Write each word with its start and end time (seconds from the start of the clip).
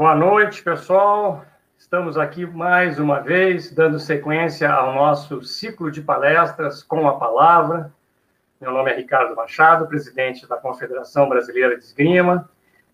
Boa 0.00 0.16
noite, 0.16 0.62
pessoal. 0.62 1.44
Estamos 1.76 2.16
aqui 2.16 2.46
mais 2.46 2.98
uma 2.98 3.20
vez, 3.20 3.70
dando 3.70 4.00
sequência 4.00 4.72
ao 4.72 4.94
nosso 4.94 5.42
ciclo 5.42 5.90
de 5.90 6.00
palestras 6.00 6.82
com 6.82 7.06
a 7.06 7.18
palavra. 7.18 7.92
Meu 8.58 8.72
nome 8.72 8.90
é 8.90 8.96
Ricardo 8.96 9.36
Machado, 9.36 9.86
presidente 9.86 10.48
da 10.48 10.56
Confederação 10.56 11.28
Brasileira 11.28 11.76
de 11.76 11.84
Esgrima, 11.84 12.48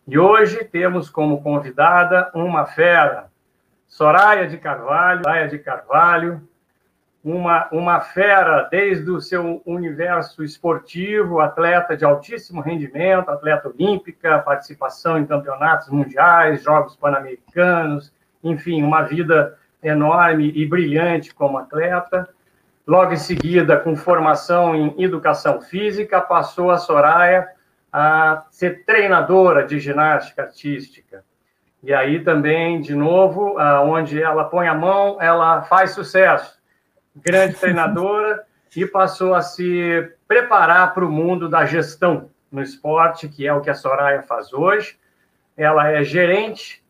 e 0.05 0.19
hoje 0.19 0.65
temos 0.65 1.09
como 1.09 1.41
convidada 1.45 2.29
uma 2.35 2.67
fera, 2.67 3.31
Soraya 3.87 4.49
de 4.49 4.59
Carvalho, 4.59 5.23
Soraya 5.23 5.47
de 5.47 5.61
Carvalho, 5.61 6.43
uma, 7.27 7.69
uma 7.73 7.99
fera 8.01 8.69
desde 8.71 9.11
o 9.11 9.21
seu 9.21 9.61
universo 9.67 10.45
esportivo, 10.45 11.41
atleta 11.41 11.97
de 11.97 12.05
altíssimo 12.05 12.61
rendimento, 12.61 13.29
atleta 13.31 13.69
olímpica, 13.69 14.39
participação 14.39 15.19
em 15.19 15.27
campeonatos 15.27 15.89
mundiais, 15.89 16.63
Jogos 16.63 16.95
Pan-Americanos, 16.95 18.13
enfim, 18.45 18.81
uma 18.81 19.03
vida 19.03 19.59
enorme 19.83 20.53
e 20.55 20.65
brilhante 20.65 21.35
como 21.35 21.59
atleta. 21.59 22.29
Logo 22.87 23.13
em 23.13 23.17
seguida, 23.17 23.77
com 23.77 23.97
formação 23.97 24.77
em 24.77 24.95
educação 25.03 25.61
física, 25.61 26.21
passou 26.21 26.71
a 26.71 26.79
Soraya 26.79 27.49
a 27.93 28.45
ser 28.53 28.85
treinadora 28.85 29.67
de 29.67 29.81
ginástica 29.81 30.43
artística. 30.43 31.25
E 31.83 31.93
aí 31.93 32.23
também, 32.23 32.81
de 32.81 32.95
novo, 32.95 33.57
onde 33.83 34.23
ela 34.23 34.45
põe 34.45 34.69
a 34.69 34.75
mão, 34.75 35.21
ela 35.21 35.63
faz 35.63 35.91
sucesso 35.91 36.57
grande 37.25 37.55
treinadora, 37.55 38.45
e 38.77 38.85
passou 38.87 39.35
a 39.35 39.41
se 39.41 40.13
preparar 40.29 40.93
para 40.93 41.05
o 41.05 41.11
mundo 41.11 41.49
da 41.49 41.65
gestão 41.65 42.31
no 42.53 42.63
esporte, 42.63 43.29
que 43.29 43.47
é 43.47 43.53
o 43.53 43.61
que 43.61 43.71
a 43.71 43.75
Soraya 43.75 44.23
faz 44.23 44.53
hoje. 44.53 44.99
Ela 45.57 45.91
é 45.91 46.05
gerente 46.05 46.85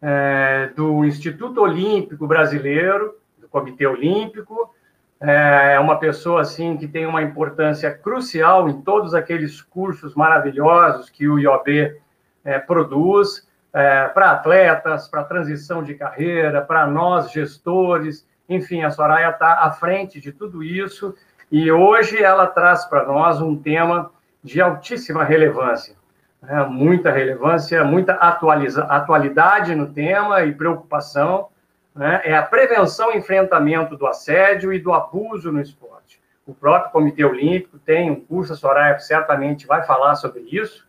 é, 0.00 0.70
do 0.76 1.04
Instituto 1.04 1.60
Olímpico 1.60 2.26
Brasileiro, 2.26 3.16
do 3.38 3.48
Comitê 3.48 3.86
Olímpico. 3.86 4.72
É, 5.20 5.74
é 5.74 5.80
uma 5.80 5.98
pessoa 5.98 6.42
assim 6.42 6.76
que 6.76 6.86
tem 6.86 7.06
uma 7.06 7.22
importância 7.22 7.90
crucial 7.90 8.68
em 8.68 8.82
todos 8.82 9.14
aqueles 9.14 9.60
cursos 9.60 10.14
maravilhosos 10.14 11.10
que 11.10 11.28
o 11.28 11.38
IOB 11.38 11.96
é, 12.44 12.58
produz 12.58 13.48
é, 13.72 14.06
para 14.08 14.30
atletas, 14.30 15.08
para 15.08 15.24
transição 15.24 15.82
de 15.82 15.94
carreira, 15.94 16.62
para 16.62 16.86
nós 16.86 17.32
gestores 17.32 18.24
enfim, 18.48 18.82
a 18.82 18.90
Soraya 18.90 19.30
está 19.30 19.60
à 19.60 19.70
frente 19.70 20.20
de 20.20 20.32
tudo 20.32 20.62
isso 20.62 21.14
e 21.50 21.70
hoje 21.70 22.22
ela 22.22 22.46
traz 22.46 22.84
para 22.84 23.04
nós 23.04 23.40
um 23.40 23.56
tema 23.56 24.10
de 24.42 24.60
altíssima 24.60 25.24
relevância. 25.24 25.96
Né? 26.42 26.62
Muita 26.64 27.10
relevância, 27.10 27.82
muita 27.84 28.14
atualiza, 28.14 28.84
atualidade 28.84 29.74
no 29.74 29.92
tema 29.92 30.42
e 30.44 30.52
preocupação. 30.52 31.48
Né? 31.94 32.20
É 32.24 32.36
a 32.36 32.42
prevenção 32.42 33.12
e 33.12 33.18
enfrentamento 33.18 33.96
do 33.96 34.06
assédio 34.06 34.72
e 34.72 34.78
do 34.78 34.92
abuso 34.92 35.50
no 35.50 35.60
esporte. 35.60 36.20
O 36.46 36.52
próprio 36.52 36.92
Comitê 36.92 37.24
Olímpico 37.24 37.78
tem 37.78 38.10
um 38.10 38.20
curso, 38.20 38.52
a 38.52 38.56
Soraya 38.56 38.98
certamente 38.98 39.66
vai 39.66 39.82
falar 39.84 40.14
sobre 40.16 40.42
isso, 40.42 40.86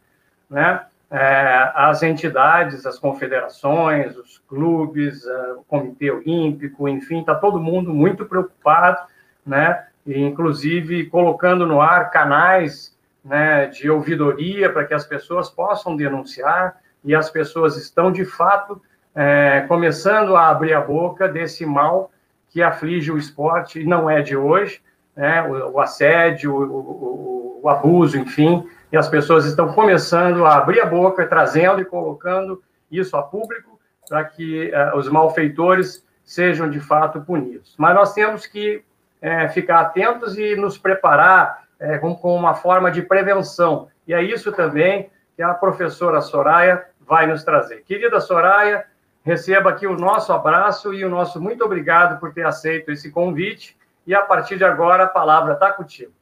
né? 0.50 0.86
É, 1.16 1.72
as 1.74 2.04
entidades, 2.04 2.86
as 2.86 3.00
confederações, 3.00 4.18
os 4.18 4.38
clubes, 4.50 5.26
é, 5.26 5.54
o 5.54 5.64
Comitê 5.64 6.12
Olímpico, 6.12 6.90
enfim, 6.90 7.22
está 7.22 7.34
todo 7.34 7.58
mundo 7.58 7.94
muito 7.94 8.26
preocupado, 8.26 8.98
né? 9.46 9.86
E, 10.06 10.20
inclusive 10.20 11.06
colocando 11.06 11.66
no 11.66 11.80
ar 11.80 12.12
canais 12.12 12.94
né, 13.24 13.68
de 13.68 13.90
ouvidoria 13.90 14.70
para 14.70 14.84
que 14.84 14.94
as 14.94 15.06
pessoas 15.06 15.50
possam 15.50 15.96
denunciar 15.96 16.76
e 17.02 17.16
as 17.16 17.30
pessoas 17.30 17.78
estão 17.78 18.12
de 18.12 18.26
fato 18.26 18.82
é, 19.16 19.64
começando 19.70 20.36
a 20.36 20.50
abrir 20.50 20.74
a 20.74 20.82
boca 20.82 21.30
desse 21.30 21.66
mal 21.66 22.12
que 22.50 22.62
aflige 22.62 23.10
o 23.10 23.18
esporte 23.18 23.80
e 23.80 23.86
não 23.86 24.10
é 24.10 24.22
de 24.22 24.36
hoje, 24.36 24.82
né? 25.16 25.42
O, 25.44 25.76
o 25.76 25.80
assédio, 25.80 26.54
o, 26.54 26.62
o, 26.62 27.60
o 27.64 27.70
abuso, 27.70 28.18
enfim, 28.18 28.68
e 28.96 28.98
as 28.98 29.10
pessoas 29.10 29.44
estão 29.44 29.74
começando 29.74 30.46
a 30.46 30.56
abrir 30.56 30.80
a 30.80 30.86
boca, 30.86 31.28
trazendo 31.28 31.82
e 31.82 31.86
colocando 31.86 32.64
isso 32.90 33.18
a 33.18 33.22
público 33.22 33.78
para 34.08 34.24
que 34.24 34.72
uh, 34.72 34.98
os 34.98 35.10
malfeitores 35.10 36.08
sejam 36.24 36.70
de 36.70 36.80
fato 36.80 37.20
punidos. 37.20 37.76
Mas 37.78 37.94
nós 37.94 38.14
temos 38.14 38.48
que 38.48 38.86
é, 39.22 39.50
ficar 39.50 39.82
atentos 39.82 40.38
e 40.38 40.56
nos 40.56 40.78
preparar 40.78 41.66
é, 41.78 41.98
com, 41.98 42.16
com, 42.16 42.34
uma 42.34 42.54
forma 42.54 42.90
de 42.90 43.02
prevenção. 43.02 43.90
E 44.08 44.14
é 44.14 44.24
isso 44.24 44.50
também 44.54 45.10
que 45.36 45.42
a 45.42 45.54
professora 45.54 46.22
Soraya 46.22 46.86
vai 47.02 47.28
nos 47.28 47.44
trazer. 47.44 47.84
Querida 47.84 48.22
Soraya, 48.22 48.86
receba 49.26 49.72
aqui 49.72 49.86
o 49.86 49.98
nosso 49.98 50.32
abraço 50.32 50.94
e 50.94 51.04
o 51.04 51.10
nosso 51.10 51.42
muito 51.42 51.66
obrigado 51.66 52.18
por 52.18 52.34
ter 52.34 52.46
aceito 52.46 52.94
esse 52.94 53.12
convite. 53.12 53.76
E 54.08 54.16
a 54.16 54.22
partir 54.22 54.58
de 54.58 54.64
agora, 54.64 55.04
a 55.04 55.10
palavra 55.10 55.52
está 55.52 55.74
contigo. 55.74 56.14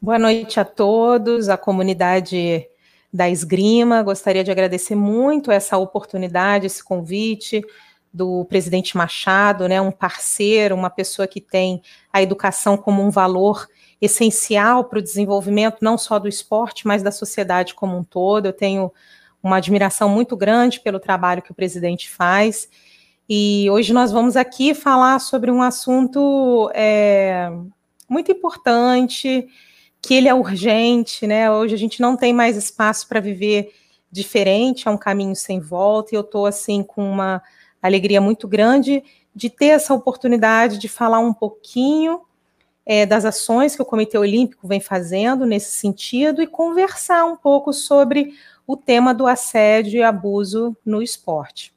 Boa 0.00 0.16
noite 0.16 0.60
a 0.60 0.64
todos, 0.64 1.48
a 1.48 1.56
comunidade 1.56 2.64
da 3.12 3.28
Esgrima. 3.28 4.00
Gostaria 4.00 4.44
de 4.44 4.50
agradecer 4.50 4.94
muito 4.94 5.50
essa 5.50 5.76
oportunidade, 5.76 6.66
esse 6.66 6.84
convite 6.84 7.64
do 8.14 8.44
presidente 8.44 8.96
Machado, 8.96 9.66
né, 9.68 9.80
um 9.80 9.90
parceiro, 9.90 10.76
uma 10.76 10.88
pessoa 10.88 11.26
que 11.26 11.40
tem 11.40 11.82
a 12.12 12.22
educação 12.22 12.76
como 12.76 13.02
um 13.02 13.10
valor 13.10 13.66
essencial 14.00 14.84
para 14.84 15.00
o 15.00 15.02
desenvolvimento 15.02 15.78
não 15.82 15.98
só 15.98 16.20
do 16.20 16.28
esporte, 16.28 16.86
mas 16.86 17.02
da 17.02 17.10
sociedade 17.10 17.74
como 17.74 17.98
um 17.98 18.04
todo. 18.04 18.46
Eu 18.46 18.52
tenho 18.52 18.92
uma 19.42 19.56
admiração 19.56 20.08
muito 20.08 20.36
grande 20.36 20.78
pelo 20.78 21.00
trabalho 21.00 21.42
que 21.42 21.50
o 21.50 21.56
presidente 21.56 22.08
faz. 22.08 22.68
E 23.28 23.68
hoje 23.68 23.92
nós 23.92 24.12
vamos 24.12 24.36
aqui 24.36 24.74
falar 24.74 25.18
sobre 25.18 25.50
um 25.50 25.60
assunto 25.60 26.70
é, 26.72 27.50
muito 28.08 28.30
importante, 28.30 29.48
que 30.00 30.14
ele 30.14 30.28
é 30.28 30.34
urgente, 30.34 31.26
né? 31.26 31.50
Hoje 31.50 31.74
a 31.74 31.78
gente 31.78 32.00
não 32.00 32.16
tem 32.16 32.32
mais 32.32 32.56
espaço 32.56 33.08
para 33.08 33.20
viver 33.20 33.72
diferente, 34.10 34.88
é 34.88 34.90
um 34.90 34.96
caminho 34.96 35.36
sem 35.36 35.60
volta, 35.60 36.14
e 36.14 36.16
eu 36.16 36.22
estou 36.22 36.46
assim 36.46 36.82
com 36.82 37.08
uma 37.08 37.42
alegria 37.82 38.20
muito 38.20 38.48
grande 38.48 39.02
de 39.34 39.50
ter 39.50 39.66
essa 39.66 39.94
oportunidade 39.94 40.78
de 40.78 40.88
falar 40.88 41.18
um 41.20 41.32
pouquinho 41.32 42.22
é, 42.84 43.04
das 43.04 43.24
ações 43.24 43.76
que 43.76 43.82
o 43.82 43.84
Comitê 43.84 44.16
Olímpico 44.16 44.66
vem 44.66 44.80
fazendo 44.80 45.44
nesse 45.44 45.72
sentido 45.72 46.40
e 46.40 46.46
conversar 46.46 47.24
um 47.26 47.36
pouco 47.36 47.72
sobre 47.72 48.34
o 48.66 48.76
tema 48.76 49.12
do 49.12 49.26
assédio 49.26 49.98
e 49.98 50.02
abuso 50.02 50.76
no 50.84 51.02
esporte. 51.02 51.74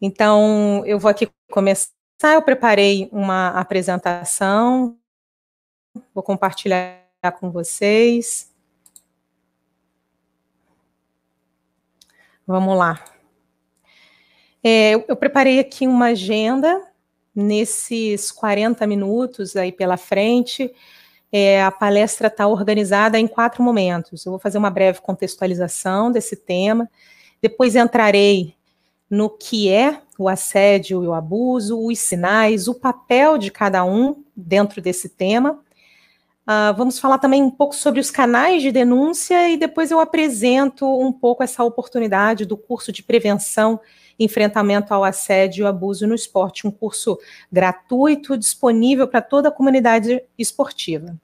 Então, 0.00 0.82
eu 0.86 0.98
vou 0.98 1.10
aqui 1.10 1.28
começar. 1.50 1.90
Eu 2.22 2.42
preparei 2.42 3.08
uma 3.12 3.48
apresentação 3.48 4.96
Vou 6.14 6.22
compartilhar 6.22 7.02
com 7.38 7.50
vocês. 7.50 8.50
Vamos 12.46 12.76
lá. 12.76 13.02
É, 14.62 14.92
eu, 14.94 15.04
eu 15.08 15.16
preparei 15.16 15.58
aqui 15.58 15.86
uma 15.86 16.06
agenda 16.06 16.86
nesses 17.34 18.30
40 18.30 18.86
minutos 18.86 19.56
aí 19.56 19.72
pela 19.72 19.96
frente. 19.96 20.72
É, 21.30 21.62
a 21.62 21.70
palestra 21.70 22.28
está 22.28 22.46
organizada 22.46 23.18
em 23.18 23.26
quatro 23.26 23.62
momentos. 23.62 24.24
Eu 24.24 24.32
vou 24.32 24.38
fazer 24.38 24.58
uma 24.58 24.70
breve 24.70 25.00
contextualização 25.00 26.12
desse 26.12 26.36
tema, 26.36 26.90
depois 27.40 27.74
entrarei 27.74 28.54
no 29.08 29.28
que 29.28 29.70
é 29.70 30.00
o 30.18 30.28
assédio 30.28 31.02
e 31.02 31.06
o 31.06 31.12
abuso, 31.12 31.78
os 31.78 31.98
sinais, 31.98 32.68
o 32.68 32.74
papel 32.74 33.36
de 33.36 33.50
cada 33.50 33.84
um 33.84 34.22
dentro 34.36 34.80
desse 34.80 35.08
tema. 35.08 35.58
Uh, 36.42 36.74
vamos 36.76 36.98
falar 36.98 37.18
também 37.18 37.40
um 37.40 37.50
pouco 37.50 37.72
sobre 37.72 38.00
os 38.00 38.10
canais 38.10 38.62
de 38.62 38.72
denúncia 38.72 39.48
e 39.48 39.56
depois 39.56 39.92
eu 39.92 40.00
apresento 40.00 40.84
um 40.84 41.12
pouco 41.12 41.44
essa 41.44 41.62
oportunidade 41.62 42.44
do 42.44 42.56
curso 42.56 42.90
de 42.90 43.00
prevenção 43.00 43.78
e 44.18 44.24
enfrentamento 44.24 44.92
ao 44.92 45.04
assédio 45.04 45.64
e 45.64 45.68
abuso 45.68 46.04
no 46.04 46.16
esporte, 46.16 46.66
um 46.66 46.70
curso 46.70 47.16
gratuito, 47.50 48.36
disponível 48.36 49.06
para 49.06 49.22
toda 49.22 49.50
a 49.50 49.52
comunidade 49.52 50.20
esportiva. 50.36 51.16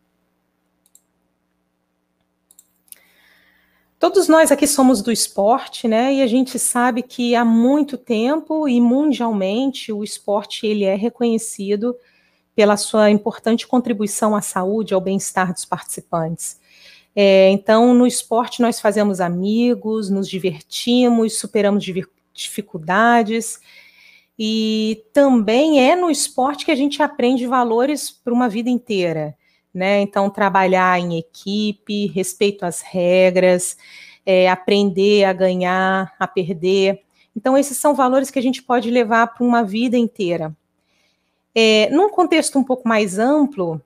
Todos 3.99 4.29
nós 4.29 4.53
aqui 4.53 4.69
somos 4.69 5.03
do 5.03 5.11
esporte, 5.11 5.89
né? 5.89 6.15
E 6.15 6.23
a 6.23 6.27
gente 6.29 6.57
sabe 6.61 7.03
que 7.03 7.35
há 7.35 7.45
muito 7.45 7.99
tempo 7.99 8.69
e 8.69 8.81
mundialmente 8.81 9.93
o 9.93 10.05
esporte 10.05 10.65
ele 10.65 10.85
é 10.85 10.95
reconhecido 10.95 11.97
pela 12.59 12.77
sua 12.77 13.09
importante 13.09 13.69
contribuição 13.69 14.35
à 14.35 14.43
saúde, 14.43 14.93
ao 14.93 15.01
bem-estar 15.01 15.53
dos 15.53 15.65
participantes. 15.65 16.59
É, 17.15 17.49
então, 17.51 17.95
no 17.95 18.05
esporte, 18.05 18.61
nós 18.61 18.81
fazemos 18.81 19.21
amigos, 19.21 20.11
nos 20.11 20.29
divertimos, 20.29 21.39
superamos 21.39 21.85
dificuldades, 22.35 23.61
e 24.37 25.05
também 25.13 25.89
é 25.89 25.95
no 25.95 26.11
esporte 26.11 26.65
que 26.65 26.73
a 26.73 26.75
gente 26.75 27.01
aprende 27.01 27.47
valores 27.47 28.11
para 28.11 28.35
uma 28.35 28.49
vida 28.49 28.69
inteira. 28.69 29.37
Né? 29.73 30.01
Então, 30.01 30.29
trabalhar 30.29 30.99
em 30.99 31.17
equipe, 31.17 32.09
respeito 32.09 32.67
às 32.67 32.81
regras, 32.81 33.77
é, 34.27 34.51
aprender 34.51 35.23
a 35.27 35.33
ganhar, 35.33 36.13
a 36.19 36.27
perder. 36.27 37.03
Então, 37.37 37.57
esses 37.57 37.79
são 37.79 37.95
valores 37.95 38.33
que 38.33 38.39
a 38.41 38.43
gente 38.43 38.65
pode 38.65 38.91
levar 38.91 39.29
para 39.29 39.47
uma 39.47 39.63
vida 39.63 39.97
inteira. 39.97 40.57
É, 41.55 41.89
num 41.91 42.11
contexto 42.11 42.59
um 42.59 42.65
pouco 42.65 42.89
mais 42.89 43.19
amplo, 43.19 43.81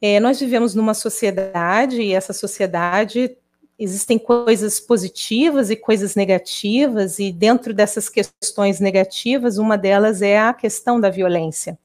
é, 0.00 0.20
nós 0.20 0.38
vivemos 0.38 0.74
numa 0.74 0.94
sociedade 0.94 2.02
e 2.02 2.12
essa 2.12 2.32
sociedade 2.32 3.36
existem 3.78 4.18
coisas 4.18 4.80
positivas 4.80 5.70
e 5.70 5.76
coisas 5.76 6.14
negativas, 6.14 7.18
e 7.18 7.30
dentro 7.30 7.74
dessas 7.74 8.08
questões 8.08 8.80
negativas, 8.80 9.58
uma 9.58 9.76
delas 9.76 10.22
é 10.22 10.38
a 10.38 10.54
questão 10.54 11.00
da 11.00 11.10
violência. 11.10 11.78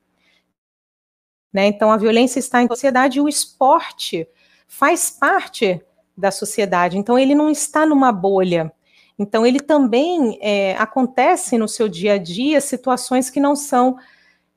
Né? 1.52 1.68
Então, 1.68 1.92
a 1.92 1.98
violência 1.98 2.40
está 2.40 2.62
em 2.62 2.68
sociedade 2.68 3.18
e 3.18 3.22
o 3.22 3.28
esporte 3.28 4.28
faz 4.68 5.10
parte 5.10 5.82
da 6.18 6.32
sociedade, 6.32 6.98
então 6.98 7.20
ele 7.20 7.36
não 7.36 7.50
está 7.50 7.86
numa 7.86 8.12
bolha. 8.12 8.72
Então, 9.20 9.46
ele 9.46 9.60
também 9.60 10.40
é, 10.42 10.76
acontece 10.78 11.58
no 11.58 11.68
seu 11.68 11.90
dia 11.90 12.14
a 12.14 12.18
dia 12.18 12.62
situações 12.62 13.30
que 13.30 13.40
não 13.40 13.56
são 13.56 13.98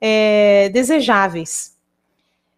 é, 0.07 0.69
desejáveis. 0.69 1.75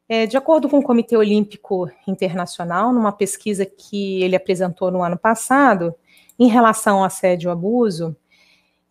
É, 0.10 0.26
de 0.26 0.36
acordo 0.36 0.68
com 0.68 0.80
o 0.80 0.84
Comitê 0.84 1.16
Olímpico 1.16 1.90
Internacional, 2.06 2.92
numa 2.92 3.14
pesquisa 3.14 3.66
que 3.66 4.22
ele 4.22 4.36
apresentou 4.36 4.92
no 4.92 5.02
ano 5.02 5.18
passado, 5.18 5.96
em 6.38 6.50
relação 6.50 6.98
ao 6.98 7.06
assédio 7.06 7.50
e 7.50 7.52
abuso, 7.52 8.14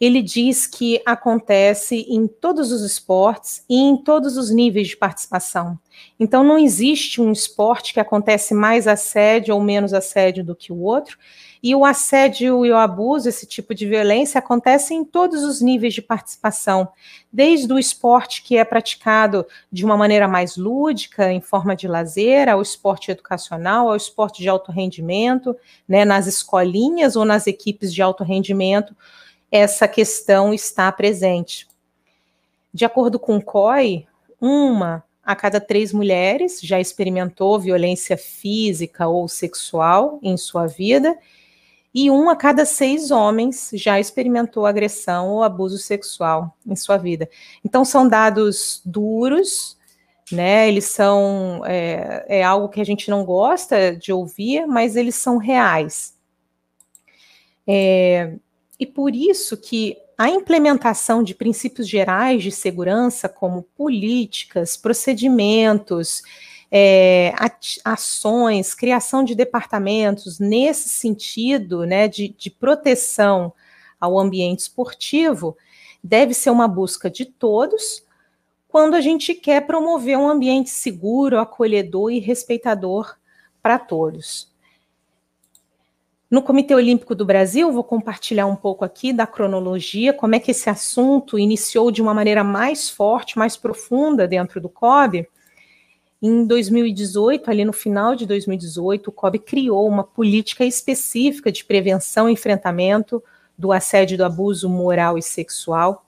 ele 0.01 0.21
diz 0.21 0.67
que 0.67 1.01
acontece 1.07 2.07
em 2.09 2.27
todos 2.27 2.71
os 2.71 2.83
esportes 2.83 3.65
e 3.69 3.77
em 3.77 3.97
todos 3.97 4.37
os 4.37 4.51
níveis 4.51 4.89
de 4.89 4.97
participação. 4.97 5.79
Então, 6.21 6.45
não 6.45 6.59
existe 6.59 7.21
um 7.21 7.33
esporte 7.33 7.95
que 7.95 8.01
acontece 8.01 8.53
mais 8.53 8.87
assédio 8.87 9.55
ou 9.55 9.63
menos 9.63 9.95
assédio 9.95 10.45
do 10.45 10.55
que 10.55 10.71
o 10.71 10.83
outro, 10.83 11.17
e 11.63 11.75
o 11.75 11.85
assédio 11.85 12.65
e 12.67 12.71
o 12.71 12.77
abuso, 12.77 13.29
esse 13.29 13.47
tipo 13.47 13.75
de 13.75 13.87
violência, 13.87 14.39
acontece 14.39 14.93
em 14.93 15.05
todos 15.05 15.43
os 15.43 15.63
níveis 15.63 15.95
de 15.95 16.03
participação, 16.03 16.89
desde 17.33 17.73
o 17.73 17.79
esporte 17.79 18.43
que 18.43 18.59
é 18.59 18.65
praticado 18.65 19.47
de 19.73 19.85
uma 19.85 19.97
maneira 19.97 20.29
mais 20.29 20.57
lúdica, 20.57 21.33
em 21.33 21.41
forma 21.41 21.75
de 21.75 21.89
lazer, 21.89 22.49
ao 22.49 22.61
esporte 22.61 23.11
educacional, 23.11 23.89
ao 23.89 23.97
esporte 23.97 24.43
de 24.43 24.49
alto 24.49 24.71
rendimento, 24.71 25.57
né, 25.89 26.05
nas 26.05 26.27
escolinhas 26.27 27.17
ou 27.17 27.25
nas 27.25 27.47
equipes 27.47 27.93
de 27.93 28.03
alto 28.03 28.23
rendimento, 28.23 28.95
essa 29.51 29.87
questão 29.87 30.53
está 30.53 30.91
presente. 30.93 31.67
De 32.73 32.85
acordo 32.85 33.19
com 33.19 33.37
o 33.37 33.43
COI, 33.43 34.07
uma 34.41 35.05
a 35.23 35.35
cada 35.35 35.61
três 35.61 35.93
mulheres 35.93 36.61
já 36.63 36.79
experimentou 36.79 37.59
violência 37.59 38.17
física 38.17 39.09
ou 39.09 39.27
sexual 39.27 40.21
em 40.23 40.37
sua 40.37 40.67
vida, 40.67 41.19
e 41.93 42.11
um 42.11 42.29
a 42.29 42.37
cada 42.37 42.67
seis 42.67 43.11
homens 43.11 43.71
já 43.73 43.99
experimentou 43.99 44.67
agressão 44.67 45.31
ou 45.31 45.43
abuso 45.43 45.79
sexual 45.79 46.55
em 46.67 46.77
sua 46.77 46.99
vida. 46.99 47.29
Então, 47.65 47.87
são 47.87 48.07
dados 48.07 48.83
duros, 48.85 49.79
né? 50.31 50.69
Eles 50.69 50.85
são 50.85 51.63
é, 51.65 52.25
é 52.29 52.45
algo 52.45 52.69
que 52.69 52.81
a 52.81 52.85
gente 52.85 53.11
não 53.11 53.25
gosta 53.25 53.97
de 53.97 54.13
ouvir, 54.13 54.67
mas 54.67 54.95
eles 54.95 55.15
são 55.15 55.39
reais. 55.39 56.15
É, 57.67 58.35
e 58.79 58.87
por 58.87 59.15
isso 59.15 59.57
que 59.57 59.97
a 60.19 60.31
implementação 60.31 61.23
de 61.23 61.35
princípios 61.35 61.89
gerais 61.89 62.43
de 62.43 62.51
segurança, 62.51 63.29
como 63.29 63.63
políticas, 63.63 64.77
procedimentos, 64.77 66.23
é, 66.71 67.33
ações, 67.85 68.75
criação 68.75 69.23
de 69.23 69.35
departamentos 69.35 70.39
nesse 70.39 70.89
sentido 70.89 71.85
né, 71.85 72.09
de, 72.09 72.29
de 72.29 72.51
proteção 72.51 73.53
ao 74.01 74.19
ambiente 74.19 74.61
esportivo, 74.61 75.57
deve 76.03 76.35
ser 76.35 76.51
uma 76.51 76.69
busca 76.69 77.11
de 77.11 77.25
todos 77.25 78.05
quando 78.69 78.95
a 78.95 79.01
gente 79.01 79.35
quer 79.35 79.67
promover 79.67 80.19
um 80.19 80.29
ambiente 80.29 80.71
seguro, 80.71 81.39
acolhedor 81.39 82.11
e 82.11 82.19
respeitador 82.19 83.17
para 83.63 83.79
todos. 83.79 84.53
No 86.29 86.43
Comitê 86.43 86.75
Olímpico 86.75 87.15
do 87.15 87.25
Brasil, 87.25 87.71
vou 87.71 87.85
compartilhar 87.85 88.47
um 88.47 88.57
pouco 88.57 88.85
aqui 88.85 89.13
da 89.13 89.29
cronologia, 89.29 90.13
como 90.13 90.35
é 90.35 90.41
que 90.41 90.51
esse 90.51 90.69
assunto 90.69 91.39
iniciou 91.39 91.93
de 91.93 92.03
uma 92.03 92.13
maneira 92.13 92.43
mais 92.43 92.91
forte, 92.91 93.39
mais 93.39 93.57
profunda 93.57 94.27
dentro 94.27 94.61
do 94.61 94.69
COB. 94.69 95.29
Em 96.21 96.45
2018, 96.45 97.49
ali 97.49 97.65
no 97.65 97.73
final 97.73 98.17
de 98.17 98.27
2018, 98.27 99.09
o 99.09 99.13
COB 99.13 99.39
criou 99.39 99.87
uma 99.87 100.03
política 100.03 100.65
específica 100.65 101.53
de 101.53 101.65
prevenção 101.65 102.29
e 102.29 102.33
enfrentamento 102.33 103.23
do 103.57 103.71
assédio 103.71 104.15
e 104.17 104.19
do 104.19 104.25
abuso 104.25 104.69
moral 104.69 105.17
e 105.17 105.23
sexual, 105.23 106.06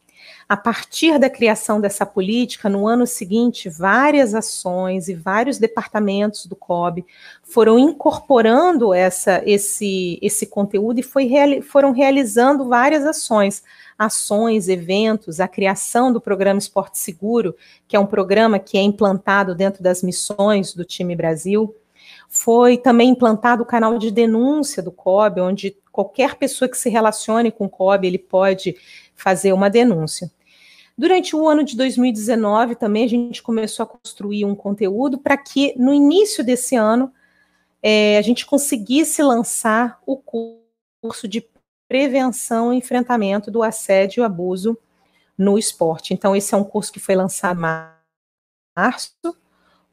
a 0.49 0.57
partir 0.57 1.19
da 1.19 1.29
criação 1.29 1.79
dessa 1.79 2.07
política, 2.07 2.71
no 2.71 2.87
ano 2.89 3.07
seguinte, 3.07 3.69
várias 3.69 4.35
ações 4.35 5.07
e 5.07 5.15
vários 5.15 5.59
departamentos 5.59 6.47
do 6.47 6.57
COB 6.57 7.05
foram 7.43 7.79
incorporando 7.79 8.95
essa, 8.95 9.43
esse, 9.45 10.19
esse 10.23 10.47
conteúdo 10.47 11.01
e 11.01 11.03
foi, 11.03 11.29
foram 11.61 11.93
realizando 11.93 12.67
várias 12.67 13.05
ações, 13.05 13.63
ações, 13.99 14.71
eventos, 14.71 15.39
a 15.39 15.47
criação 15.47 16.11
do 16.11 16.21
programa 16.21 16.59
Esporte 16.59 16.99
Seguro, 16.99 17.55
que 17.87 17.95
é 17.95 18.01
um 18.01 18.07
programa 18.07 18.59
que 18.59 18.79
é 18.79 18.81
implantado 18.81 19.55
dentro 19.55 19.83
das 19.83 20.03
missões 20.03 20.73
do 20.73 20.83
time 20.83 21.15
Brasil. 21.15 21.75
Foi 22.27 22.79
também 22.79 23.11
implantado 23.11 23.65
o 23.65 23.67
canal 23.67 23.99
de 23.99 24.11
denúncia 24.11 24.83
do 24.83 24.91
COB, 24.91 25.43
onde 25.43 25.77
qualquer 25.93 26.37
pessoa 26.37 26.71
que 26.71 26.79
se 26.79 26.89
relacione 26.89 27.51
com 27.51 27.67
o 27.67 27.69
COB, 27.69 28.07
ele 28.07 28.19
pode 28.19 28.75
fazer 29.15 29.53
uma 29.53 29.69
denúncia. 29.69 30.31
Durante 30.99 31.37
o 31.37 31.47
ano 31.47 31.63
de 31.63 31.77
2019, 31.77 32.75
também 32.75 33.05
a 33.05 33.09
gente 33.09 33.41
começou 33.41 33.85
a 33.85 33.87
construir 33.87 34.45
um 34.45 34.57
conteúdo 34.57 35.17
para 35.17 35.37
que 35.37 35.73
no 35.79 35.95
início 35.95 36.45
desse 36.45 36.75
ano 36.75 37.13
é, 37.81 38.19
a 38.19 38.23
gente 38.23 38.45
conseguisse 38.45 39.23
lançar 39.23 40.03
o 40.05 40.17
curso 40.17 41.29
de 41.29 41.49
prevenção 41.89 42.73
e 42.73 42.79
enfrentamento 42.79 43.49
do 43.49 43.63
assédio 43.63 44.23
e 44.23 44.25
abuso 44.25 44.77
no 45.39 45.57
esporte. 45.57 46.13
Então, 46.13 46.35
esse 46.35 46.53
é 46.53 46.59
um 46.59 46.65
curso 46.65 46.93
que 46.93 46.99
foi 46.99 47.15
lançado 47.15 47.61
em 47.61 47.63
março. 48.77 49.13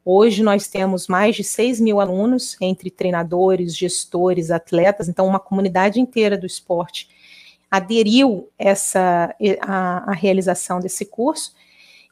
Hoje 0.04 0.42
nós 0.42 0.66
temos 0.66 1.06
mais 1.06 1.36
de 1.36 1.44
6 1.44 1.80
mil 1.80 2.00
alunos, 2.00 2.56
entre 2.60 2.90
treinadores, 2.90 3.76
gestores, 3.76 4.50
atletas, 4.50 5.08
então 5.08 5.24
uma 5.24 5.38
comunidade 5.38 6.00
inteira 6.00 6.36
do 6.36 6.46
esporte 6.46 7.08
aderiu 7.76 8.50
essa 8.58 9.34
a, 9.60 10.10
a 10.10 10.14
realização 10.14 10.80
desse 10.80 11.06
curso. 11.06 11.54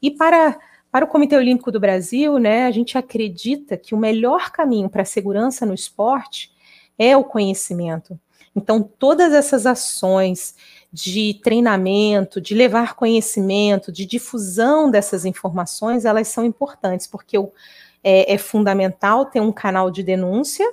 E 0.02 0.10
para 0.10 0.58
para 0.94 1.06
o 1.06 1.08
Comitê 1.08 1.36
Olímpico 1.36 1.72
do 1.72 1.80
Brasil, 1.80 2.38
né, 2.38 2.66
a 2.66 2.70
gente 2.70 2.96
acredita 2.96 3.76
que 3.76 3.96
o 3.96 3.98
melhor 3.98 4.52
caminho 4.52 4.88
para 4.88 5.02
a 5.02 5.04
segurança 5.04 5.66
no 5.66 5.74
esporte 5.74 6.52
é 6.96 7.16
o 7.16 7.24
conhecimento. 7.24 8.16
Então, 8.54 8.80
todas 8.80 9.32
essas 9.32 9.66
ações 9.66 10.54
de 10.92 11.40
treinamento, 11.42 12.40
de 12.40 12.54
levar 12.54 12.94
conhecimento, 12.94 13.90
de 13.90 14.06
difusão 14.06 14.88
dessas 14.88 15.24
informações, 15.24 16.04
elas 16.04 16.28
são 16.28 16.44
importantes, 16.44 17.08
porque 17.08 17.36
é, 18.04 18.32
é 18.32 18.38
fundamental 18.38 19.26
ter 19.26 19.40
um 19.40 19.50
canal 19.50 19.90
de 19.90 20.04
denúncia, 20.04 20.64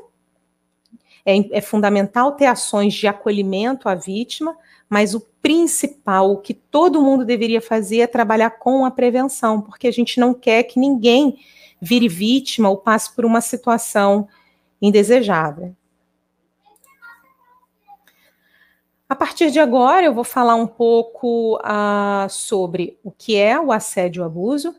é, 1.26 1.58
é 1.58 1.62
fundamental 1.62 2.34
ter 2.34 2.46
ações 2.46 2.94
de 2.94 3.08
acolhimento 3.08 3.90
à 3.90 3.96
vítima, 3.96 4.56
mas 4.92 5.16
o 5.16 5.22
principal, 5.22 6.34
o 6.34 6.38
que 6.38 6.54
todo 6.54 7.02
mundo 7.02 7.24
deveria 7.24 7.62
fazer 7.62 8.00
é 8.00 8.08
trabalhar 8.08 8.50
com 8.50 8.84
a 8.84 8.92
prevenção, 8.92 9.62
porque 9.62 9.88
a 9.88 9.92
gente 9.92 10.20
não 10.20 10.34
quer 10.34 10.64
que 10.64 10.78
ninguém 10.78 11.40
vire 11.82 12.10
vítima 12.10 12.70
ou 12.70 12.76
passe 12.76 13.16
por 13.16 13.24
uma 13.24 13.40
situação 13.40 14.28
indesejável. 14.82 15.74
A 19.08 19.16
partir 19.16 19.50
de 19.50 19.60
agora, 19.62 20.06
eu 20.06 20.14
vou 20.14 20.26
falar 20.26 20.56
um 20.56 20.68
pouco 20.68 21.56
uh, 21.60 22.30
sobre 22.30 23.00
o 23.02 23.12
que 23.12 23.38
é 23.38 23.58
o 23.58 23.72
assédio 23.72 24.20
e 24.20 24.24
o 24.24 24.26
abuso. 24.26 24.76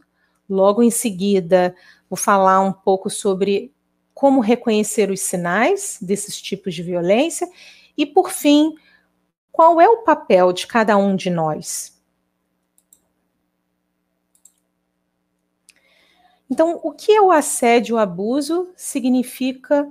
Logo 0.46 0.82
em 0.82 0.90
seguida, 0.90 1.74
vou 2.10 2.18
falar 2.18 2.60
um 2.60 2.72
pouco 2.72 3.08
sobre 3.08 3.72
como 4.12 4.40
reconhecer 4.42 5.10
os 5.10 5.20
sinais 5.20 5.96
desses 6.02 6.38
tipos 6.38 6.74
de 6.74 6.82
violência. 6.82 7.48
E, 7.96 8.04
por 8.04 8.30
fim, 8.30 8.74
qual 9.52 9.80
é 9.80 9.88
o 9.88 9.98
papel 9.98 10.52
de 10.52 10.66
cada 10.66 10.96
um 10.96 11.14
de 11.14 11.28
nós? 11.28 11.92
Então, 16.50 16.80
o 16.82 16.92
que 16.92 17.12
é 17.12 17.20
o 17.20 17.30
assédio, 17.30 17.96
o 17.96 17.98
abuso 17.98 18.70
significa 18.76 19.88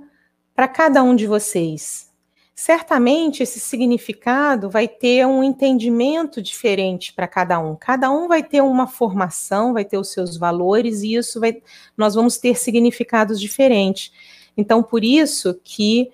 para 0.54 0.68
cada 0.68 1.02
um 1.02 1.16
de 1.16 1.26
vocês? 1.26 2.12
Certamente 2.54 3.42
esse 3.42 3.58
significado 3.58 4.70
vai 4.70 4.86
ter 4.86 5.26
um 5.26 5.42
entendimento 5.42 6.40
diferente 6.40 7.12
para 7.12 7.26
cada 7.26 7.58
um. 7.58 7.74
Cada 7.74 8.10
um 8.10 8.28
vai 8.28 8.42
ter 8.42 8.60
uma 8.60 8.86
formação, 8.86 9.72
vai 9.72 9.84
ter 9.84 9.98
os 9.98 10.12
seus 10.12 10.36
valores 10.36 11.02
e 11.02 11.14
isso 11.14 11.40
vai 11.40 11.60
nós 11.96 12.14
vamos 12.14 12.36
ter 12.38 12.56
significados 12.56 13.40
diferentes. 13.40 14.12
Então, 14.56 14.82
por 14.82 15.02
isso 15.02 15.58
que 15.64 16.12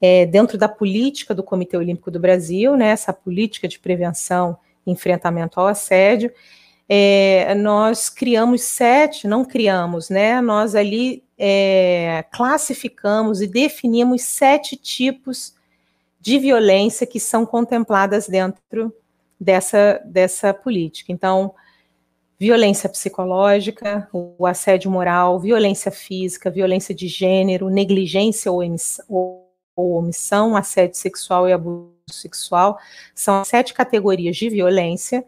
é, 0.00 0.24
dentro 0.26 0.56
da 0.56 0.68
política 0.68 1.34
do 1.34 1.42
Comitê 1.42 1.76
Olímpico 1.76 2.10
do 2.10 2.18
Brasil, 2.18 2.76
né, 2.76 2.88
essa 2.88 3.12
política 3.12 3.68
de 3.68 3.78
prevenção 3.78 4.56
e 4.86 4.90
enfrentamento 4.90 5.60
ao 5.60 5.66
assédio, 5.66 6.32
é, 6.88 7.54
nós 7.54 8.08
criamos 8.08 8.62
sete, 8.62 9.28
não 9.28 9.44
criamos, 9.44 10.10
né? 10.10 10.40
Nós 10.40 10.74
ali 10.74 11.22
é, 11.38 12.24
classificamos 12.32 13.40
e 13.40 13.46
definimos 13.46 14.22
sete 14.22 14.76
tipos 14.76 15.54
de 16.20 16.36
violência 16.38 17.06
que 17.06 17.20
são 17.20 17.46
contempladas 17.46 18.26
dentro 18.26 18.92
dessa, 19.38 20.02
dessa 20.04 20.52
política. 20.52 21.12
Então, 21.12 21.54
violência 22.38 22.88
psicológica, 22.88 24.08
o 24.12 24.44
assédio 24.44 24.90
moral, 24.90 25.38
violência 25.38 25.92
física, 25.92 26.50
violência 26.50 26.94
de 26.94 27.06
gênero, 27.06 27.70
negligência 27.70 28.50
ou, 28.50 28.62
ou, 29.08 29.49
ou 29.74 29.92
omissão, 29.92 30.56
assédio 30.56 30.96
sexual 30.96 31.48
e 31.48 31.52
abuso 31.52 31.92
sexual, 32.10 32.78
são 33.14 33.44
sete 33.44 33.72
categorias 33.72 34.36
de 34.36 34.48
violência 34.48 35.24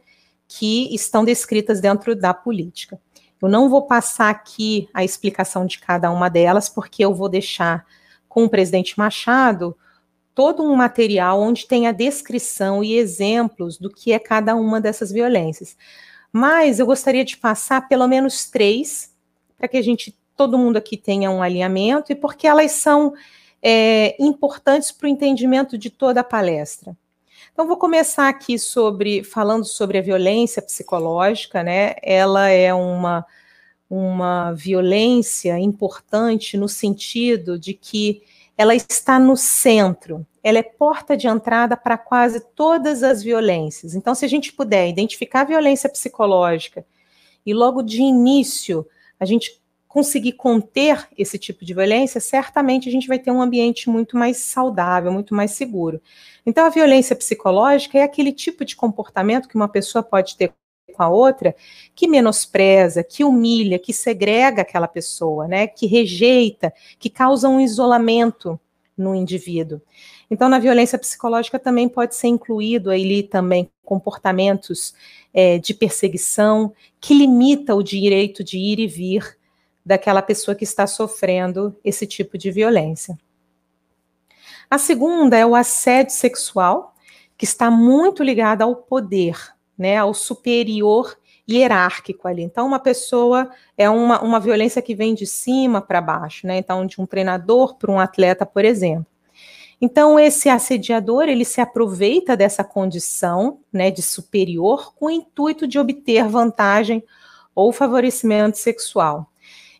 que 0.49 0.95
estão 0.95 1.25
descritas 1.25 1.81
dentro 1.81 2.15
da 2.15 2.35
política. 2.35 3.01
Eu 3.41 3.49
não 3.49 3.69
vou 3.69 3.83
passar 3.83 4.31
aqui 4.31 4.89
a 4.95 5.03
explicação 5.03 5.67
de 5.67 5.79
cada 5.79 6.11
uma 6.11 6.29
delas, 6.29 6.69
porque 6.69 7.05
eu 7.05 7.15
vou 7.15 7.29
deixar 7.29 7.85
com 8.29 8.45
o 8.45 8.49
presidente 8.49 8.99
Machado 8.99 9.77
todo 10.35 10.63
um 10.63 10.75
material 10.75 11.41
onde 11.41 11.67
tem 11.67 11.87
a 11.87 11.93
descrição 11.93 12.83
e 12.83 12.95
exemplos 12.97 13.77
do 13.79 13.91
que 13.91 14.13
é 14.13 14.19
cada 14.19 14.55
uma 14.55 14.81
dessas 14.81 15.11
violências. 15.11 15.77
Mas 16.33 16.79
eu 16.79 16.87
gostaria 16.87 17.25
de 17.25 17.37
passar 17.37 17.89
pelo 17.89 18.07
menos 18.07 18.49
três, 18.49 19.13
para 19.59 19.69
que 19.69 19.77
a 19.77 19.83
gente, 19.83 20.17
todo 20.37 20.59
mundo 20.59 20.79
aqui 20.79 20.97
tenha 20.97 21.31
um 21.31 21.43
alinhamento, 21.43 22.13
e 22.13 22.15
porque 22.15 22.47
elas 22.47 22.73
são 22.73 23.13
é, 23.63 24.17
importantes 24.19 24.91
para 24.91 25.07
o 25.07 25.09
entendimento 25.09 25.79
de 25.79 25.89
toda 25.89 26.21
a 26.21 26.25
palestra. 26.25 26.97
Então, 27.53 27.67
vou 27.67 27.77
começar 27.77 28.29
aqui 28.29 28.59
sobre 28.59 29.23
falando 29.23 29.65
sobre 29.65 29.99
a 29.99 30.03
violência 30.03 30.63
psicológica, 30.63 31.63
né? 31.63 31.95
Ela 32.03 32.49
é 32.49 32.73
uma, 32.73 33.27
uma 33.89 34.53
violência 34.53 35.59
importante 35.59 36.57
no 36.57 36.69
sentido 36.69 37.59
de 37.59 37.75
que 37.75 38.23
ela 38.57 38.75
está 38.75 39.19
no 39.19 39.37
centro, 39.37 40.27
ela 40.43 40.59
é 40.59 40.63
porta 40.63 41.17
de 41.17 41.27
entrada 41.27 41.77
para 41.77 41.97
quase 41.97 42.41
todas 42.55 43.03
as 43.03 43.23
violências. 43.23 43.95
Então, 43.95 44.15
se 44.15 44.25
a 44.25 44.29
gente 44.29 44.53
puder 44.53 44.89
identificar 44.89 45.43
a 45.43 45.45
violência 45.45 45.89
psicológica 45.89 46.85
e 47.45 47.53
logo 47.53 47.83
de 47.83 48.01
início 48.01 48.87
a 49.19 49.25
gente 49.25 49.62
conseguir 49.93 50.33
conter 50.33 51.07
esse 51.19 51.39
tipo 51.39 51.67
de 51.67 51.75
violência, 51.75 52.19
certamente 52.19 52.89
a 52.89 52.93
gente 52.93 53.07
vai 53.07 53.19
ter 53.19 53.31
um 53.31 53.43
ambiente 53.43 53.91
muito 53.91 54.17
mais 54.17 54.39
saudável, 54.39 55.13
muito 55.13 55.35
mais 55.35 55.51
seguro. 55.51 56.01
Então, 56.47 56.65
a 56.65 56.71
violência 56.71 57.15
psicológica 57.15 57.99
é 57.99 58.03
aquele 58.03 58.33
tipo 58.33 58.65
de 58.65 58.75
comportamento 58.75 59.47
que 59.47 59.55
uma 59.55 59.69
pessoa 59.69 60.03
pode 60.03 60.35
ter 60.35 60.51
com 60.95 61.03
a 61.03 61.11
outra 61.11 61.55
que 61.95 62.09
menospreza, 62.09 63.05
que 63.05 63.23
humilha, 63.23 63.79
que 63.79 63.93
segrega 63.93 64.63
aquela 64.63 64.89
pessoa, 64.89 65.47
né? 65.47 65.67
Que 65.67 65.87
rejeita, 65.87 66.73
que 66.99 67.11
causa 67.11 67.47
um 67.47 67.61
isolamento 67.61 68.59
no 68.97 69.15
indivíduo. 69.15 69.79
Então, 70.31 70.49
na 70.49 70.59
violência 70.59 70.99
psicológica 70.99 71.59
também 71.59 71.87
pode 71.87 72.15
ser 72.15 72.29
incluído 72.29 72.91
ali 72.91 73.23
também 73.23 73.71
comportamentos 73.85 74.95
é, 75.35 75.59
de 75.59 75.75
perseguição 75.75 76.73
que 76.99 77.13
limita 77.13 77.75
o 77.75 77.83
direito 77.83 78.43
de 78.43 78.57
ir 78.57 78.79
e 78.79 78.87
vir 78.87 79.42
daquela 79.85 80.23
pessoa 80.23 80.55
que 80.55 80.65
está 80.65 80.87
sofrendo 80.87 81.77
esse 81.85 82.07
tipo 82.07 82.39
de 82.39 82.51
violência. 82.51 83.19
A 84.71 84.79
segunda 84.79 85.37
é 85.37 85.45
o 85.45 85.55
assédio 85.55 86.15
sexual, 86.15 86.95
que 87.37 87.45
está 87.45 87.71
muito 87.71 88.23
ligado 88.23 88.63
ao 88.63 88.77
poder, 88.77 89.37
né, 89.77 89.97
ao 89.99 90.15
superior 90.15 91.19
hierárquico 91.49 92.29
ali. 92.29 92.43
Então, 92.43 92.67
uma 92.67 92.79
pessoa 92.79 93.51
é 93.77 93.91
uma, 93.91 94.23
uma 94.23 94.41
violência 94.41 94.81
que 94.81 94.95
vem 94.95 95.15
de 95.15 95.27
cima 95.27 95.81
para 95.81 96.01
baixo, 96.01 96.47
né? 96.47 96.57
Então, 96.57 96.87
de 96.87 97.01
um 97.01 97.07
treinador 97.07 97.77
para 97.77 97.91
um 97.91 97.99
atleta, 97.99 98.47
por 98.47 98.65
exemplo. 98.65 99.07
Então, 99.81 100.19
esse 100.19 100.49
assediador, 100.49 101.25
ele 101.25 101.45
se 101.45 101.61
aproveita 101.61 102.37
dessa 102.37 102.63
condição, 102.63 103.59
né, 103.73 103.91
de 103.91 104.01
superior 104.01 104.95
com 104.95 105.07
o 105.07 105.11
intuito 105.11 105.67
de 105.67 105.79
obter 105.79 106.29
vantagem 106.29 107.03
ou 107.53 107.73
favorecimento 107.73 108.57
sexual. 108.57 109.32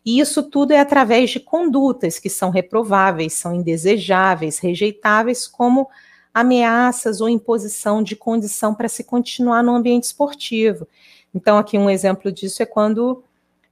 E 0.05 0.19
isso 0.19 0.43
tudo 0.43 0.71
é 0.71 0.79
através 0.79 1.29
de 1.29 1.39
condutas 1.39 2.19
que 2.19 2.29
são 2.29 2.49
reprováveis, 2.49 3.33
são 3.33 3.53
indesejáveis, 3.53 4.59
rejeitáveis, 4.59 5.47
como 5.47 5.89
ameaças 6.33 7.21
ou 7.21 7.29
imposição 7.29 8.01
de 8.03 8.15
condição 8.15 8.73
para 8.73 8.89
se 8.89 9.03
continuar 9.03 9.63
no 9.63 9.75
ambiente 9.75 10.05
esportivo. 10.05 10.87
Então, 11.33 11.57
aqui 11.57 11.77
um 11.77 11.89
exemplo 11.89 12.31
disso 12.31 12.61
é 12.61 12.65
quando 12.65 13.23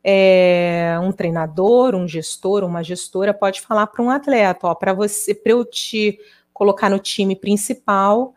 é, 0.04 0.98
um 1.02 1.12
treinador, 1.12 1.96
um 1.96 2.08
gestor, 2.08 2.64
uma 2.64 2.84
gestora 2.84 3.34
pode 3.34 3.62
falar 3.62 3.88
para 3.88 4.04
um 4.04 4.10
atleta, 4.10 4.68
ó, 4.68 4.76
para 4.76 4.94
você, 4.94 5.34
para 5.34 5.52
eu 5.52 5.66
te 5.66 6.20
colocar 6.54 6.90
no 6.90 7.00
time 7.00 7.36
principal, 7.36 8.34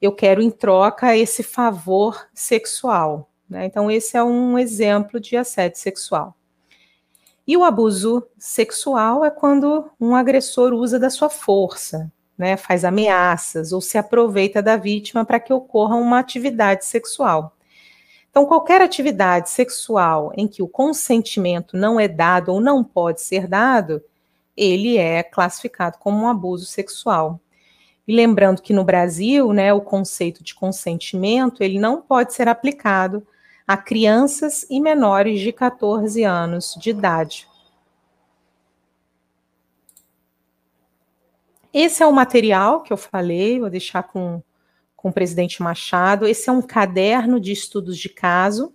eu 0.00 0.12
quero 0.12 0.40
em 0.40 0.50
troca 0.50 1.16
esse 1.16 1.42
favor 1.42 2.26
sexual. 2.32 3.30
Né? 3.48 3.66
Então, 3.66 3.90
esse 3.90 4.16
é 4.16 4.22
um 4.22 4.58
exemplo 4.58 5.18
de 5.18 5.36
assédio 5.36 5.78
sexual. 5.78 6.37
E 7.48 7.56
o 7.56 7.64
abuso 7.64 8.28
sexual 8.38 9.24
é 9.24 9.30
quando 9.30 9.90
um 9.98 10.14
agressor 10.14 10.74
usa 10.74 10.98
da 10.98 11.08
sua 11.08 11.30
força, 11.30 12.12
né, 12.36 12.58
faz 12.58 12.84
ameaças 12.84 13.72
ou 13.72 13.80
se 13.80 13.96
aproveita 13.96 14.62
da 14.62 14.76
vítima 14.76 15.24
para 15.24 15.40
que 15.40 15.50
ocorra 15.50 15.96
uma 15.96 16.18
atividade 16.18 16.84
sexual. 16.84 17.56
Então, 18.30 18.44
qualquer 18.44 18.82
atividade 18.82 19.48
sexual 19.48 20.30
em 20.36 20.46
que 20.46 20.62
o 20.62 20.68
consentimento 20.68 21.74
não 21.74 21.98
é 21.98 22.06
dado 22.06 22.52
ou 22.52 22.60
não 22.60 22.84
pode 22.84 23.22
ser 23.22 23.46
dado, 23.46 24.02
ele 24.54 24.98
é 24.98 25.22
classificado 25.22 25.96
como 25.96 26.24
um 26.24 26.28
abuso 26.28 26.66
sexual. 26.66 27.40
E 28.06 28.14
lembrando 28.14 28.60
que 28.60 28.74
no 28.74 28.84
Brasil, 28.84 29.54
né, 29.54 29.72
o 29.72 29.80
conceito 29.80 30.44
de 30.44 30.54
consentimento, 30.54 31.62
ele 31.62 31.78
não 31.78 32.02
pode 32.02 32.34
ser 32.34 32.46
aplicado 32.46 33.26
a 33.68 33.76
crianças 33.76 34.66
e 34.70 34.80
menores 34.80 35.40
de 35.40 35.52
14 35.52 36.24
anos 36.24 36.74
de 36.80 36.88
idade. 36.88 37.46
Esse 41.70 42.02
é 42.02 42.06
o 42.06 42.12
material 42.12 42.82
que 42.82 42.90
eu 42.90 42.96
falei, 42.96 43.60
vou 43.60 43.68
deixar 43.68 44.04
com, 44.04 44.42
com 44.96 45.10
o 45.10 45.12
presidente 45.12 45.62
Machado. 45.62 46.26
Esse 46.26 46.48
é 46.48 46.52
um 46.52 46.62
caderno 46.62 47.38
de 47.38 47.52
estudos 47.52 47.98
de 47.98 48.08
caso, 48.08 48.72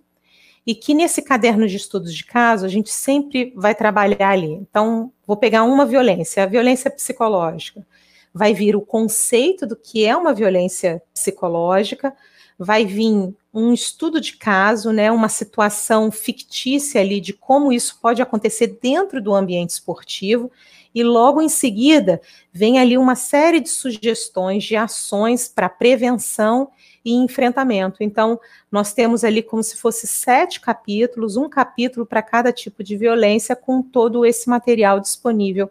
e 0.64 0.76
que 0.76 0.94
nesse 0.94 1.22
caderno 1.22 1.66
de 1.66 1.76
estudos 1.76 2.14
de 2.14 2.24
caso 2.24 2.64
a 2.64 2.68
gente 2.68 2.90
sempre 2.90 3.52
vai 3.56 3.74
trabalhar 3.74 4.30
ali. 4.30 4.52
Então, 4.52 5.12
vou 5.26 5.36
pegar 5.36 5.64
uma 5.64 5.84
violência, 5.84 6.44
a 6.44 6.46
violência 6.46 6.88
psicológica. 6.88 7.84
Vai 8.32 8.54
vir 8.54 8.76
o 8.76 8.80
conceito 8.80 9.66
do 9.66 9.74
que 9.74 10.04
é 10.06 10.16
uma 10.16 10.32
violência 10.32 11.02
psicológica, 11.12 12.14
vai 12.58 12.84
vir 12.84 13.34
um 13.52 13.72
estudo 13.72 14.20
de 14.20 14.36
caso, 14.36 14.92
né, 14.92 15.10
uma 15.10 15.28
situação 15.28 16.10
fictícia 16.10 17.00
ali 17.00 17.20
de 17.20 17.32
como 17.32 17.72
isso 17.72 17.98
pode 18.00 18.20
acontecer 18.20 18.78
dentro 18.80 19.20
do 19.20 19.34
ambiente 19.34 19.70
esportivo, 19.70 20.50
e 20.94 21.02
logo 21.02 21.42
em 21.42 21.48
seguida 21.48 22.20
vem 22.52 22.78
ali 22.78 22.96
uma 22.96 23.16
série 23.16 23.60
de 23.60 23.68
sugestões 23.68 24.62
de 24.62 24.76
ações 24.76 25.48
para 25.48 25.68
prevenção 25.68 26.70
e 27.04 27.12
enfrentamento. 27.12 28.02
Então, 28.02 28.40
nós 28.70 28.92
temos 28.92 29.24
ali 29.24 29.42
como 29.42 29.62
se 29.62 29.76
fosse 29.76 30.06
sete 30.06 30.60
capítulos, 30.60 31.36
um 31.36 31.48
capítulo 31.48 32.06
para 32.06 32.22
cada 32.22 32.52
tipo 32.52 32.82
de 32.82 32.96
violência, 32.96 33.56
com 33.56 33.82
todo 33.82 34.24
esse 34.24 34.48
material 34.48 35.00
disponível 35.00 35.70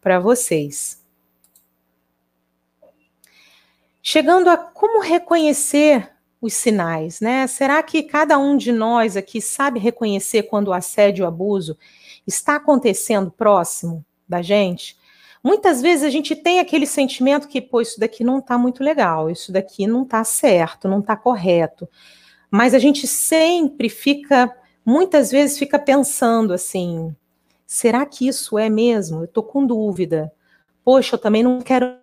para 0.00 0.18
vocês. 0.18 1.02
Chegando 4.02 4.50
a 4.50 4.56
como 4.56 5.00
reconhecer 5.00 6.13
os 6.44 6.52
sinais, 6.52 7.20
né? 7.20 7.46
Será 7.46 7.82
que 7.82 8.02
cada 8.02 8.38
um 8.38 8.54
de 8.54 8.70
nós 8.70 9.16
aqui 9.16 9.40
sabe 9.40 9.80
reconhecer 9.80 10.42
quando 10.42 10.68
o 10.68 10.72
assédio 10.74 11.22
e 11.22 11.24
o 11.24 11.26
abuso 11.26 11.78
está 12.26 12.56
acontecendo 12.56 13.30
próximo 13.30 14.04
da 14.28 14.42
gente? 14.42 14.94
Muitas 15.42 15.80
vezes 15.80 16.04
a 16.04 16.10
gente 16.10 16.36
tem 16.36 16.60
aquele 16.60 16.86
sentimento 16.86 17.48
que, 17.48 17.62
pô, 17.62 17.80
isso 17.80 17.98
daqui 17.98 18.22
não 18.22 18.40
está 18.40 18.58
muito 18.58 18.84
legal, 18.84 19.30
isso 19.30 19.50
daqui 19.50 19.86
não 19.86 20.02
está 20.02 20.22
certo, 20.22 20.86
não 20.86 21.00
está 21.00 21.16
correto. 21.16 21.88
Mas 22.50 22.74
a 22.74 22.78
gente 22.78 23.06
sempre 23.06 23.88
fica, 23.88 24.54
muitas 24.84 25.30
vezes 25.30 25.58
fica 25.58 25.78
pensando 25.78 26.52
assim: 26.52 27.16
será 27.66 28.04
que 28.04 28.28
isso 28.28 28.58
é 28.58 28.68
mesmo? 28.68 29.20
Eu 29.20 29.24
estou 29.24 29.42
com 29.42 29.66
dúvida. 29.66 30.30
Poxa, 30.84 31.14
eu 31.14 31.18
também 31.18 31.42
não 31.42 31.62
quero 31.62 31.98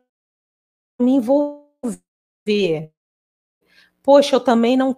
me 1.00 1.12
envolver 1.12 2.92
poxa, 4.04 4.36
eu 4.36 4.40
também 4.40 4.76
não 4.76 4.96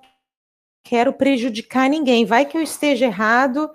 quero 0.84 1.14
prejudicar 1.14 1.90
ninguém, 1.90 2.26
vai 2.26 2.46
que 2.46 2.58
eu 2.58 2.62
esteja 2.62 3.06
errado 3.06 3.70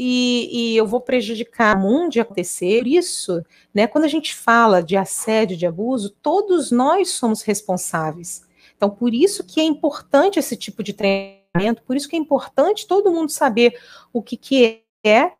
e, 0.00 0.48
e, 0.52 0.76
eu 0.76 0.86
vou 0.86 1.00
prejudicar 1.00 1.76
o 1.76 1.80
mundo 1.80 2.12
de 2.12 2.20
acontecer. 2.20 2.86
Isso, 2.86 3.44
né, 3.74 3.88
quando 3.88 4.04
a 4.04 4.08
gente 4.08 4.32
fala 4.32 4.80
de 4.80 4.96
assédio, 4.96 5.56
de 5.56 5.66
abuso, 5.66 6.10
todos 6.22 6.70
nós 6.70 7.10
somos 7.10 7.42
responsáveis. 7.42 8.46
Então, 8.76 8.88
por 8.88 9.12
isso 9.12 9.42
que 9.42 9.60
é 9.60 9.64
importante 9.64 10.38
esse 10.38 10.56
tipo 10.56 10.84
de 10.84 10.92
treinamento, 10.92 11.82
por 11.82 11.96
isso 11.96 12.08
que 12.08 12.14
é 12.14 12.18
importante 12.18 12.86
todo 12.86 13.10
mundo 13.10 13.30
saber 13.30 13.76
o 14.12 14.22
que, 14.22 14.36
que 14.36 14.84
é, 15.04 15.32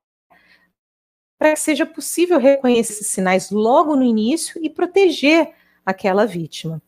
para 1.38 1.52
que 1.52 1.60
seja 1.60 1.86
possível 1.86 2.40
reconhecer 2.40 2.94
esses 2.94 3.06
sinais 3.06 3.52
logo 3.52 3.94
no 3.94 4.02
início 4.02 4.60
e 4.60 4.68
proteger 4.68 5.54
aquela 5.86 6.26
vítima. 6.26 6.82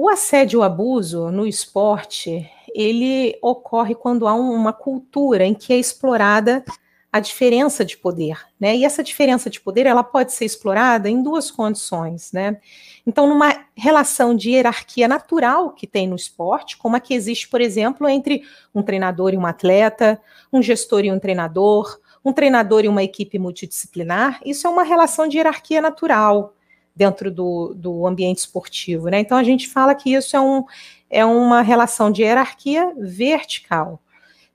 O 0.00 0.08
assédio 0.08 0.58
e 0.58 0.60
o 0.60 0.62
abuso 0.62 1.28
no 1.32 1.44
esporte, 1.44 2.48
ele 2.72 3.36
ocorre 3.42 3.96
quando 3.96 4.28
há 4.28 4.32
uma 4.32 4.72
cultura 4.72 5.44
em 5.44 5.52
que 5.52 5.72
é 5.72 5.76
explorada 5.76 6.64
a 7.12 7.18
diferença 7.18 7.84
de 7.84 7.96
poder, 7.96 8.38
né? 8.60 8.76
E 8.76 8.84
essa 8.84 9.02
diferença 9.02 9.50
de 9.50 9.60
poder, 9.60 9.86
ela 9.86 10.04
pode 10.04 10.32
ser 10.32 10.44
explorada 10.44 11.10
em 11.10 11.20
duas 11.20 11.50
condições, 11.50 12.30
né? 12.30 12.60
Então, 13.04 13.26
numa 13.26 13.64
relação 13.74 14.36
de 14.36 14.50
hierarquia 14.50 15.08
natural 15.08 15.72
que 15.72 15.84
tem 15.84 16.06
no 16.06 16.14
esporte, 16.14 16.76
como 16.76 16.94
a 16.94 17.00
que 17.00 17.12
existe, 17.12 17.48
por 17.48 17.60
exemplo, 17.60 18.08
entre 18.08 18.44
um 18.72 18.84
treinador 18.84 19.34
e 19.34 19.36
um 19.36 19.46
atleta, 19.46 20.20
um 20.52 20.62
gestor 20.62 21.04
e 21.04 21.10
um 21.10 21.18
treinador, 21.18 21.98
um 22.24 22.32
treinador 22.32 22.84
e 22.84 22.88
uma 22.88 23.02
equipe 23.02 23.36
multidisciplinar, 23.36 24.38
isso 24.44 24.64
é 24.64 24.70
uma 24.70 24.84
relação 24.84 25.26
de 25.26 25.38
hierarquia 25.38 25.80
natural, 25.80 26.54
dentro 26.98 27.30
do, 27.30 27.72
do 27.76 28.04
ambiente 28.04 28.38
esportivo. 28.38 29.08
Né? 29.08 29.20
Então, 29.20 29.38
a 29.38 29.44
gente 29.44 29.68
fala 29.68 29.94
que 29.94 30.12
isso 30.12 30.36
é, 30.36 30.40
um, 30.40 30.64
é 31.08 31.24
uma 31.24 31.62
relação 31.62 32.10
de 32.10 32.22
hierarquia 32.22 32.92
vertical. 32.98 34.00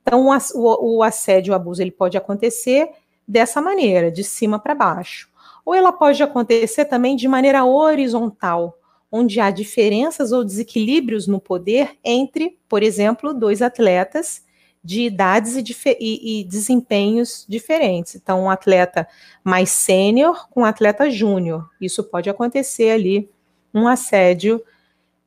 Então, 0.01 0.27
o, 0.27 0.97
o 0.97 1.03
assédio, 1.03 1.53
o 1.53 1.55
abuso, 1.55 1.81
ele 1.81 1.89
pode 1.89 2.17
acontecer 2.17 2.89
dessa 3.25 3.61
maneira, 3.61 4.11
de 4.11 4.25
cima 4.25 4.59
para 4.59 4.75
baixo. 4.75 5.29
Ou 5.65 5.73
ela 5.73 5.93
pode 5.93 6.21
acontecer 6.21 6.83
também 6.83 7.15
de 7.15 7.29
maneira 7.29 7.63
horizontal, 7.63 8.77
onde 9.09 9.39
há 9.39 9.49
diferenças 9.49 10.33
ou 10.33 10.43
desequilíbrios 10.43 11.27
no 11.27 11.39
poder 11.39 11.97
entre, 12.03 12.59
por 12.67 12.83
exemplo, 12.83 13.33
dois 13.33 13.61
atletas 13.61 14.43
de 14.83 15.03
idades 15.03 15.55
e, 15.55 15.63
e, 15.99 16.41
e 16.41 16.43
desempenhos 16.43 17.45
diferentes. 17.47 18.15
Então, 18.15 18.43
um 18.43 18.49
atleta 18.49 19.07
mais 19.43 19.69
sênior 19.71 20.49
com 20.49 20.61
um 20.61 20.65
atleta 20.65 21.09
júnior. 21.09 21.69
Isso 21.79 22.03
pode 22.03 22.29
acontecer 22.29 22.89
ali, 22.89 23.29
um 23.73 23.87
assédio, 23.87 24.61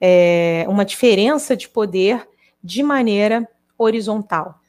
é, 0.00 0.66
uma 0.68 0.84
diferença 0.84 1.56
de 1.56 1.68
poder 1.68 2.28
de 2.62 2.82
maneira 2.82 3.48
horizontal. 3.78 4.60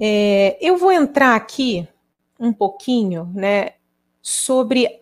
É, 0.00 0.58
eu 0.60 0.76
vou 0.76 0.90
entrar 0.90 1.36
aqui 1.36 1.86
um 2.38 2.52
pouquinho, 2.52 3.30
né, 3.32 3.74
sobre 4.20 4.98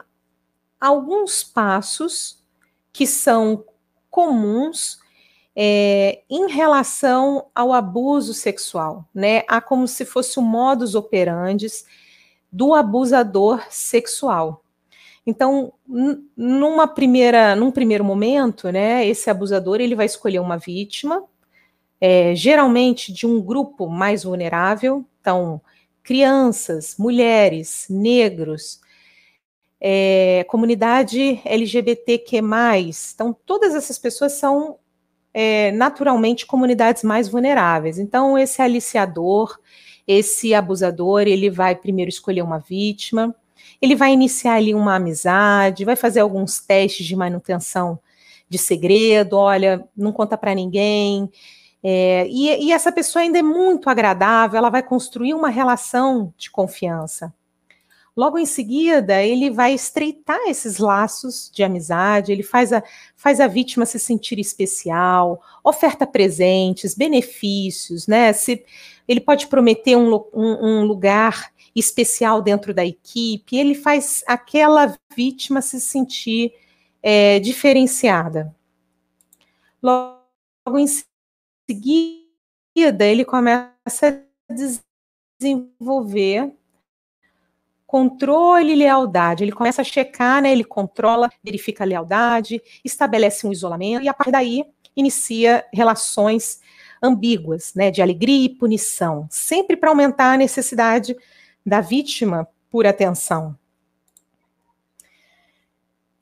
alguns 0.78 1.42
passos 1.42 2.44
que 2.92 3.06
são 3.06 3.64
comuns 4.10 5.01
é, 5.54 6.22
em 6.30 6.50
relação 6.50 7.46
ao 7.54 7.72
abuso 7.72 8.32
sexual, 8.32 9.04
né? 9.14 9.42
Há 9.48 9.60
como 9.60 9.86
se 9.86 10.04
fosse 10.04 10.38
o 10.38 10.42
modus 10.42 10.94
operandi 10.94 11.66
do 12.50 12.74
abusador 12.74 13.62
sexual. 13.70 14.62
Então, 15.26 15.72
numa 16.36 16.88
primeira, 16.88 17.54
num 17.54 17.70
primeiro 17.70 18.04
momento, 18.04 18.70
né, 18.70 19.06
esse 19.06 19.30
abusador 19.30 19.80
ele 19.80 19.94
vai 19.94 20.06
escolher 20.06 20.40
uma 20.40 20.58
vítima, 20.58 21.24
é, 22.00 22.34
geralmente 22.34 23.12
de 23.12 23.26
um 23.26 23.40
grupo 23.40 23.88
mais 23.88 24.24
vulnerável, 24.24 25.04
então 25.20 25.60
crianças, 26.02 26.96
mulheres, 26.98 27.86
negros, 27.88 28.80
é, 29.80 30.44
comunidade 30.48 31.40
LGBTQ+, 31.44 32.40
então 33.14 33.36
todas 33.46 33.76
essas 33.76 33.98
pessoas 34.00 34.32
são 34.32 34.78
é, 35.34 35.72
naturalmente 35.72 36.46
comunidades 36.46 37.02
mais 37.02 37.28
vulneráveis. 37.28 37.98
Então, 37.98 38.38
esse 38.38 38.60
aliciador, 38.60 39.58
esse 40.06 40.54
abusador, 40.54 41.22
ele 41.22 41.48
vai 41.48 41.74
primeiro 41.74 42.08
escolher 42.08 42.42
uma 42.42 42.58
vítima, 42.58 43.34
ele 43.80 43.96
vai 43.96 44.12
iniciar 44.12 44.54
ali 44.54 44.74
uma 44.74 44.96
amizade, 44.96 45.84
vai 45.84 45.96
fazer 45.96 46.20
alguns 46.20 46.60
testes 46.60 47.06
de 47.06 47.16
manutenção 47.16 47.98
de 48.48 48.58
segredo, 48.58 49.36
olha, 49.36 49.88
não 49.96 50.12
conta 50.12 50.36
para 50.36 50.54
ninguém. 50.54 51.30
É, 51.82 52.26
e, 52.28 52.66
e 52.66 52.72
essa 52.72 52.92
pessoa 52.92 53.22
ainda 53.22 53.38
é 53.38 53.42
muito 53.42 53.90
agradável, 53.90 54.58
ela 54.58 54.70
vai 54.70 54.82
construir 54.82 55.34
uma 55.34 55.48
relação 55.48 56.32
de 56.36 56.50
confiança. 56.50 57.32
Logo 58.14 58.38
em 58.38 58.44
seguida, 58.44 59.22
ele 59.22 59.50
vai 59.50 59.72
estreitar 59.72 60.38
esses 60.46 60.76
laços 60.76 61.50
de 61.52 61.62
amizade, 61.62 62.30
ele 62.30 62.42
faz 62.42 62.70
a, 62.72 62.82
faz 63.16 63.40
a 63.40 63.46
vítima 63.46 63.86
se 63.86 63.98
sentir 63.98 64.38
especial, 64.38 65.42
oferta 65.64 66.06
presentes, 66.06 66.94
benefícios, 66.94 68.06
né? 68.06 68.32
Se, 68.34 68.64
ele 69.08 69.20
pode 69.20 69.46
prometer 69.46 69.96
um, 69.96 70.14
um, 70.32 70.80
um 70.80 70.84
lugar 70.84 71.52
especial 71.74 72.42
dentro 72.42 72.74
da 72.74 72.84
equipe, 72.84 73.56
ele 73.56 73.74
faz 73.74 74.22
aquela 74.26 74.94
vítima 75.16 75.62
se 75.62 75.80
sentir 75.80 76.52
é, 77.02 77.38
diferenciada. 77.40 78.54
Logo 79.82 80.78
em 80.78 80.86
seguida, 81.66 83.06
ele 83.06 83.24
começa 83.24 84.24
a 84.50 84.54
desenvolver 85.40 86.54
controle 87.92 88.72
e 88.72 88.74
lealdade. 88.74 89.44
Ele 89.44 89.52
começa 89.52 89.82
a 89.82 89.84
checar, 89.84 90.40
né? 90.40 90.50
Ele 90.50 90.64
controla, 90.64 91.28
verifica 91.44 91.84
a 91.84 91.86
lealdade, 91.86 92.58
estabelece 92.82 93.46
um 93.46 93.52
isolamento 93.52 94.02
e 94.02 94.08
a 94.08 94.14
partir 94.14 94.32
daí 94.32 94.64
inicia 94.96 95.62
relações 95.70 96.62
ambíguas, 97.02 97.74
né? 97.74 97.90
De 97.90 98.00
alegria 98.00 98.46
e 98.46 98.48
punição, 98.48 99.26
sempre 99.28 99.76
para 99.76 99.90
aumentar 99.90 100.32
a 100.32 100.38
necessidade 100.38 101.14
da 101.66 101.82
vítima 101.82 102.48
por 102.70 102.86
atenção. 102.86 103.54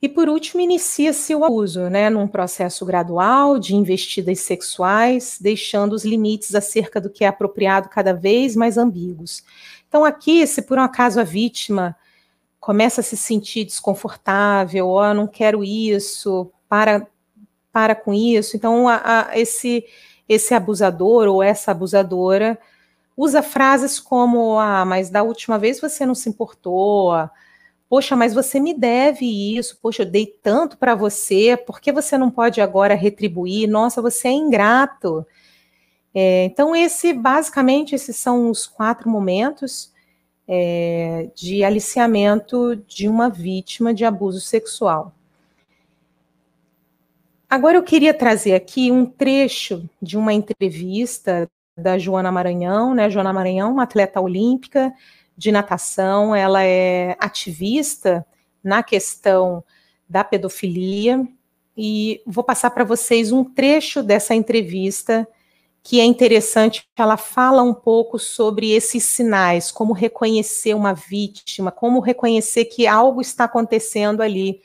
E 0.01 0.09
por 0.09 0.27
último, 0.27 0.59
inicia-se 0.59 1.33
o 1.35 1.45
abuso, 1.45 1.87
né, 1.87 2.09
num 2.09 2.27
processo 2.27 2.83
gradual 2.83 3.59
de 3.59 3.75
investidas 3.75 4.39
sexuais, 4.39 5.37
deixando 5.39 5.93
os 5.93 6.03
limites 6.03 6.55
acerca 6.55 6.99
do 6.99 7.09
que 7.09 7.23
é 7.23 7.27
apropriado 7.27 7.87
cada 7.87 8.11
vez 8.11 8.55
mais 8.55 8.77
ambíguos. 8.77 9.43
Então, 9.91 10.05
aqui, 10.05 10.47
se 10.47 10.61
por 10.61 10.77
um 10.77 10.83
acaso 10.83 11.19
a 11.19 11.23
vítima 11.25 11.97
começa 12.61 13.01
a 13.01 13.03
se 13.03 13.17
sentir 13.17 13.65
desconfortável, 13.65 14.87
oh, 14.87 15.13
não 15.13 15.27
quero 15.27 15.65
isso, 15.65 16.49
para, 16.69 17.05
para 17.73 17.93
com 17.93 18.13
isso. 18.13 18.55
Então, 18.55 18.87
a, 18.87 19.01
a, 19.03 19.37
esse, 19.37 19.83
esse 20.29 20.53
abusador 20.53 21.27
ou 21.27 21.43
essa 21.43 21.71
abusadora 21.71 22.57
usa 23.17 23.43
frases 23.43 23.99
como: 23.99 24.57
ah, 24.57 24.85
mas 24.85 25.09
da 25.09 25.23
última 25.23 25.59
vez 25.59 25.81
você 25.81 26.05
não 26.05 26.15
se 26.15 26.29
importou, 26.29 27.11
poxa, 27.89 28.15
mas 28.15 28.33
você 28.33 28.61
me 28.61 28.73
deve 28.73 29.25
isso, 29.57 29.77
poxa, 29.81 30.03
eu 30.03 30.05
dei 30.09 30.25
tanto 30.25 30.77
para 30.77 30.95
você, 30.95 31.57
por 31.57 31.81
que 31.81 31.91
você 31.91 32.17
não 32.17 32.31
pode 32.31 32.61
agora 32.61 32.95
retribuir? 32.95 33.67
Nossa, 33.69 34.01
você 34.01 34.29
é 34.29 34.31
ingrato. 34.31 35.27
É, 36.13 36.45
então, 36.45 36.75
esse, 36.75 37.13
basicamente, 37.13 37.95
esses 37.95 38.17
são 38.17 38.49
os 38.49 38.67
quatro 38.67 39.09
momentos 39.09 39.91
é, 40.47 41.29
de 41.33 41.63
aliciamento 41.63 42.75
de 42.87 43.07
uma 43.07 43.29
vítima 43.29 43.93
de 43.93 44.03
abuso 44.03 44.41
sexual. 44.41 45.13
Agora 47.49 47.77
eu 47.77 47.83
queria 47.83 48.13
trazer 48.13 48.53
aqui 48.53 48.91
um 48.91 49.05
trecho 49.05 49.89
de 50.01 50.17
uma 50.17 50.33
entrevista 50.33 51.49
da 51.77 51.97
Joana 51.97 52.31
Maranhão, 52.31 52.93
né? 52.93 53.09
Joana 53.09 53.33
Maranhão, 53.33 53.71
uma 53.71 53.83
atleta 53.83 54.21
olímpica 54.21 54.93
de 55.37 55.51
natação, 55.51 56.35
ela 56.35 56.63
é 56.63 57.15
ativista 57.19 58.25
na 58.63 58.83
questão 58.83 59.63
da 60.07 60.23
pedofilia 60.23 61.25
e 61.75 62.21
vou 62.25 62.43
passar 62.43 62.71
para 62.71 62.83
vocês 62.83 63.31
um 63.31 63.43
trecho 63.43 64.03
dessa 64.03 64.35
entrevista 64.35 65.27
que 65.83 65.99
é 65.99 66.05
interessante, 66.05 66.87
ela 66.95 67.17
fala 67.17 67.63
um 67.63 67.73
pouco 67.73 68.19
sobre 68.19 68.71
esses 68.71 69.03
sinais, 69.03 69.71
como 69.71 69.93
reconhecer 69.93 70.75
uma 70.75 70.93
vítima, 70.93 71.71
como 71.71 71.99
reconhecer 71.99 72.65
que 72.65 72.85
algo 72.85 73.19
está 73.19 73.45
acontecendo 73.45 74.21
ali 74.21 74.61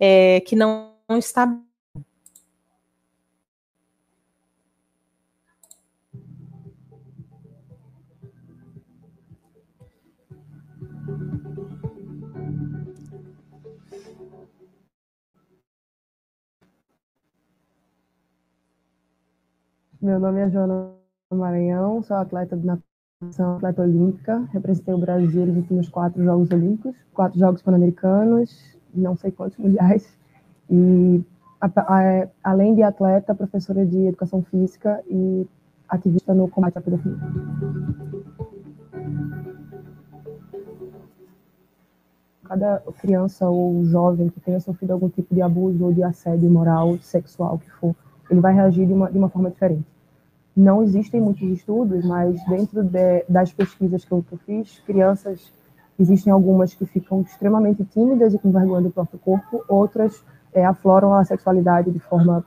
é, 0.00 0.40
que 0.40 0.56
não, 0.56 0.94
não 1.08 1.18
está 1.18 1.46
Meu 20.00 20.20
nome 20.20 20.40
é 20.40 20.48
Joana 20.48 20.92
Maranhão, 21.28 22.00
sou 22.04 22.16
atleta 22.16 22.56
de 22.56 22.64
natação, 22.64 23.56
atleta 23.56 23.82
olímpica, 23.82 24.48
representei 24.52 24.94
o 24.94 24.98
Brasil 24.98 25.44
nos 25.44 25.56
últimos 25.56 25.88
quatro 25.88 26.22
Jogos 26.22 26.52
Olímpicos, 26.52 26.94
quatro 27.12 27.36
Jogos 27.36 27.62
Pan-Americanos, 27.62 28.78
não 28.94 29.16
sei 29.16 29.32
quantos 29.32 29.58
mundiais, 29.58 30.16
e 30.70 31.20
a, 31.60 31.66
a, 31.66 32.28
além 32.44 32.76
de 32.76 32.84
atleta, 32.84 33.34
professora 33.34 33.84
de 33.84 34.06
educação 34.06 34.40
física 34.44 35.02
e 35.10 35.44
ativista 35.88 36.32
no 36.32 36.46
combate 36.48 36.78
à 36.78 36.80
pedofilia. 36.80 37.18
Cada 42.44 42.78
criança 43.00 43.48
ou 43.48 43.84
jovem 43.84 44.28
que 44.28 44.38
tenha 44.38 44.60
sofrido 44.60 44.92
algum 44.92 45.08
tipo 45.08 45.34
de 45.34 45.42
abuso 45.42 45.84
ou 45.84 45.92
de 45.92 46.04
assédio 46.04 46.48
moral, 46.48 46.96
sexual, 46.98 47.58
que 47.58 47.68
for, 47.72 47.96
ele 48.30 48.40
vai 48.40 48.54
reagir 48.54 48.86
de 48.86 48.92
uma, 48.92 49.10
de 49.10 49.18
uma 49.18 49.28
forma 49.28 49.50
diferente. 49.50 49.84
Não 50.56 50.82
existem 50.82 51.20
muitos 51.20 51.48
estudos, 51.48 52.04
mas 52.04 52.42
dentro 52.46 52.82
de, 52.82 53.24
das 53.28 53.52
pesquisas 53.52 54.04
que 54.04 54.12
eu, 54.12 54.22
que 54.22 54.34
eu 54.34 54.38
fiz, 54.38 54.80
crianças, 54.80 55.52
existem 55.98 56.32
algumas 56.32 56.74
que 56.74 56.84
ficam 56.86 57.20
extremamente 57.22 57.84
tímidas 57.84 58.34
e 58.34 58.38
com 58.38 58.50
vergonha 58.50 58.82
do 58.82 58.90
próprio 58.90 59.18
corpo, 59.18 59.64
outras 59.68 60.22
é, 60.52 60.64
afloram 60.64 61.14
a 61.14 61.24
sexualidade 61.24 61.90
de 61.90 61.98
forma 61.98 62.44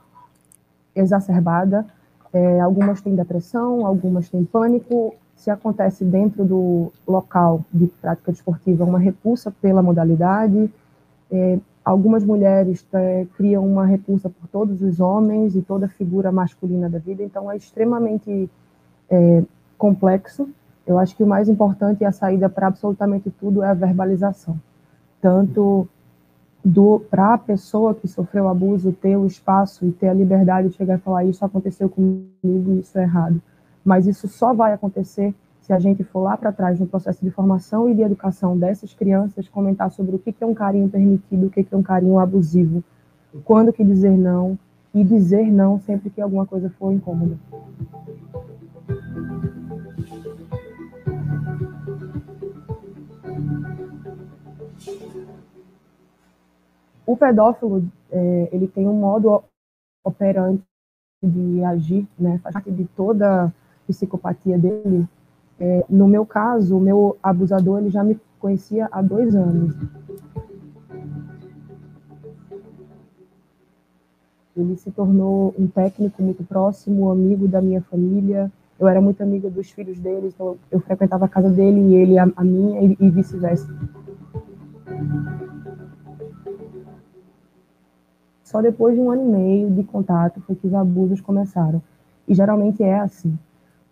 exacerbada, 0.94 1.86
é, 2.32 2.60
algumas 2.60 3.00
têm 3.00 3.14
depressão, 3.14 3.86
algumas 3.86 4.28
têm 4.28 4.44
pânico, 4.44 5.14
se 5.36 5.50
acontece 5.50 6.04
dentro 6.04 6.44
do 6.44 6.92
local 7.06 7.64
de 7.72 7.86
prática 7.86 8.32
desportiva 8.32 8.84
uma 8.84 8.98
repulsa 8.98 9.50
pela 9.50 9.82
modalidade, 9.82 10.72
é, 11.30 11.58
algumas 11.84 12.24
mulheres 12.24 12.86
é, 12.92 13.26
criam 13.36 13.66
uma 13.66 13.84
repulsa 13.84 14.28
por 14.28 14.46
todos 14.48 14.82
os 14.82 15.00
homens 15.00 15.56
e 15.56 15.62
toda 15.62 15.88
figura 15.88 16.30
masculina 16.30 16.88
da 16.88 16.98
vida, 16.98 17.22
então 17.22 17.50
é 17.50 17.56
extremamente 17.56 18.48
é, 19.10 19.42
complexo. 19.76 20.48
Eu 20.86 20.98
acho 20.98 21.16
que 21.16 21.22
o 21.22 21.26
mais 21.26 21.48
importante 21.48 22.02
e 22.02 22.04
a 22.04 22.12
saída 22.12 22.48
para 22.48 22.66
absolutamente 22.66 23.30
tudo 23.30 23.62
é 23.62 23.68
a 23.68 23.74
verbalização, 23.74 24.58
tanto 25.20 25.88
para 27.10 27.34
a 27.34 27.38
pessoa 27.38 27.94
que 27.94 28.06
sofreu 28.06 28.48
abuso 28.48 28.92
ter 28.92 29.16
o 29.16 29.26
espaço 29.26 29.84
e 29.84 29.90
ter 29.90 30.08
a 30.08 30.14
liberdade 30.14 30.68
de 30.68 30.74
chegar 30.74 30.96
e 30.96 31.00
falar 31.00 31.24
isso 31.24 31.44
aconteceu 31.44 31.88
comigo 31.88 32.78
isso 32.78 32.96
é 32.96 33.02
errado 33.02 33.42
mas 33.84 34.06
isso 34.06 34.28
só 34.28 34.54
vai 34.54 34.72
acontecer 34.72 35.34
se 35.62 35.72
a 35.72 35.78
gente 35.78 36.02
for 36.02 36.20
lá 36.22 36.36
para 36.36 36.52
trás 36.52 36.78
no 36.78 36.86
processo 36.86 37.24
de 37.24 37.30
formação 37.30 37.88
e 37.88 37.94
de 37.94 38.02
educação 38.02 38.58
dessas 38.58 38.92
crianças, 38.92 39.48
comentar 39.48 39.90
sobre 39.92 40.16
o 40.16 40.18
que 40.18 40.34
é 40.40 40.46
um 40.46 40.52
carinho 40.52 40.88
permitido, 40.88 41.46
o 41.46 41.50
que 41.50 41.66
é 41.70 41.76
um 41.76 41.82
carinho 41.82 42.18
abusivo, 42.18 42.82
quando 43.44 43.72
que 43.72 43.84
dizer 43.84 44.16
não, 44.18 44.58
e 44.92 45.04
dizer 45.04 45.50
não 45.50 45.78
sempre 45.78 46.10
que 46.10 46.20
alguma 46.20 46.44
coisa 46.44 46.68
for 46.70 46.92
incômoda. 46.92 47.38
O 57.06 57.16
pedófilo, 57.16 57.84
é, 58.10 58.48
ele 58.52 58.66
tem 58.66 58.88
um 58.88 58.98
modo 58.98 59.42
operante 60.04 60.62
de 61.22 61.62
agir, 61.62 62.06
né, 62.18 62.38
faz 62.42 62.52
parte 62.52 62.70
de 62.70 62.84
toda 62.96 63.52
psicopatia 63.86 64.58
dele. 64.58 65.06
É, 65.64 65.84
no 65.88 66.08
meu 66.08 66.26
caso, 66.26 66.76
o 66.76 66.80
meu 66.80 67.16
abusador 67.22 67.78
ele 67.78 67.88
já 67.88 68.02
me 68.02 68.18
conhecia 68.40 68.88
há 68.90 69.00
dois 69.00 69.32
anos. 69.32 69.72
Ele 74.56 74.76
se 74.76 74.90
tornou 74.90 75.54
um 75.56 75.68
técnico 75.68 76.20
muito 76.20 76.42
próximo, 76.42 77.08
amigo 77.12 77.46
da 77.46 77.62
minha 77.62 77.80
família. 77.80 78.50
Eu 78.76 78.88
era 78.88 79.00
muito 79.00 79.22
amiga 79.22 79.48
dos 79.48 79.70
filhos 79.70 80.00
dele, 80.00 80.32
então 80.34 80.56
eu 80.68 80.80
frequentava 80.80 81.26
a 81.26 81.28
casa 81.28 81.48
dele 81.48 81.80
e 81.80 81.94
ele 81.94 82.18
a, 82.18 82.28
a 82.34 82.42
minha 82.42 82.82
e, 82.82 82.96
e 82.98 83.08
vice-versa. 83.08 83.72
Só 88.42 88.60
depois 88.60 88.96
de 88.96 89.00
um 89.00 89.12
ano 89.12 89.22
e 89.22 89.28
meio 89.28 89.70
de 89.70 89.84
contato 89.84 90.40
foi 90.40 90.56
que 90.56 90.66
os 90.66 90.74
abusos 90.74 91.20
começaram. 91.20 91.80
E 92.26 92.34
geralmente 92.34 92.82
é 92.82 92.98
assim 92.98 93.38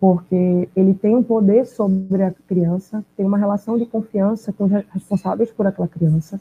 porque 0.00 0.68
ele 0.74 0.94
tem 0.94 1.14
um 1.14 1.22
poder 1.22 1.66
sobre 1.66 2.22
a 2.22 2.30
criança, 2.30 3.04
tem 3.14 3.26
uma 3.26 3.36
relação 3.36 3.76
de 3.76 3.84
confiança 3.84 4.50
com 4.50 4.64
os 4.64 4.70
responsáveis 4.70 5.52
por 5.52 5.66
aquela 5.66 5.86
criança. 5.86 6.40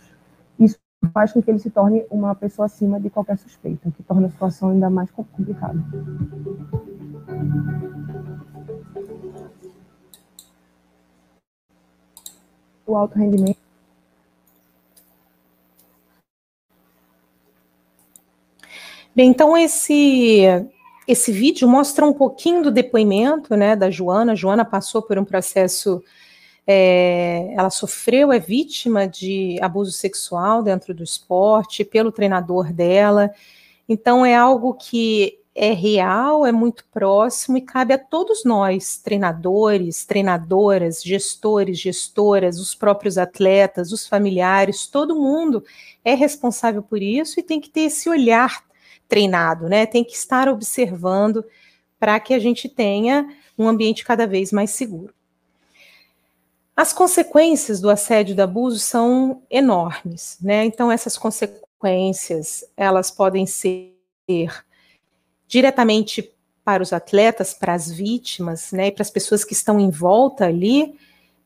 Isso 0.58 0.78
faz 1.14 1.34
com 1.34 1.42
que 1.42 1.52
ele 1.52 1.60
se 1.60 1.70
torne 1.70 2.06
uma 2.10 2.34
pessoa 2.34 2.68
acima 2.68 3.00
de 3.02 3.10
qualquer 3.10 3.38
suspeita, 3.38 3.90
o 3.90 3.92
que 3.92 4.02
torna 4.02 4.28
a 4.28 4.32
situação 4.32 4.70
ainda 4.70 4.90
mais 4.90 5.12
complicada. 5.12 5.78
O 12.88 12.96
alto 12.96 13.20
rendimento 13.20 13.60
Bem, 19.14 19.32
então 19.32 19.58
esse 19.58 20.46
esse 21.12 21.32
vídeo 21.32 21.68
mostra 21.68 22.06
um 22.06 22.14
pouquinho 22.14 22.62
do 22.62 22.70
depoimento 22.70 23.56
né, 23.56 23.76
da 23.76 23.90
Joana. 23.90 24.34
A 24.34 24.36
Joana 24.36 24.64
passou 24.64 25.02
por 25.02 25.18
um 25.18 25.26
processo, 25.26 26.04
é, 26.68 27.52
ela 27.58 27.72
sofreu, 27.72 28.32
é 28.32 28.38
vítima 28.38 29.08
de 29.08 29.58
abuso 29.60 29.92
sexual 29.92 30.62
dentro 30.62 30.94
do 30.94 31.04
esporte, 31.04 31.84
pelo 31.84 32.12
treinador 32.12 32.72
dela. 32.72 33.32
Então, 33.88 34.24
é 34.24 34.36
algo 34.36 34.76
que 34.76 35.40
é 35.56 35.74
real, 35.74 36.46
é 36.46 36.52
muito 36.52 36.86
próximo 36.92 37.58
e 37.58 37.62
cabe 37.62 37.92
a 37.92 37.98
todos 37.98 38.46
nós, 38.46 38.98
treinadores, 38.98 40.06
treinadoras, 40.06 41.02
gestores, 41.04 41.80
gestoras, 41.80 42.60
os 42.60 42.76
próprios 42.76 43.18
atletas, 43.18 43.92
os 43.92 44.08
familiares, 44.08 44.86
todo 44.86 45.16
mundo 45.16 45.64
é 46.06 46.14
responsável 46.14 46.84
por 46.84 47.02
isso 47.02 47.40
e 47.40 47.44
tem 47.44 47.60
que 47.60 47.70
ter 47.70 47.82
esse 47.82 48.08
olhar 48.08 48.69
treinado, 49.10 49.68
né? 49.68 49.86
Tem 49.86 50.04
que 50.04 50.14
estar 50.14 50.48
observando 50.48 51.44
para 52.00 52.18
que 52.20 52.34
a 52.34 52.40
gente 52.40 52.70
tenha 52.70 53.28
um 53.58 53.68
ambiente 53.68 54.06
cada 54.06 54.26
vez 54.26 54.54
mais 54.54 54.70
seguro. 54.70 55.14
As 56.74 56.94
consequências 56.94 57.82
do 57.82 57.90
assédio 57.90 58.32
e 58.32 58.36
do 58.36 58.42
abuso 58.42 58.80
são 58.80 59.42
enormes, 59.50 60.38
né? 60.40 60.64
Então 60.64 60.90
essas 60.90 61.18
consequências, 61.18 62.64
elas 62.78 63.12
podem 63.12 63.46
ser 63.46 63.94
diretamente 65.46 66.32
para 66.64 66.84
os 66.84 66.94
atletas, 66.94 67.54
para 67.54 67.74
as 67.74 67.90
vítimas, 67.90 68.72
né, 68.72 68.92
para 68.92 69.02
as 69.02 69.10
pessoas 69.10 69.44
que 69.44 69.54
estão 69.54 69.80
em 69.80 69.90
volta 69.90 70.46
ali, 70.46 70.96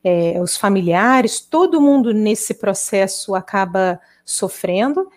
é, 0.04 0.38
os 0.38 0.54
familiares, 0.54 1.40
todo 1.40 1.80
mundo 1.80 2.12
nesse 2.12 2.52
processo 2.52 3.34
acaba 3.34 3.98
sofrendo, 4.22 5.10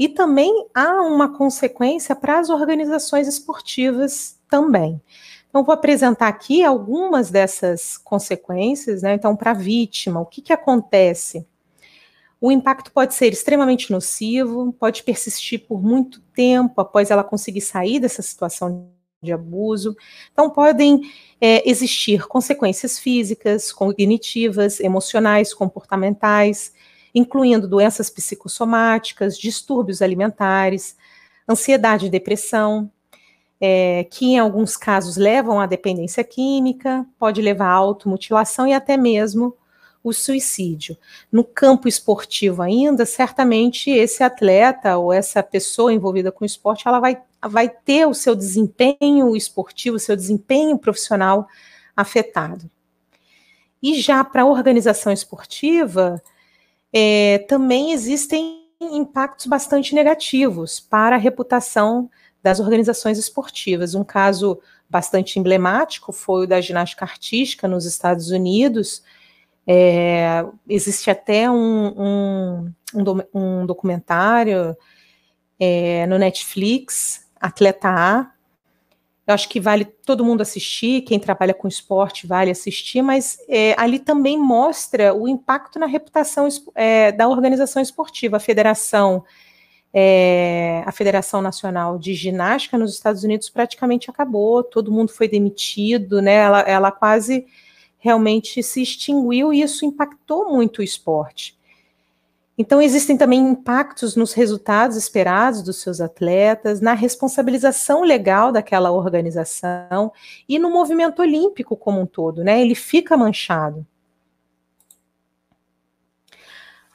e 0.00 0.08
também 0.08 0.66
há 0.74 1.02
uma 1.02 1.36
consequência 1.36 2.16
para 2.16 2.38
as 2.38 2.48
organizações 2.48 3.28
esportivas 3.28 4.40
também. 4.48 4.98
Então, 5.46 5.62
vou 5.62 5.74
apresentar 5.74 6.28
aqui 6.28 6.64
algumas 6.64 7.30
dessas 7.30 7.98
consequências. 7.98 9.02
Né? 9.02 9.12
Então, 9.12 9.36
para 9.36 9.50
a 9.50 9.54
vítima, 9.54 10.18
o 10.18 10.24
que, 10.24 10.40
que 10.40 10.54
acontece? 10.54 11.46
O 12.40 12.50
impacto 12.50 12.90
pode 12.92 13.12
ser 13.12 13.30
extremamente 13.30 13.92
nocivo, 13.92 14.72
pode 14.72 15.02
persistir 15.02 15.66
por 15.68 15.82
muito 15.82 16.22
tempo 16.34 16.80
após 16.80 17.10
ela 17.10 17.22
conseguir 17.22 17.60
sair 17.60 18.00
dessa 18.00 18.22
situação 18.22 18.88
de 19.22 19.32
abuso. 19.34 19.94
Então, 20.32 20.48
podem 20.48 21.02
é, 21.38 21.68
existir 21.68 22.26
consequências 22.26 22.98
físicas, 22.98 23.70
cognitivas, 23.70 24.80
emocionais, 24.80 25.52
comportamentais, 25.52 26.72
incluindo 27.14 27.68
doenças 27.68 28.10
psicossomáticas, 28.10 29.38
distúrbios 29.38 30.02
alimentares, 30.02 30.96
ansiedade 31.48 32.06
e 32.06 32.10
depressão, 32.10 32.90
é, 33.60 34.04
que 34.10 34.26
em 34.26 34.38
alguns 34.38 34.76
casos 34.76 35.16
levam 35.16 35.60
à 35.60 35.66
dependência 35.66 36.24
química, 36.24 37.04
pode 37.18 37.42
levar 37.42 37.68
à 37.68 37.74
automutilação 37.74 38.66
e 38.66 38.72
até 38.72 38.96
mesmo 38.96 39.56
o 40.02 40.12
suicídio. 40.12 40.96
No 41.30 41.44
campo 41.44 41.86
esportivo 41.86 42.62
ainda, 42.62 43.04
certamente 43.04 43.90
esse 43.90 44.22
atleta 44.22 44.96
ou 44.96 45.12
essa 45.12 45.42
pessoa 45.42 45.92
envolvida 45.92 46.32
com 46.32 46.42
o 46.42 46.46
esporte, 46.46 46.88
ela 46.88 46.98
vai, 46.98 47.20
vai 47.42 47.68
ter 47.68 48.06
o 48.06 48.14
seu 48.14 48.34
desempenho 48.34 49.36
esportivo, 49.36 49.96
o 49.96 50.00
seu 50.00 50.16
desempenho 50.16 50.78
profissional 50.78 51.46
afetado. 51.94 52.70
E 53.82 54.00
já 54.00 54.24
para 54.24 54.42
a 54.42 54.46
organização 54.46 55.12
esportiva, 55.12 56.22
é, 56.92 57.44
também 57.48 57.92
existem 57.92 58.60
impactos 58.80 59.46
bastante 59.46 59.94
negativos 59.94 60.80
para 60.80 61.16
a 61.16 61.18
reputação 61.18 62.10
das 62.42 62.60
organizações 62.60 63.18
esportivas. 63.18 63.94
Um 63.94 64.04
caso 64.04 64.60
bastante 64.88 65.38
emblemático 65.38 66.12
foi 66.12 66.44
o 66.44 66.48
da 66.48 66.60
ginástica 66.60 67.04
artística 67.04 67.68
nos 67.68 67.84
Estados 67.84 68.30
Unidos. 68.30 69.02
É, 69.66 70.44
existe 70.68 71.10
até 71.10 71.50
um, 71.50 72.72
um, 72.94 73.22
um 73.32 73.66
documentário 73.66 74.76
é, 75.58 76.06
no 76.06 76.18
Netflix, 76.18 77.28
Atleta 77.38 77.88
A. 77.88 78.32
eu 79.30 79.34
acho 79.34 79.48
que 79.48 79.60
vale 79.60 79.84
todo 79.84 80.24
mundo 80.24 80.40
assistir, 80.40 81.02
quem 81.02 81.18
trabalha 81.18 81.54
com 81.54 81.68
esporte 81.68 82.26
vale 82.26 82.50
assistir, 82.50 83.00
mas 83.00 83.38
é, 83.48 83.74
ali 83.78 83.98
também 83.98 84.36
mostra 84.36 85.14
o 85.14 85.28
impacto 85.28 85.78
na 85.78 85.86
reputação 85.86 86.48
é, 86.74 87.12
da 87.12 87.28
organização 87.28 87.80
esportiva. 87.80 88.38
A 88.38 88.40
federação, 88.40 89.24
é, 89.94 90.82
a 90.84 90.90
Federação 90.90 91.40
Nacional 91.40 91.96
de 91.96 92.12
Ginástica 92.12 92.76
nos 92.76 92.92
Estados 92.92 93.22
Unidos 93.22 93.48
praticamente 93.48 94.10
acabou, 94.10 94.64
todo 94.64 94.92
mundo 94.92 95.12
foi 95.12 95.28
demitido, 95.28 96.20
né? 96.20 96.34
Ela, 96.34 96.60
ela 96.62 96.90
quase 96.90 97.46
realmente 97.98 98.62
se 98.62 98.82
extinguiu 98.82 99.52
e 99.52 99.62
isso 99.62 99.84
impactou 99.84 100.50
muito 100.50 100.78
o 100.78 100.82
esporte. 100.82 101.56
Então, 102.60 102.82
existem 102.82 103.16
também 103.16 103.40
impactos 103.40 104.14
nos 104.14 104.34
resultados 104.34 104.94
esperados 104.94 105.62
dos 105.62 105.80
seus 105.80 105.98
atletas, 105.98 106.78
na 106.78 106.92
responsabilização 106.92 108.02
legal 108.02 108.52
daquela 108.52 108.90
organização 108.90 110.12
e 110.46 110.58
no 110.58 110.68
movimento 110.68 111.22
olímpico 111.22 111.74
como 111.74 112.02
um 112.02 112.04
todo, 112.04 112.44
né? 112.44 112.60
Ele 112.60 112.74
fica 112.74 113.16
manchado. 113.16 113.86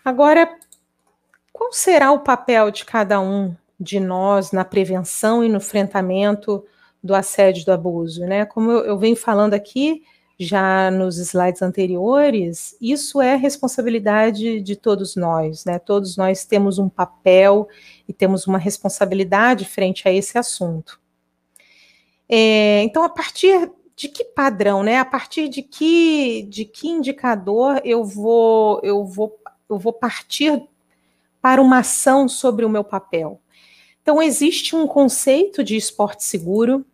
Agora, 0.04 0.56
qual 1.51 1.73
será 1.73 2.12
o 2.12 2.19
papel 2.19 2.69
de 2.69 2.86
cada 2.86 3.19
um 3.19 3.56
de 3.80 3.99
nós 3.99 4.51
na 4.51 4.63
prevenção 4.63 5.43
e 5.43 5.49
no 5.49 5.58
enfrentamento 5.58 6.63
do 7.04 7.15
assédio 7.15 7.65
do 7.65 7.71
abuso, 7.71 8.23
né? 8.23 8.45
Como 8.45 8.69
eu, 8.69 8.86
eu 8.86 8.99
venho 8.99 9.15
falando 9.15 9.56
aqui, 9.56 10.04
já 10.37 10.91
nos 10.91 11.17
slides 11.17 11.61
anteriores, 11.61 12.75
isso 12.81 13.21
é 13.21 13.35
responsabilidade 13.35 14.59
de 14.61 14.75
todos 14.75 15.15
nós, 15.15 15.63
né? 15.63 15.79
Todos 15.79 16.17
nós 16.17 16.43
temos 16.45 16.77
um 16.77 16.89
papel 16.89 17.67
e 18.07 18.13
temos 18.13 18.45
uma 18.45 18.57
responsabilidade 18.57 19.65
frente 19.65 20.07
a 20.07 20.11
esse 20.11 20.37
assunto. 20.37 20.99
É, 22.27 22.81
então, 22.83 23.03
a 23.03 23.09
partir 23.09 23.71
de 23.95 24.09
que 24.09 24.25
padrão, 24.25 24.83
né? 24.83 24.97
A 24.97 25.05
partir 25.05 25.47
de 25.47 25.61
que 25.61 26.43
de 26.43 26.65
que 26.65 26.87
indicador 26.89 27.81
eu 27.85 28.03
vou 28.03 28.81
eu 28.83 29.05
vou 29.05 29.39
eu 29.69 29.79
vou 29.79 29.93
partir 29.93 30.61
para 31.41 31.61
uma 31.61 31.79
ação 31.79 32.27
sobre 32.27 32.65
o 32.65 32.69
meu 32.69 32.83
papel? 32.83 33.41
Então, 34.01 34.21
existe 34.21 34.75
um 34.75 34.85
conceito 34.85 35.63
de 35.63 35.75
esporte 35.75 36.23
seguro, 36.23 36.85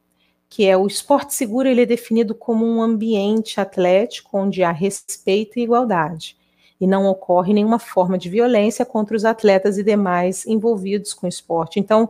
que 0.52 0.66
é 0.68 0.76
o 0.76 0.86
esporte 0.86 1.34
seguro, 1.34 1.70
ele 1.70 1.84
é 1.84 1.86
definido 1.86 2.36
como 2.36 2.66
um 2.66 2.82
ambiente 2.82 3.62
atlético 3.62 4.38
onde 4.38 4.64
há 4.64 4.72
respeito 4.72 5.58
e 5.58 5.64
igualdade, 5.64 6.36
e 6.80 6.86
não 6.86 7.06
ocorre 7.06 7.54
nenhuma 7.54 7.80
forma 7.80 8.18
de 8.18 8.30
violência 8.30 8.86
contra 8.86 9.16
os 9.16 9.24
atletas 9.24 9.78
e 9.78 9.84
demais 9.84 10.46
envolvidos 10.46 11.14
com 11.14 11.26
o 11.26 11.30
esporte. 11.30 11.80
Então, 11.80 12.10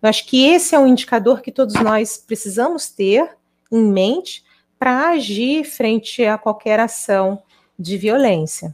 eu 0.00 0.08
acho 0.08 0.24
que 0.24 0.46
esse 0.46 0.72
é 0.72 0.78
um 0.78 0.86
indicador 0.86 1.42
que 1.42 1.50
todos 1.50 1.74
nós 1.74 2.16
precisamos 2.16 2.88
ter 2.88 3.28
em 3.72 3.82
mente 3.82 4.44
para 4.78 5.08
agir 5.08 5.64
frente 5.64 6.24
a 6.24 6.38
qualquer 6.38 6.78
ação 6.78 7.42
de 7.76 7.96
violência. 7.96 8.72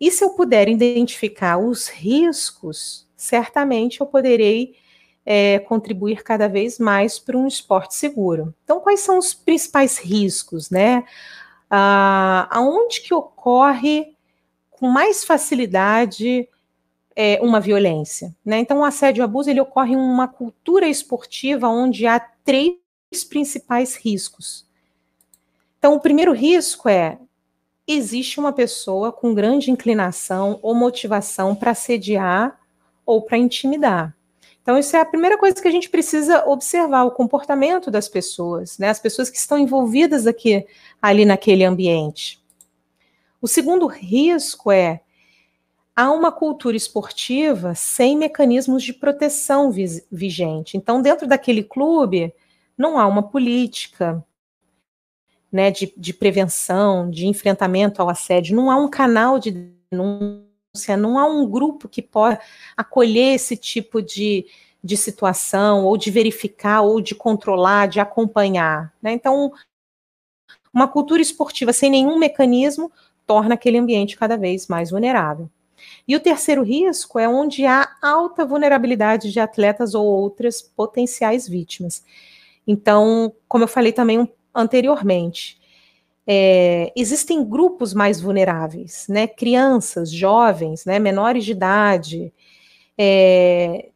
E 0.00 0.10
se 0.10 0.24
eu 0.24 0.30
puder 0.30 0.68
identificar 0.68 1.56
os 1.58 1.86
riscos, 1.86 3.06
certamente 3.16 4.00
eu 4.00 4.06
poderei 4.06 4.74
é, 5.30 5.58
contribuir 5.58 6.24
cada 6.24 6.48
vez 6.48 6.78
mais 6.78 7.18
para 7.18 7.36
um 7.36 7.46
esporte 7.46 7.94
seguro. 7.94 8.54
Então, 8.64 8.80
quais 8.80 9.00
são 9.00 9.18
os 9.18 9.34
principais 9.34 9.98
riscos, 9.98 10.70
né? 10.70 11.04
Ah, 11.68 12.48
aonde 12.50 13.02
que 13.02 13.12
ocorre 13.12 14.16
com 14.70 14.88
mais 14.88 15.24
facilidade 15.24 16.48
é, 17.14 17.38
uma 17.42 17.60
violência, 17.60 18.34
né? 18.42 18.58
Então, 18.58 18.78
o 18.78 18.84
assédio 18.86 19.20
e 19.20 19.22
o 19.22 19.24
abuso 19.24 19.50
ele 19.50 19.60
ocorre 19.60 19.92
em 19.92 19.96
uma 19.96 20.26
cultura 20.26 20.88
esportiva 20.88 21.68
onde 21.68 22.06
há 22.06 22.18
três 22.42 22.78
principais 23.28 23.96
riscos. 23.96 24.66
Então, 25.78 25.94
o 25.94 26.00
primeiro 26.00 26.32
risco 26.32 26.88
é 26.88 27.18
existe 27.86 28.40
uma 28.40 28.52
pessoa 28.52 29.12
com 29.12 29.34
grande 29.34 29.70
inclinação 29.70 30.58
ou 30.62 30.74
motivação 30.74 31.54
para 31.54 31.72
assediar 31.72 32.58
ou 33.04 33.20
para 33.20 33.36
intimidar. 33.36 34.17
Então, 34.68 34.76
isso 34.76 34.94
é 34.94 35.00
a 35.00 35.04
primeira 35.06 35.38
coisa 35.38 35.62
que 35.62 35.66
a 35.66 35.70
gente 35.70 35.88
precisa 35.88 36.46
observar, 36.46 37.04
o 37.04 37.10
comportamento 37.10 37.90
das 37.90 38.06
pessoas, 38.06 38.76
né? 38.76 38.90
As 38.90 38.98
pessoas 38.98 39.30
que 39.30 39.38
estão 39.38 39.56
envolvidas 39.56 40.26
aqui, 40.26 40.66
ali 41.00 41.24
naquele 41.24 41.64
ambiente. 41.64 42.38
O 43.40 43.48
segundo 43.48 43.86
risco 43.86 44.70
é 44.70 45.00
há 45.96 46.10
uma 46.12 46.30
cultura 46.30 46.76
esportiva 46.76 47.74
sem 47.74 48.14
mecanismos 48.14 48.82
de 48.82 48.92
proteção 48.92 49.72
vigente. 50.12 50.76
Então, 50.76 51.00
dentro 51.00 51.26
daquele 51.26 51.62
clube, 51.62 52.30
não 52.76 52.98
há 52.98 53.06
uma 53.06 53.22
política 53.22 54.22
né, 55.50 55.70
de, 55.70 55.94
de 55.96 56.12
prevenção, 56.12 57.08
de 57.08 57.26
enfrentamento 57.26 58.02
ao 58.02 58.10
assédio, 58.10 58.54
não 58.54 58.70
há 58.70 58.76
um 58.76 58.90
canal 58.90 59.38
de 59.38 59.72
denúncia 59.90 60.47
não 60.96 61.18
há 61.18 61.26
um 61.26 61.46
grupo 61.48 61.88
que 61.88 62.02
possa 62.02 62.40
acolher 62.76 63.34
esse 63.34 63.56
tipo 63.56 64.00
de, 64.02 64.46
de 64.82 64.96
situação, 64.96 65.84
ou 65.84 65.96
de 65.96 66.10
verificar, 66.10 66.82
ou 66.82 67.00
de 67.00 67.14
controlar, 67.14 67.86
de 67.86 68.00
acompanhar. 68.00 68.92
Né? 69.02 69.12
Então, 69.12 69.52
uma 70.72 70.88
cultura 70.88 71.22
esportiva 71.22 71.72
sem 71.72 71.90
nenhum 71.90 72.18
mecanismo 72.18 72.90
torna 73.26 73.54
aquele 73.54 73.78
ambiente 73.78 74.16
cada 74.16 74.36
vez 74.36 74.68
mais 74.68 74.90
vulnerável. 74.90 75.50
E 76.06 76.16
o 76.16 76.20
terceiro 76.20 76.62
risco 76.62 77.18
é 77.18 77.28
onde 77.28 77.64
há 77.66 77.88
alta 78.02 78.44
vulnerabilidade 78.44 79.30
de 79.30 79.38
atletas 79.38 79.94
ou 79.94 80.04
outras 80.06 80.62
potenciais 80.62 81.48
vítimas. 81.48 82.02
Então, 82.66 83.32
como 83.46 83.64
eu 83.64 83.68
falei 83.68 83.92
também 83.92 84.30
anteriormente, 84.54 85.58
é, 86.30 86.92
existem 86.94 87.42
grupos 87.42 87.94
mais 87.94 88.20
vulneráveis, 88.20 89.06
né? 89.08 89.26
Crianças, 89.26 90.12
jovens, 90.12 90.84
né? 90.84 90.98
menores 90.98 91.42
de 91.42 91.52
idade, 91.52 92.34
é, 92.98 93.88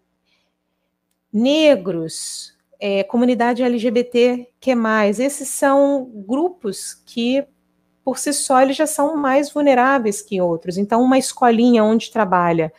negros, 1.31 2.57
é, 2.81 3.03
comunidade 3.05 3.62
LGBT, 3.62 4.49
que 4.59 4.75
mais? 4.75 5.21
Esses 5.21 5.49
são 5.49 6.11
grupos 6.27 6.95
que, 7.05 7.45
por 8.03 8.18
si 8.18 8.33
só, 8.33 8.62
eles 8.62 8.79
já 8.79 8.87
são 8.87 9.14
mais 9.14 9.53
vulneráveis 9.53 10.23
que 10.23 10.40
outros. 10.40 10.79
Então, 10.79 11.03
uma 11.03 11.18
escolinha 11.18 11.85
onde 11.85 12.11
trabalha 12.11 12.73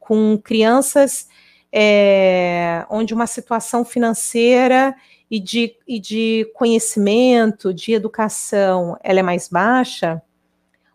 com 0.00 0.38
crianças 0.42 1.28
é, 1.70 2.86
onde 2.88 3.12
uma 3.12 3.26
situação 3.26 3.84
financeira 3.84 4.94
e 5.30 5.40
de, 5.40 5.76
e 5.86 5.98
de 5.98 6.50
conhecimento, 6.54 7.72
de 7.72 7.92
educação, 7.92 8.96
ela 9.02 9.20
é 9.20 9.22
mais 9.22 9.48
baixa, 9.48 10.22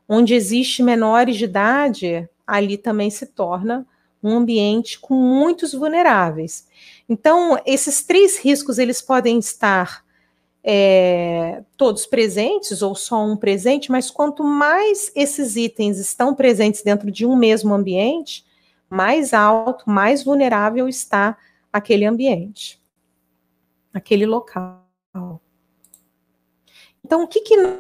onde 0.08 0.34
existe 0.34 0.82
menores 0.82 1.38
de 1.38 1.46
idade, 1.46 2.30
ali 2.46 2.78
também 2.78 3.10
se 3.10 3.26
torna 3.26 3.86
um 4.22 4.36
ambiente 4.36 5.00
com 5.00 5.13
muitos 5.13 5.74
vulneráveis. 5.74 6.68
Então, 7.08 7.60
esses 7.65 8.04
três 8.04 8.38
riscos, 8.38 8.78
eles 8.78 9.02
podem 9.02 9.39
estar 9.39 10.04
é, 10.63 11.63
todos 11.78 12.06
presentes 12.06 12.82
ou 12.82 12.96
só 12.96 13.24
um 13.24 13.38
presente, 13.38 13.92
mas 13.92 14.12
quanto 14.12 14.44
mais 14.44 15.12
esses 15.15 15.56
itens 15.56 15.98
estão 15.98 16.36
presentes 16.36 16.84
dentro 16.84 17.10
de 17.10 17.26
um 17.26 17.36
mesmo 17.36 17.74
ambiente, 17.74 18.46
mais 18.89 19.34
alto, 19.34 19.89
mais 19.89 20.24
vulnerável 20.24 20.88
está 20.88 21.38
aquele 21.72 22.06
ambiente 22.06 22.79
aquele 23.93 24.25
local. 24.25 24.86
Então, 27.04 27.23
o 27.23 27.28
que, 27.28 27.41
que 27.41 27.58
nós 27.58 27.80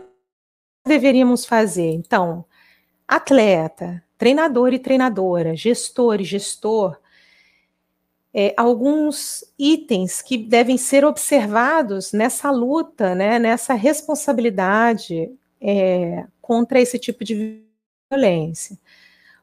deveríamos 0.85 1.45
fazer? 1.45 1.91
Então, 1.91 2.45
atleta, 3.07 4.03
treinador 4.17 4.73
e 4.73 4.79
treinadora, 4.79 5.55
gestor 5.55 6.21
e 6.21 6.23
gestor, 6.23 6.97
é, 8.33 8.53
alguns 8.55 9.43
itens 9.57 10.21
que 10.21 10.37
devem 10.37 10.77
ser 10.77 11.03
observados 11.03 12.11
nessa 12.13 12.51
luta, 12.51 13.15
né, 13.15 13.39
nessa 13.39 13.73
responsabilidade 13.73 15.31
é, 15.59 16.25
contra 16.41 16.79
esse 16.79 16.99
tipo 16.99 17.23
de 17.23 17.63
violência. 18.11 18.77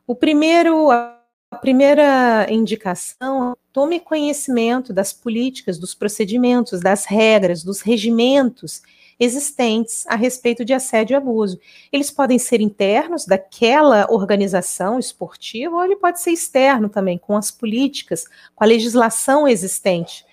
O 0.07 0.14
primeiro, 0.14 0.90
a 0.90 1.20
primeira 1.61 2.46
indicação, 2.48 3.57
tome 3.77 4.01
conhecimento 4.01 4.91
das 4.91 5.12
políticas, 5.12 5.77
dos 5.77 5.95
procedimentos, 5.95 6.81
das 6.81 7.05
regras, 7.05 7.62
dos 7.62 7.83
regimentos 7.83 8.81
existentes 9.21 10.07
a 10.07 10.15
respeito 10.17 10.65
de 10.65 10.73
assédio 10.73 11.12
e 11.12 11.17
abuso. 11.17 11.61
Eles 11.93 12.11
podem 12.11 12.39
ser 12.39 12.62
internos 12.62 13.27
daquela 13.27 14.11
organização 14.11 14.99
esportiva 14.99 15.77
ou 15.77 15.85
ele 15.85 15.97
pode 15.97 16.23
ser 16.23 16.31
externo 16.31 16.89
também, 16.89 17.19
com 17.19 17.37
as 17.37 17.51
políticas, 17.51 18.25
com 18.55 18.65
a 18.65 18.67
legislação 18.67 19.47
existente 19.47 20.25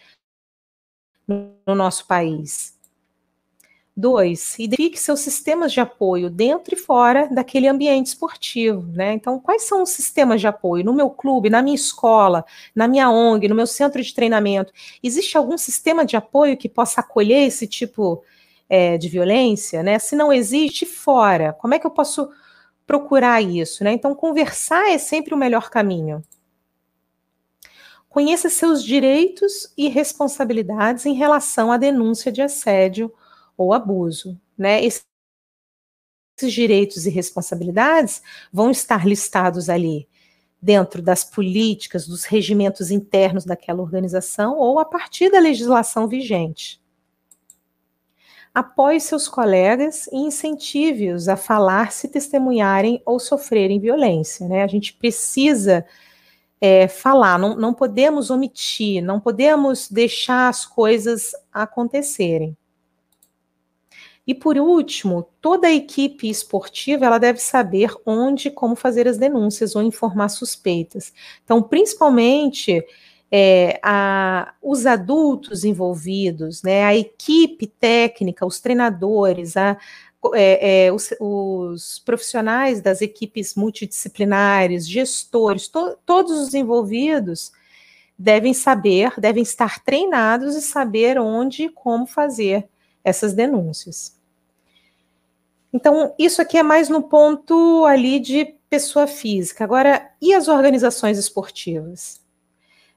no 1.28 1.76
nosso 1.76 2.08
país. 2.08 2.73
Dois, 3.96 4.58
identifique 4.58 5.00
seus 5.00 5.20
sistemas 5.20 5.72
de 5.72 5.80
apoio 5.80 6.28
dentro 6.28 6.74
e 6.74 6.78
fora 6.78 7.28
daquele 7.32 7.68
ambiente 7.68 8.08
esportivo, 8.08 8.88
né? 8.92 9.14
Então, 9.14 9.40
quais 9.40 9.64
são 9.64 9.84
os 9.84 9.92
sistemas 9.92 10.42
de 10.42 10.48
apoio 10.48 10.84
no 10.84 10.92
meu 10.92 11.12
clube, 11.12 11.48
na 11.48 11.62
minha 11.62 11.76
escola, 11.76 12.44
na 12.74 12.88
minha 12.88 13.12
ONG, 13.12 13.48
no 13.48 13.54
meu 13.54 13.68
centro 13.68 14.02
de 14.02 14.12
treinamento? 14.12 14.74
Existe 15.04 15.38
algum 15.38 15.60
sistema 15.60 16.04
de 16.04 16.16
apoio 16.16 16.58
que 16.58 16.68
possa 16.68 17.02
acolher 17.02 17.46
esse 17.46 17.68
tipo 17.68 18.24
é, 18.68 18.98
de 18.98 19.08
violência, 19.10 19.84
né? 19.84 20.00
Se 20.00 20.16
não 20.16 20.34
existe, 20.34 20.88
fora. 20.88 21.54
Como 21.54 21.76
é 21.76 21.80
que 21.80 21.86
eu 21.86 21.92
posso 21.92 22.32
procurar 22.88 23.42
isso, 23.42 23.84
né? 23.84 23.92
Então, 23.94 24.16
conversar 24.16 24.90
é 24.90 24.98
sempre 24.98 25.36
o 25.36 25.38
melhor 25.38 25.70
caminho. 25.70 26.24
Conheça 28.10 28.50
seus 28.50 28.84
direitos 28.84 29.72
e 29.78 29.88
responsabilidades 29.88 31.06
em 31.06 31.14
relação 31.14 31.72
à 31.72 31.78
denúncia 31.78 32.32
de 32.32 32.42
assédio 32.42 33.14
ou 33.58 33.74
abuso, 33.74 34.40
né? 34.58 34.84
Esses 34.84 35.04
direitos 36.52 37.06
e 37.06 37.10
responsabilidades 37.10 38.22
vão 38.52 38.72
estar 38.72 39.08
listados 39.08 39.70
ali 39.70 40.08
dentro 40.62 41.02
das 41.02 41.26
políticas, 41.26 42.08
dos 42.08 42.24
regimentos 42.24 42.90
internos 42.90 43.44
daquela 43.44 43.82
organização 43.82 44.58
ou 44.58 44.80
a 44.80 44.86
partir 44.86 45.30
da 45.30 45.40
legislação 45.40 46.08
vigente. 46.08 46.82
Apoie 48.54 49.00
seus 49.02 49.28
colegas 49.28 50.08
e 50.08 50.16
incentive-os 50.16 51.28
a 51.28 51.36
falar 51.36 51.92
se 51.92 52.08
testemunharem 52.08 53.02
ou 53.06 53.20
sofrerem 53.20 53.80
violência. 53.80 54.48
Né? 54.48 54.64
A 54.64 54.68
gente 54.68 54.94
precisa 54.94 55.86
é, 56.62 56.88
falar, 56.88 57.38
não, 57.38 57.58
não 57.58 57.74
podemos 57.74 58.30
omitir, 58.30 59.04
não 59.04 59.20
podemos 59.20 59.90
deixar 59.90 60.48
as 60.48 60.66
coisas 60.66 61.32
acontecerem. 61.52 62.56
E 64.26 64.34
por 64.34 64.58
último, 64.58 65.28
toda 65.42 65.68
a 65.68 65.74
equipe 65.74 66.30
esportiva 66.30 67.06
ela 67.06 67.18
deve 67.18 67.40
saber 67.40 67.94
onde 68.06 68.48
e 68.48 68.52
como 68.52 68.76
fazer 68.76 69.08
as 69.08 69.18
denúncias 69.18 69.76
ou 69.76 69.84
informar 69.84 70.30
suspeitas. 70.30 71.14
Então, 71.44 71.62
principalmente 71.62 72.82
é, 73.30 73.80
a, 73.84 74.54
os 74.62 74.86
adultos 74.86 75.66
envolvidos, 75.66 76.64
né, 76.64 76.84
a 76.86 76.96
equipe 76.96 77.68
técnica, 77.68 78.46
os 78.46 78.62
treinadores, 78.62 79.58
a, 79.58 79.78
é, 80.34 80.86
é, 80.86 80.94
os, 80.94 81.10
os, 81.20 82.00
profissionais 82.00 82.80
das 82.80 83.02
equipes 83.02 83.56
multidisciplinares, 83.56 84.88
gestores, 84.88 85.68
to, 85.68 85.98
todos 86.06 86.40
os 86.40 86.54
envolvidos 86.54 87.52
devem 88.18 88.54
saber, 88.54 89.14
devem 89.18 89.44
estar 89.44 89.84
treinados 89.84 90.56
e 90.56 90.62
saber 90.62 91.20
onde 91.20 91.64
e 91.64 91.70
como 91.70 92.06
fazer 92.06 92.70
essas 93.04 93.34
denúncias. 93.34 94.20
Então, 95.74 96.14
isso 96.20 96.42
aqui 96.42 96.58
é 96.58 96.64
mais 96.64 96.88
no 96.88 97.02
ponto 97.04 97.84
ali 97.86 98.20
de 98.20 98.46
pessoa 98.70 99.08
física. 99.08 99.64
Agora, 99.64 100.12
e 100.22 100.34
as 100.34 100.48
organizações 100.48 101.18
esportivas? 101.18 102.22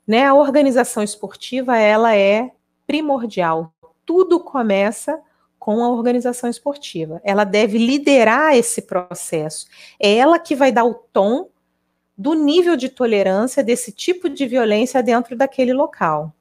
Né, 0.07 0.25
a 0.25 0.35
organização 0.35 1.03
esportiva, 1.03 1.77
ela 1.77 2.15
é 2.15 2.53
primordial. 2.87 3.73
Tudo 4.05 4.39
começa 4.39 5.21
com 5.59 5.83
a 5.83 5.91
organização 5.91 6.49
esportiva. 6.49 7.21
Ela 7.25 7.43
deve 7.43 7.77
liderar 7.77 8.55
esse 8.55 8.83
processo. 8.83 9.67
É 9.99 10.15
ela 10.15 10.39
que 10.39 10.55
vai 10.55 10.71
dar 10.71 10.85
o 10.85 10.95
tom 10.95 11.49
do 12.17 12.35
nível 12.35 12.77
de 12.77 12.89
tolerância 12.89 13.65
desse 13.65 13.91
tipo 13.91 14.29
de 14.29 14.47
violência 14.47 15.03
dentro 15.03 15.37
daquele 15.37 15.73
local. 15.73 16.33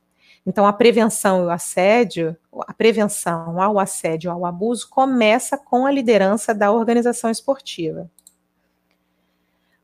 Então, 0.45 0.67
a 0.67 0.73
prevenção 0.73 1.43
e 1.43 1.45
o 1.47 1.49
assédio, 1.49 2.38
a 2.67 2.73
prevenção 2.73 3.60
ao 3.60 3.79
assédio, 3.79 4.29
ao 4.29 4.45
abuso, 4.45 4.88
começa 4.89 5.58
com 5.58 5.88
a 5.88 5.91
liderança 5.91 6.53
da 6.53 6.71
organização 6.71 7.31
esportiva. 7.31 8.10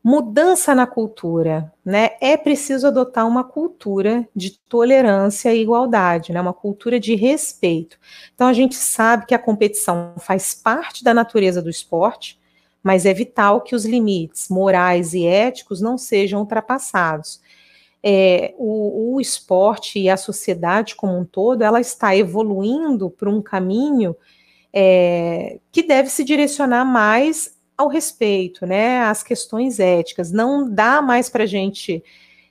Mudança 0.04 0.74
na 0.74 0.86
cultura, 0.86 1.72
né? 1.84 2.10
É 2.20 2.36
preciso 2.36 2.86
adotar 2.86 3.26
uma 3.26 3.44
cultura 3.44 4.28
de 4.34 4.58
tolerância 4.68 5.52
e 5.52 5.62
igualdade, 5.62 6.32
né? 6.32 6.40
Uma 6.40 6.52
cultura 6.52 6.98
de 6.98 7.14
respeito. 7.14 7.98
Então, 8.34 8.46
a 8.46 8.52
gente 8.52 8.74
sabe 8.76 9.26
que 9.26 9.34
a 9.34 9.38
competição 9.38 10.14
faz 10.18 10.54
parte 10.54 11.02
da 11.02 11.14
natureza 11.14 11.60
do 11.60 11.70
esporte, 11.70 12.40
mas 12.82 13.06
é 13.06 13.14
vital 13.14 13.60
que 13.60 13.76
os 13.76 13.84
limites 13.84 14.48
morais 14.48 15.14
e 15.14 15.24
éticos 15.24 15.80
não 15.80 15.96
sejam 15.98 16.40
ultrapassados 16.40 17.40
é, 18.02 18.54
o, 18.58 19.14
o, 19.14 19.20
esporte 19.20 19.98
e 19.98 20.10
a 20.10 20.16
sociedade 20.16 20.96
como 20.96 21.16
um 21.16 21.24
todo, 21.24 21.62
ela 21.62 21.80
está 21.80 22.16
evoluindo 22.16 23.08
para 23.08 23.30
um 23.30 23.40
caminho 23.40 24.16
é, 24.72 25.60
que 25.70 25.82
deve 25.82 26.08
se 26.08 26.24
direcionar 26.24 26.84
mais 26.84 27.56
ao 27.76 27.88
respeito, 27.88 28.66
né, 28.66 29.02
às 29.02 29.22
questões 29.22 29.78
éticas. 29.78 30.32
Não 30.32 30.68
dá 30.68 31.00
mais 31.00 31.28
para 31.28 31.44
a 31.44 31.46
gente 31.46 32.02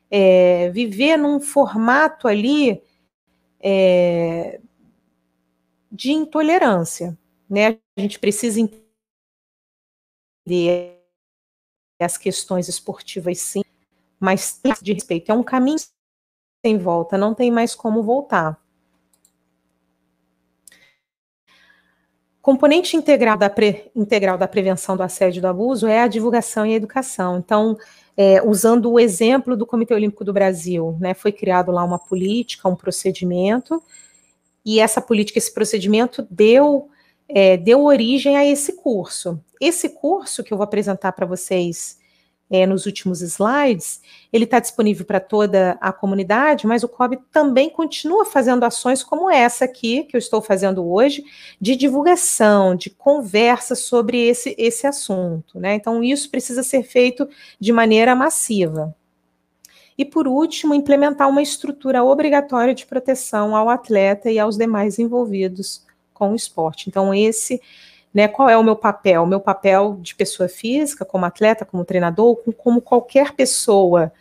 é, 0.10 0.70
viver 0.70 1.18
num 1.18 1.40
formato 1.40 2.28
ali 2.28 2.82
é, 3.60 4.60
de 5.92 6.12
intolerância, 6.12 7.18
né? 7.50 7.78
A 7.98 8.02
gente 8.02 8.18
precisa 8.18 8.60
entender 8.60 8.82
as 12.00 12.18
questões 12.18 12.68
esportivas 12.68 13.40
sim, 13.40 13.62
mas 14.22 14.62
de 14.84 14.94
respeito. 14.94 15.32
É 15.32 15.34
um 15.34 15.42
caminho 15.42 15.80
sem 16.64 16.78
volta, 16.78 17.18
não 17.18 17.34
tem 17.34 17.50
mais 17.50 17.74
como 17.74 18.04
voltar. 18.04 18.62
Componente 22.40 22.96
integral 22.96 23.38
da, 23.38 23.50
pre, 23.50 23.92
integral 23.96 24.38
da 24.38 24.48
prevenção 24.48 24.96
do 24.96 25.04
assédio 25.04 25.40
e 25.40 25.42
do 25.42 25.48
abuso 25.48 25.88
é 25.88 26.02
a 26.02 26.08
divulgação 26.08 26.66
e 26.66 26.74
a 26.74 26.76
educação. 26.76 27.38
Então, 27.38 27.78
é, 28.16 28.42
usando 28.44 28.92
o 28.92 29.00
exemplo 29.00 29.58
do 29.58 29.66
Comitê 29.66 29.94
Olímpico 29.94 30.24
do 30.24 30.34
Brasil, 30.34 30.98
né, 31.00 31.14
foi 31.14 31.32
criado 31.32 31.72
lá 31.72 31.84
uma 31.84 32.00
política, 32.00 32.70
um 32.70 32.76
procedimento, 32.76 33.82
e 34.64 34.80
essa 34.80 35.02
política, 35.02 35.40
esse 35.40 35.54
procedimento 35.54 36.26
deu, 36.30 36.90
é, 37.28 37.58
deu 37.58 37.84
origem 37.84 38.38
a 38.38 38.46
esse 38.46 38.74
curso. 38.74 39.40
Esse 39.60 39.90
curso 39.90 40.44
que 40.44 40.54
eu 40.54 40.58
vou 40.58 40.64
apresentar 40.64 41.12
para 41.12 41.26
vocês 41.26 42.01
é, 42.52 42.66
nos 42.68 42.86
últimos 42.86 43.22
slides, 43.22 44.02
ele 44.32 44.44
está 44.44 44.60
disponível 44.60 45.06
para 45.06 45.22
toda 45.22 45.78
a 45.80 45.94
comunidade, 45.94 46.68
mas 46.68 46.84
o 46.84 46.90
COB 46.90 47.18
também 47.32 47.70
continua 47.70 48.26
fazendo 48.26 48.66
ações 48.66 49.02
como 49.02 49.32
essa 49.32 49.64
aqui, 49.64 50.04
que 50.04 50.18
eu 50.18 50.20
estou 50.20 50.42
fazendo 50.42 50.86
hoje, 50.86 51.24
de 51.62 51.78
divulgação, 51.78 52.76
de 52.76 52.90
conversa 52.90 53.74
sobre 53.74 54.28
esse, 54.28 54.54
esse 54.58 54.86
assunto. 54.86 55.58
Né? 55.58 55.76
Então, 55.76 56.04
isso 56.04 56.30
precisa 56.30 56.62
ser 56.62 56.84
feito 56.84 57.28
de 57.58 57.72
maneira 57.72 58.14
massiva. 58.14 58.94
E, 59.98 60.04
por 60.04 60.28
último, 60.28 60.74
implementar 60.74 61.30
uma 61.30 61.42
estrutura 61.42 62.04
obrigatória 62.04 62.74
de 62.76 62.86
proteção 62.86 63.56
ao 63.56 63.70
atleta 63.70 64.30
e 64.30 64.38
aos 64.38 64.58
demais 64.58 65.00
envolvidos 65.00 65.86
com 66.14 66.34
o 66.34 66.36
esporte. 66.36 66.90
Então, 66.90 67.14
esse 67.14 67.62
né? 68.14 68.28
Qual 68.28 68.50
é 68.50 68.58
o 68.58 68.64
meu 68.64 68.76
papel? 68.76 69.24
O 69.24 69.28
meu 69.28 69.40
papel 69.40 69.98
de 70.02 70.16
pessoa 70.16 70.50
física, 70.50 71.06
como 71.06 71.26
atleta, 71.26 71.66
como 71.66 71.86
treinador, 71.86 72.38
como 72.58 72.82
qualquer 72.82 73.34
pessoa 73.34 74.12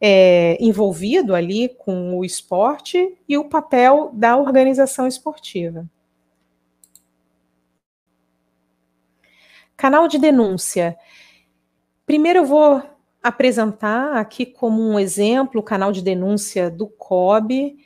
é, 0.00 0.56
envolvido 0.60 1.34
ali 1.34 1.68
com 1.68 2.18
o 2.18 2.24
esporte 2.24 3.16
e 3.28 3.38
o 3.38 3.44
papel 3.44 4.10
da 4.12 4.36
organização 4.36 5.06
esportiva. 5.06 5.88
Canal 9.76 10.06
de 10.06 10.18
denúncia. 10.18 10.96
Primeiro 12.06 12.40
eu 12.40 12.46
vou 12.46 12.82
apresentar 13.22 14.16
aqui 14.16 14.44
como 14.44 14.82
um 14.82 14.98
exemplo 14.98 15.60
o 15.60 15.64
canal 15.64 15.90
de 15.90 16.02
denúncia 16.02 16.70
do 16.70 16.86
COB, 16.86 17.76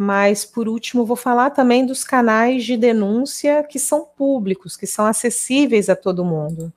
mas, 0.00 0.44
por 0.44 0.68
último, 0.68 1.04
vou 1.04 1.16
falar 1.16 1.50
também 1.50 1.84
dos 1.84 2.04
canais 2.04 2.64
de 2.64 2.76
denúncia 2.76 3.64
que 3.64 3.80
são 3.80 4.04
públicos, 4.04 4.76
que 4.76 4.86
são 4.86 5.04
acessíveis 5.04 5.88
a 5.88 5.96
todo 5.96 6.24
mundo. 6.24 6.72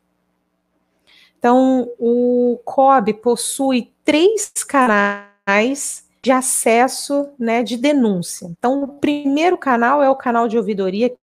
Então, 1.38 1.91
o 1.99 2.60
COB 2.65 3.13
possui 3.13 3.93
três 4.03 4.51
canais 4.67 6.03
de 6.19 6.31
acesso 6.31 7.29
né, 7.38 7.61
de 7.61 7.78
denúncia. 7.78 8.47
Então, 8.47 8.84
o 8.84 8.88
primeiro 8.88 9.55
canal 9.55 10.01
é 10.01 10.09
o 10.09 10.15
canal 10.15 10.47
de 10.47 10.57
ouvidoria 10.57 11.15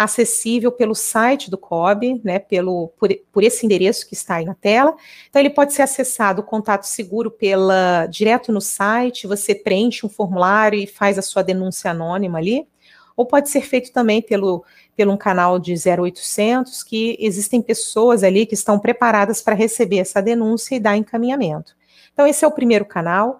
acessível 0.00 0.72
pelo 0.72 0.94
site 0.94 1.50
do 1.50 1.58
COB, 1.58 2.22
né, 2.24 2.38
pelo, 2.38 2.88
por, 2.98 3.10
por, 3.30 3.44
esse 3.44 3.66
endereço 3.66 4.08
que 4.08 4.14
está 4.14 4.36
aí 4.36 4.46
na 4.46 4.54
tela. 4.54 4.96
Então, 5.28 5.38
ele 5.38 5.50
pode 5.50 5.74
ser 5.74 5.82
acessado, 5.82 6.42
contato 6.42 6.84
seguro, 6.84 7.30
pela 7.30 8.06
direto 8.06 8.50
no 8.50 8.62
site, 8.62 9.26
você 9.26 9.54
preenche 9.54 10.06
um 10.06 10.08
formulário 10.08 10.78
e 10.78 10.86
faz 10.86 11.18
a 11.18 11.22
sua 11.22 11.42
denúncia 11.42 11.90
anônima 11.90 12.38
ali, 12.38 12.66
ou 13.14 13.26
pode 13.26 13.50
ser 13.50 13.60
feito 13.60 13.92
também 13.92 14.22
pelo, 14.22 14.64
pelo 14.96 15.12
um 15.12 15.18
canal 15.18 15.58
de 15.58 15.74
0800, 15.74 16.82
que 16.82 17.18
existem 17.20 17.60
pessoas 17.60 18.24
ali 18.24 18.46
que 18.46 18.54
estão 18.54 18.78
preparadas 18.78 19.42
para 19.42 19.54
receber 19.54 19.98
essa 19.98 20.22
denúncia 20.22 20.76
e 20.76 20.80
dar 20.80 20.96
encaminhamento. 20.96 21.76
Então, 22.14 22.26
esse 22.26 22.42
é 22.42 22.48
o 22.48 22.52
primeiro 22.52 22.86
canal. 22.86 23.38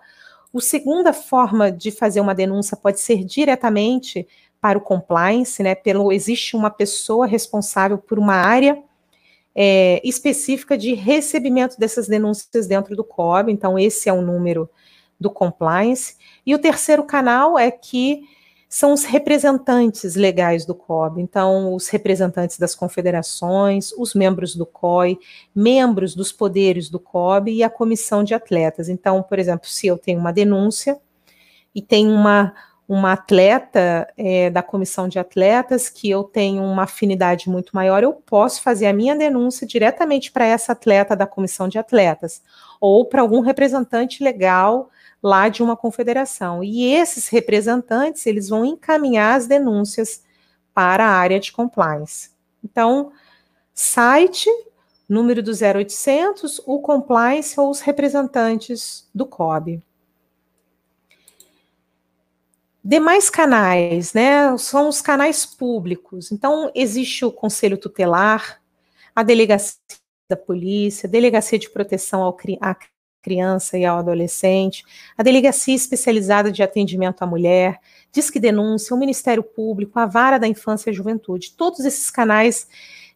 A 0.55 0.61
segunda 0.61 1.15
forma 1.15 1.73
de 1.73 1.91
fazer 1.91 2.21
uma 2.21 2.35
denúncia 2.35 2.77
pode 2.77 3.01
ser 3.01 3.25
diretamente 3.25 4.29
para 4.61 4.79
o 4.79 4.81
compliance, 4.81 5.63
né? 5.63 5.75
Pelo 5.75 6.13
existe 6.13 6.57
uma 6.57 6.71
pessoa 6.71 7.27
responsável 7.27 7.99
por 7.99 8.19
uma 8.19 8.35
área 8.35 8.83
é, 9.55 10.01
específica 10.05 10.77
de 10.77 10.95
recebimento 10.95 11.79
dessas 11.79 12.07
denúncias 12.07 12.67
dentro 12.67 12.95
do 12.95 13.05
COB. 13.05 13.51
Então 13.51 13.79
esse 13.79 14.09
é 14.09 14.13
o 14.13 14.23
número 14.23 14.69
do 15.19 15.31
compliance. 15.31 16.17
E 16.45 16.55
o 16.55 16.59
terceiro 16.59 17.05
canal 17.05 17.59
é 17.59 17.71
que 17.71 18.23
são 18.73 18.93
os 18.93 19.03
representantes 19.03 20.15
legais 20.15 20.65
do 20.65 20.77
COB, 20.77 21.21
então 21.21 21.75
os 21.75 21.89
representantes 21.89 22.57
das 22.57 22.73
confederações, 22.73 23.91
os 23.99 24.15
membros 24.15 24.55
do 24.55 24.65
COI, 24.65 25.19
membros 25.53 26.15
dos 26.15 26.31
poderes 26.31 26.89
do 26.89 27.01
COB 27.01 27.51
e 27.51 27.65
a 27.65 27.69
comissão 27.69 28.23
de 28.23 28.33
atletas. 28.33 28.89
Então, 28.89 29.25
por 29.25 29.41
exemplo, 29.41 29.69
se 29.69 29.89
eu 29.89 29.99
tenho 29.99 30.21
uma 30.21 30.33
denúncia 30.33 31.01
e 31.75 31.83
tem 31.83 32.07
uma, 32.07 32.55
uma 32.91 33.13
atleta 33.13 34.13
é, 34.17 34.51
da 34.51 34.65
comissão 34.65 35.07
de 35.07 35.17
atletas 35.17 35.89
que 35.89 36.11
eu 36.11 36.25
tenho 36.25 36.65
uma 36.65 36.83
afinidade 36.83 37.49
muito 37.49 37.71
maior, 37.73 38.03
eu 38.03 38.13
posso 38.13 38.61
fazer 38.61 38.89
a 38.89 38.93
minha 38.93 39.15
denúncia 39.15 39.65
diretamente 39.65 40.33
para 40.33 40.45
essa 40.45 40.73
atleta 40.73 41.15
da 41.15 41.25
comissão 41.25 41.69
de 41.69 41.79
atletas 41.79 42.43
ou 42.81 43.05
para 43.05 43.23
algum 43.23 43.39
representante 43.39 44.25
legal 44.25 44.91
lá 45.23 45.49
de 45.49 45.63
uma 45.63 45.77
confederação. 45.77 46.65
E 46.65 46.93
esses 46.93 47.29
representantes, 47.29 48.27
eles 48.27 48.49
vão 48.49 48.65
encaminhar 48.65 49.37
as 49.37 49.47
denúncias 49.47 50.25
para 50.75 51.05
a 51.07 51.13
área 51.13 51.39
de 51.39 51.53
compliance. 51.53 52.31
Então, 52.65 53.13
site, 53.73 54.51
número 55.09 55.45
do 55.45 55.53
0800, 55.53 56.61
o 56.67 56.81
compliance 56.81 57.55
ou 57.61 57.71
os 57.71 57.79
representantes 57.79 59.09
do 59.15 59.25
COB. 59.25 59.81
Demais 62.83 63.29
canais, 63.29 64.15
né, 64.15 64.57
são 64.57 64.89
os 64.89 65.03
canais 65.03 65.45
públicos. 65.45 66.33
Então, 66.33 66.71
existe 66.75 67.25
o 67.25 67.33
Conselho 67.33 67.77
Tutelar, 67.77 68.61
a 69.15 69.23
Delegacia 69.23 69.77
da 70.29 70.37
Polícia, 70.37 71.09
Delegacia 71.09 71.59
de 71.59 71.69
Proteção 71.69 72.23
ao, 72.23 72.35
à 72.61 72.77
criança 73.21 73.77
e 73.77 73.85
ao 73.85 73.99
adolescente, 73.99 74.83
a 75.17 75.23
Delegacia 75.23 75.75
Especializada 75.75 76.51
de 76.51 76.63
Atendimento 76.63 77.23
à 77.23 77.27
Mulher, 77.27 77.79
Disque 78.11 78.41
Denúncia, 78.41 78.97
o 78.97 78.99
Ministério 78.99 79.43
Público, 79.43 79.99
a 79.99 80.07
Vara 80.07 80.39
da 80.39 80.49
Infância 80.49 80.91
e 80.91 80.95
Juventude. 80.95 81.53
Todos 81.53 81.81
esses 81.81 82.11
canais, 82.11 82.67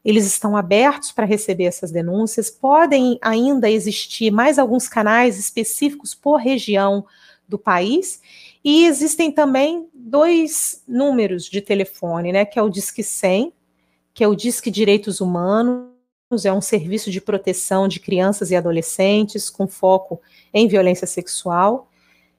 eles 0.04 0.26
estão 0.26 0.56
abertos 0.56 1.10
para 1.10 1.24
receber 1.24 1.64
essas 1.64 1.90
denúncias. 1.90 2.50
Podem 2.50 3.18
ainda 3.22 3.70
existir 3.70 4.30
mais 4.30 4.58
alguns 4.58 4.88
canais 4.88 5.38
específicos 5.38 6.14
por 6.14 6.36
região 6.36 7.06
do 7.48 7.58
país. 7.58 8.20
E 8.64 8.86
existem 8.86 9.30
também 9.30 9.88
dois 9.92 10.82
números 10.88 11.44
de 11.44 11.60
telefone, 11.60 12.32
né, 12.32 12.44
que 12.44 12.58
é 12.58 12.62
o 12.62 12.70
Disque 12.70 13.02
100, 13.02 13.52
que 14.14 14.24
é 14.24 14.28
o 14.28 14.34
Disque 14.34 14.70
Direitos 14.70 15.20
Humanos, 15.20 15.92
é 16.44 16.52
um 16.52 16.60
serviço 16.60 17.10
de 17.10 17.20
proteção 17.20 17.86
de 17.86 18.00
crianças 18.00 18.50
e 18.50 18.56
adolescentes 18.56 19.50
com 19.50 19.68
foco 19.68 20.20
em 20.52 20.66
violência 20.66 21.06
sexual, 21.06 21.90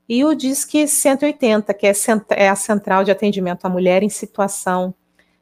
e 0.07 0.23
o 0.25 0.33
Disque 0.33 0.87
180, 0.87 1.73
que 1.73 1.87
é, 1.87 1.93
é 2.31 2.49
a 2.49 2.55
central 2.55 3.03
de 3.03 3.11
atendimento 3.11 3.65
à 3.65 3.69
mulher 3.69 4.03
em 4.03 4.09
situação 4.09 4.93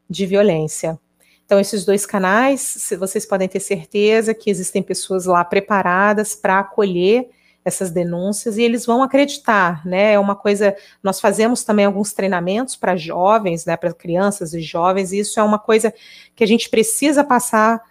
de 0.08 0.26
violência. 0.26 0.98
Então, 1.44 1.60
esses 1.60 1.84
dois 1.84 2.06
canais, 2.06 2.90
vocês 2.98 3.26
podem 3.26 3.48
ter 3.48 3.60
certeza 3.60 4.32
que 4.32 4.50
existem 4.50 4.82
pessoas 4.82 5.26
lá 5.26 5.44
preparadas 5.44 6.34
para 6.34 6.60
acolher 6.60 7.28
essas 7.64 7.90
denúncias 7.90 8.58
e 8.58 8.62
eles 8.62 8.84
vão 8.84 9.02
acreditar, 9.02 9.84
né? 9.86 10.12
É 10.12 10.18
uma 10.18 10.36
coisa. 10.36 10.76
Nós 11.02 11.20
fazemos 11.20 11.64
também 11.64 11.86
alguns 11.86 12.12
treinamentos 12.12 12.76
para 12.76 12.94
jovens, 12.94 13.64
né? 13.64 13.76
Para 13.76 13.92
crianças 13.94 14.52
e 14.52 14.60
jovens, 14.60 15.12
e 15.12 15.20
isso 15.20 15.40
é 15.40 15.42
uma 15.42 15.58
coisa 15.58 15.92
que 16.36 16.44
a 16.44 16.46
gente 16.46 16.68
precisa 16.68 17.24
passar 17.24 17.82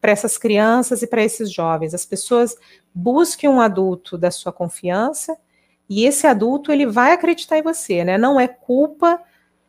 para 0.00 0.12
essas 0.12 0.36
crianças 0.36 1.02
e 1.02 1.06
para 1.06 1.24
esses 1.24 1.50
jovens. 1.50 1.94
As 1.94 2.04
pessoas 2.04 2.56
busquem 2.94 3.48
um 3.48 3.60
adulto 3.60 4.18
da 4.18 4.30
sua 4.30 4.52
confiança 4.52 5.36
e 5.88 6.04
esse 6.04 6.26
adulto 6.26 6.70
ele 6.70 6.86
vai 6.86 7.12
acreditar 7.12 7.58
em 7.58 7.62
você, 7.62 8.04
né? 8.04 8.18
Não 8.18 8.38
é 8.38 8.46
culpa 8.46 9.20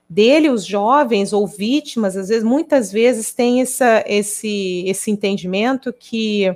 dele, 0.09 0.49
os 0.49 0.65
jovens 0.65 1.33
ou 1.33 1.45
vítimas, 1.47 2.15
às 2.15 2.29
vezes, 2.29 2.43
muitas 2.43 2.91
vezes 2.91 3.33
tem 3.33 3.61
essa, 3.61 4.03
esse, 4.07 4.83
esse 4.87 5.11
entendimento 5.11 5.91
que 5.93 6.55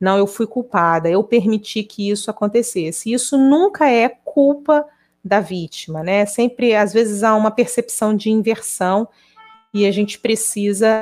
não, 0.00 0.18
eu 0.18 0.26
fui 0.26 0.46
culpada, 0.46 1.08
eu 1.08 1.24
permiti 1.24 1.82
que 1.82 2.10
isso 2.10 2.30
acontecesse. 2.30 3.12
Isso 3.12 3.38
nunca 3.38 3.88
é 3.90 4.08
culpa 4.08 4.86
da 5.24 5.40
vítima, 5.40 6.02
né? 6.02 6.26
Sempre, 6.26 6.74
às 6.74 6.92
vezes, 6.92 7.22
há 7.22 7.34
uma 7.34 7.50
percepção 7.50 8.14
de 8.14 8.30
inversão 8.30 9.08
e 9.72 9.86
a 9.86 9.90
gente 9.90 10.18
precisa 10.18 11.00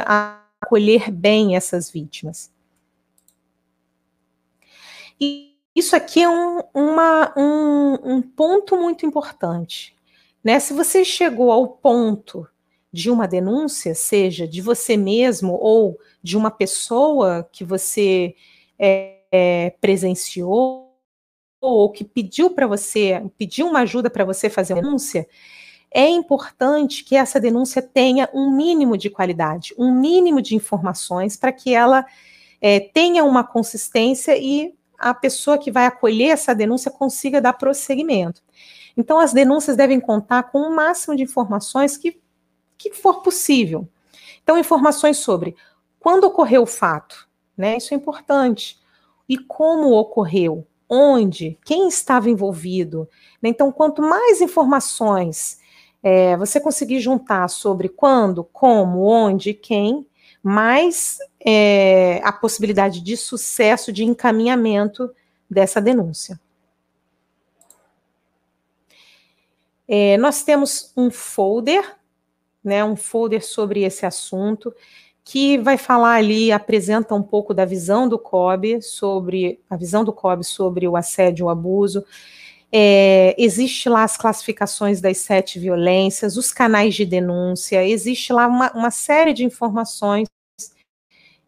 acolher 0.62 1.11
bem 1.11 1.57
essas 1.57 1.90
vítimas. 1.90 2.53
E 5.20 5.55
isso 5.74 5.95
aqui 5.97 6.22
é 6.22 6.28
um, 6.28 6.61
uma, 6.72 7.32
um, 7.36 8.16
um 8.16 8.22
ponto 8.22 8.76
muito 8.76 9.05
importante. 9.05 9.95
Né? 10.42 10.61
Se 10.61 10.72
você 10.72 11.05
chegou 11.05 11.51
ao 11.51 11.68
ponto 11.68 12.47
de 12.92 13.11
uma 13.11 13.26
denúncia, 13.26 13.95
seja 13.95 14.47
de 14.47 14.61
você 14.61 14.97
mesmo 14.97 15.55
ou 15.55 15.99
de 16.22 16.36
uma 16.36 16.51
pessoa 16.51 17.49
que 17.51 17.64
você 17.64 18.34
é, 18.79 19.20
é, 19.31 19.70
presenciou 19.81 20.93
ou 21.61 21.91
que 21.91 22.05
pediu 22.05 22.51
para 22.51 22.66
você, 22.66 23.22
pediu 23.39 23.66
uma 23.66 23.81
ajuda 23.81 24.11
para 24.11 24.25
você 24.25 24.51
fazer 24.51 24.75
uma 24.75 24.83
denúncia, 24.83 25.27
é 25.91 26.09
importante 26.09 27.05
que 27.05 27.16
essa 27.16 27.41
denúncia 27.41 27.81
tenha 27.81 28.29
um 28.35 28.51
mínimo 28.51 28.99
de 28.99 29.09
qualidade, 29.09 29.72
um 29.79 29.93
mínimo 29.93 30.43
de 30.43 30.57
informações 30.57 31.37
para 31.37 31.53
que 31.53 31.72
ela 31.72 32.05
é, 32.61 32.81
tenha 32.81 33.25
uma 33.25 33.45
consistência 33.45 34.37
e 34.37 34.75
a 34.99 35.14
pessoa 35.14 35.57
que 35.57 35.70
vai 35.70 35.87
acolher 35.87 36.31
essa 36.31 36.55
denúncia 36.55 36.91
consiga 36.91 37.41
dar 37.41 37.53
prosseguimento. 37.53 38.43
Então, 38.97 39.18
as 39.18 39.33
denúncias 39.33 39.77
devem 39.77 40.01
contar 40.01 40.45
com 40.45 40.61
o 40.62 40.75
máximo 40.75 41.16
de 41.16 41.22
informações 41.22 41.97
que, 41.97 42.20
que 42.77 42.93
for 42.93 43.22
possível. 43.22 43.89
Então, 44.43 44.59
informações 44.59 45.18
sobre 45.18 45.57
quando 46.01 46.25
ocorreu 46.25 46.62
o 46.62 46.66
fato, 46.66 47.29
né? 47.57 47.77
Isso 47.77 47.95
é 47.95 47.97
importante. 47.97 48.79
E 49.29 49.39
como 49.39 49.93
ocorreu, 49.93 50.67
onde, 50.89 51.59
quem 51.65 51.89
estava 51.89 52.29
envolvido. 52.29 53.09
Né? 53.43 53.49
Então, 53.49 53.73
quanto 53.73 54.03
mais 54.03 54.41
informações 54.41 55.59
é, 56.03 56.37
você 56.37 56.61
conseguir 56.61 57.01
juntar 57.01 57.49
sobre 57.49 57.89
quando, 57.89 58.45
como, 58.45 59.07
onde, 59.07 59.55
quem, 59.55 60.07
mais 60.43 61.17
é, 61.41 62.21
a 62.23 62.31
possibilidade 62.31 63.01
de 63.01 63.17
sucesso, 63.17 63.91
de 63.91 64.05
encaminhamento 64.05 65.11
dessa 65.49 65.81
denúncia. 65.81 66.39
É, 69.89 70.19
nós 70.19 70.43
temos 70.43 70.93
um 70.95 71.11
folder, 71.11 71.97
né, 72.63 72.85
um 72.85 72.97
folder 72.97 73.43
sobre 73.43 73.83
esse 73.83 74.05
assunto, 74.05 74.75
que 75.25 75.57
vai 75.59 75.79
falar 75.79 76.16
ali, 76.16 76.53
apresenta 76.53 77.14
um 77.14 77.22
pouco 77.22 77.55
da 77.55 77.64
visão 77.64 78.07
do 78.07 78.18
COB 78.18 78.83
sobre 78.83 79.59
a 79.70 79.77
visão 79.77 80.05
do 80.05 80.12
COB 80.12 80.45
sobre 80.45 80.87
o 80.87 80.97
assédio, 80.97 81.47
o 81.47 81.49
abuso, 81.49 82.05
é, 82.70 83.35
existe 83.39 83.89
lá 83.89 84.03
as 84.03 84.16
classificações 84.16 85.01
das 85.01 85.18
sete 85.18 85.59
violências, 85.59 86.37
os 86.37 86.53
canais 86.53 86.95
de 86.95 87.07
denúncia, 87.07 87.87
existe 87.87 88.33
lá 88.33 88.47
uma, 88.47 88.72
uma 88.72 88.91
série 88.91 89.33
de 89.33 89.45
informações 89.45 90.27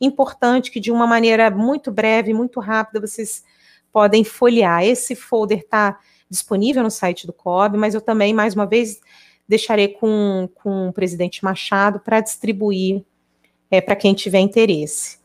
importantes 0.01 0.71
que, 0.71 0.79
de 0.79 0.93
uma 0.93 1.07
maneira 1.07 1.51
muito 1.51 1.91
breve, 1.91 2.33
muito 2.33 2.61
rápida, 2.61 3.05
vocês 3.05 3.45
podem 3.93 4.23
folhear. 4.23 4.85
Esse 4.85 5.17
folder 5.17 5.59
está 5.59 5.99
disponível 6.31 6.83
no 6.83 6.91
site 6.91 7.27
do 7.27 7.33
COB, 7.33 7.77
mas 7.77 7.95
eu 7.95 8.01
também, 8.01 8.33
mais 8.33 8.55
uma 8.55 8.67
vez, 8.67 9.01
deixarei 9.49 9.89
com, 9.89 10.49
com 10.55 10.89
o 10.89 10.93
presidente 10.93 11.43
Machado 11.43 11.99
para 11.99 12.21
distribuir 12.21 13.05
é, 13.71 13.81
para 13.81 13.97
quem 13.97 14.15
tiver 14.15 14.41
interesse. 14.41 15.19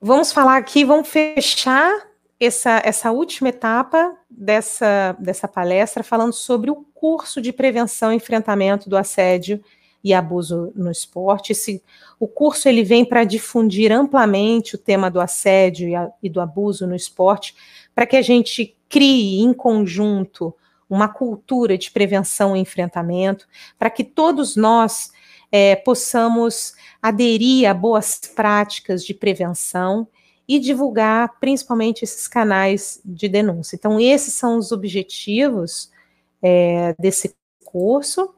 Vamos 0.00 0.32
falar 0.32 0.56
aqui, 0.56 0.84
vamos 0.84 1.08
fechar 1.08 2.08
essa, 2.38 2.80
essa 2.84 3.12
última 3.12 3.50
etapa 3.50 4.16
dessa, 4.30 5.14
dessa 5.18 5.46
palestra 5.46 6.02
falando 6.02 6.32
sobre 6.32 6.70
o 6.70 6.76
curso 6.94 7.40
de 7.40 7.52
prevenção 7.52 8.12
e 8.12 8.16
enfrentamento 8.16 8.88
do 8.88 8.96
assédio 8.96 9.62
e 10.02 10.14
abuso 10.14 10.72
no 10.74 10.90
esporte. 10.90 11.52
Esse, 11.52 11.82
o 12.18 12.26
curso 12.26 12.66
ele 12.68 12.82
vem 12.82 13.04
para 13.04 13.24
difundir 13.24 13.92
amplamente 13.92 14.74
o 14.74 14.78
tema 14.78 15.10
do 15.10 15.20
assédio 15.20 15.88
e, 15.88 15.94
a, 15.94 16.10
e 16.22 16.30
do 16.30 16.40
abuso 16.40 16.86
no 16.86 16.96
esporte, 16.96 17.54
para 17.94 18.06
que 18.06 18.16
a 18.16 18.22
gente 18.22 18.74
crie 18.88 19.40
em 19.40 19.52
conjunto 19.52 20.54
uma 20.88 21.08
cultura 21.08 21.78
de 21.78 21.90
prevenção 21.90 22.56
e 22.56 22.60
enfrentamento, 22.60 23.46
para 23.78 23.90
que 23.90 24.02
todos 24.02 24.56
nós 24.56 25.12
é, 25.50 25.76
possamos 25.76 26.74
aderir 27.02 27.68
a 27.68 27.74
boas 27.74 28.18
práticas 28.34 29.04
de 29.04 29.14
prevenção 29.14 30.06
e 30.46 30.58
divulgar 30.58 31.38
principalmente 31.38 32.02
esses 32.02 32.26
canais 32.26 33.00
de 33.04 33.28
denúncia. 33.28 33.76
Então, 33.76 34.00
esses 34.00 34.34
são 34.34 34.58
os 34.58 34.72
objetivos 34.72 35.90
é, 36.42 36.94
desse 36.98 37.34
curso. 37.64 38.34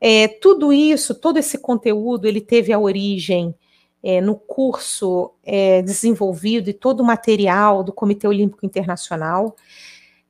É, 0.00 0.28
tudo 0.28 0.72
isso, 0.72 1.14
todo 1.14 1.38
esse 1.38 1.58
conteúdo, 1.58 2.26
ele 2.26 2.40
teve 2.40 2.72
a 2.72 2.78
origem 2.78 3.54
é, 4.02 4.20
no 4.20 4.34
curso 4.34 5.32
é, 5.42 5.82
desenvolvido 5.82 6.70
e 6.70 6.74
todo 6.74 7.00
o 7.00 7.04
material 7.04 7.82
do 7.82 7.92
Comitê 7.92 8.26
Olímpico 8.26 8.64
Internacional. 8.64 9.56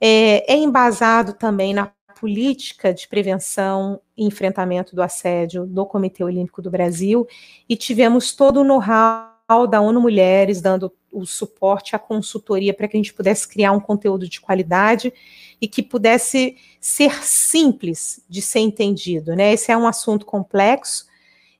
É, 0.01 0.53
é 0.53 0.57
embasado 0.57 1.35
também 1.35 1.75
na 1.75 1.93
política 2.21 2.93
de 2.93 3.09
prevenção 3.09 3.99
e 4.15 4.25
enfrentamento 4.27 4.95
do 4.95 5.03
assédio 5.03 5.65
do 5.65 5.87
Comitê 5.87 6.23
Olímpico 6.23 6.61
do 6.61 6.71
Brasil 6.71 7.27
e 7.67 7.75
tivemos 7.75 8.33
todo 8.33 8.61
o 8.61 8.65
know-how 8.65 9.67
da 9.67 9.81
ONU 9.81 9.99
Mulheres 10.01 10.61
dando 10.61 10.93
o 11.11 11.25
suporte, 11.25 11.97
a 11.97 11.99
consultoria 11.99 12.75
para 12.75 12.87
que 12.87 12.97
a 12.97 13.01
gente 13.01 13.15
pudesse 13.15 13.49
criar 13.49 13.73
um 13.73 13.81
conteúdo 13.81 14.29
de 14.29 14.41
qualidade 14.41 15.13
e 15.61 15.67
que 15.67 15.83
pudesse 15.83 16.57
ser 16.79 17.25
simples 17.25 18.23
de 18.29 18.43
ser 18.43 18.61
entendido, 18.61 19.35
né? 19.35 19.53
Esse 19.53 19.73
é 19.73 19.77
um 19.77 19.89
assunto 19.89 20.27
complexo 20.27 21.07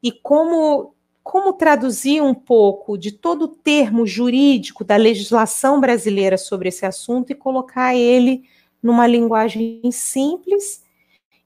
e 0.03 0.13
como 0.13 0.95
como 1.23 1.53
traduzir 1.53 2.23
um 2.23 2.35
pouco 2.35 2.97
de 2.97 3.13
todo 3.13 3.43
o 3.43 3.49
termo 3.49 4.07
jurídico 4.07 4.83
da 4.83 4.97
legislação 4.97 5.81
brasileira 5.81 6.37
sobre 6.37 6.71
esse 6.71 6.85
assunto 6.85 7.31
e 7.31 7.35
colocar 7.35 7.95
ele 7.95 8.45
numa 8.83 9.07
linguagem 9.07 9.81
simples 9.93 10.83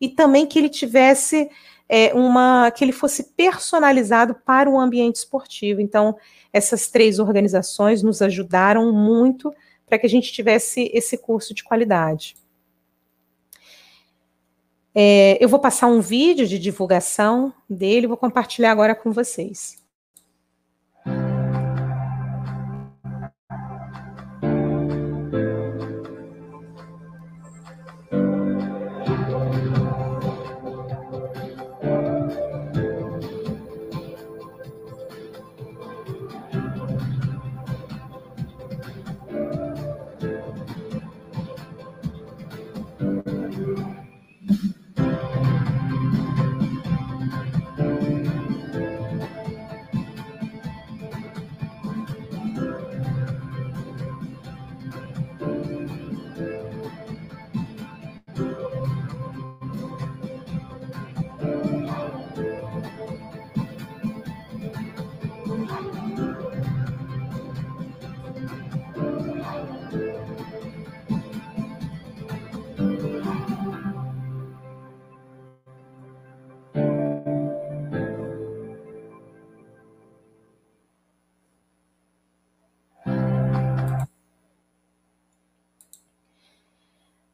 e 0.01 0.09
também 0.09 0.47
que 0.47 0.59
ele 0.59 0.68
tivesse 0.68 1.51
é, 1.89 2.14
uma 2.14 2.70
que 2.70 2.85
ele 2.85 2.93
fosse 2.93 3.24
personalizado 3.35 4.35
para 4.35 4.70
o 4.70 4.78
ambiente 4.78 5.16
esportivo. 5.16 5.80
Então, 5.80 6.16
essas 6.53 6.89
três 6.89 7.18
organizações 7.18 8.03
nos 8.03 8.22
ajudaram 8.22 8.93
muito 8.93 9.53
para 9.87 9.99
que 9.99 10.07
a 10.07 10.11
gente 10.11 10.32
tivesse 10.32 10.91
esse 10.95 11.18
curso 11.18 11.55
de 11.55 11.62
qualidade. 11.62 12.37
É, 14.95 15.37
eu 15.41 15.49
vou 15.49 15.59
passar 15.59 15.89
um 15.89 16.01
vídeo 16.01 16.47
de 16.47 16.59
divulgação 16.59 17.53
dele, 17.68 18.07
vou 18.07 18.16
compartilhar 18.16 18.70
agora 18.70 18.95
com 18.95 19.12
vocês. 19.12 19.84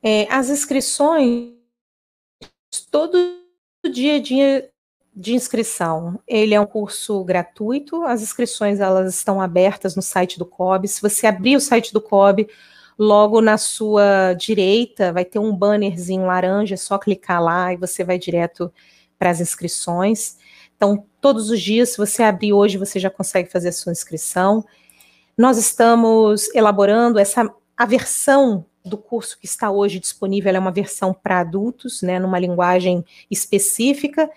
É, 0.02 0.26
as 0.32 0.48
inscrições, 0.48 1.52
todo 2.90 3.18
dia 3.92 4.20
dia 4.20 4.70
de 5.14 5.34
inscrição. 5.34 6.20
Ele 6.26 6.54
é 6.54 6.60
um 6.60 6.66
curso 6.66 7.22
gratuito, 7.24 8.04
as 8.04 8.22
inscrições 8.22 8.80
elas 8.80 9.14
estão 9.14 9.40
abertas 9.40 9.96
no 9.96 10.02
site 10.02 10.38
do 10.38 10.46
COB. 10.46 10.88
Se 10.88 11.02
você 11.02 11.26
abrir 11.26 11.56
o 11.56 11.60
site 11.60 11.92
do 11.92 12.00
COB, 12.00 12.48
logo 12.98 13.40
na 13.40 13.58
sua 13.58 14.34
direita 14.34 15.12
vai 15.12 15.24
ter 15.24 15.38
um 15.38 15.54
bannerzinho 15.54 16.26
laranja, 16.26 16.74
é 16.74 16.76
só 16.78 16.98
clicar 16.98 17.42
lá 17.42 17.72
e 17.72 17.76
você 17.76 18.04
vai 18.04 18.18
direto 18.18 18.72
para 19.18 19.30
as 19.30 19.40
inscrições. 19.40 20.38
Então, 20.76 21.04
todos 21.20 21.50
os 21.50 21.60
dias, 21.60 21.90
se 21.90 21.98
você 21.98 22.22
abrir 22.22 22.54
hoje, 22.54 22.78
você 22.78 22.98
já 22.98 23.10
consegue 23.10 23.50
fazer 23.50 23.68
a 23.68 23.72
sua 23.72 23.92
inscrição. 23.92 24.64
Nós 25.36 25.58
estamos 25.58 26.48
elaborando 26.54 27.18
essa 27.18 27.50
a 27.76 27.86
versão 27.86 28.64
do 28.84 28.96
curso 28.96 29.38
que 29.38 29.46
está 29.46 29.70
hoje 29.70 29.98
disponível 29.98 30.54
é 30.54 30.58
uma 30.58 30.72
versão 30.72 31.12
para 31.12 31.40
adultos, 31.40 32.02
né, 32.02 32.18
numa 32.18 32.38
linguagem 32.38 33.04
específica, 33.30 34.30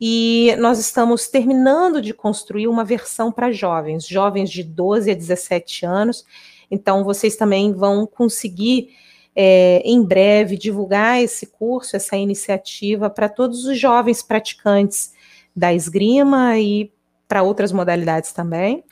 e 0.00 0.56
nós 0.58 0.78
estamos 0.80 1.28
terminando 1.28 2.02
de 2.02 2.12
construir 2.12 2.66
uma 2.66 2.84
versão 2.84 3.30
para 3.30 3.52
jovens, 3.52 4.06
jovens 4.06 4.50
de 4.50 4.64
12 4.64 5.10
a 5.10 5.14
17 5.14 5.86
anos. 5.86 6.24
Então, 6.68 7.04
vocês 7.04 7.36
também 7.36 7.72
vão 7.72 8.04
conseguir, 8.04 8.88
é, 9.36 9.80
em 9.84 10.02
breve, 10.02 10.58
divulgar 10.58 11.22
esse 11.22 11.46
curso, 11.46 11.94
essa 11.94 12.16
iniciativa 12.16 13.08
para 13.08 13.28
todos 13.28 13.64
os 13.64 13.78
jovens 13.78 14.22
praticantes 14.22 15.12
da 15.54 15.72
esgrima 15.72 16.58
e 16.58 16.90
para 17.28 17.44
outras 17.44 17.70
modalidades 17.70 18.32
também. 18.32 18.82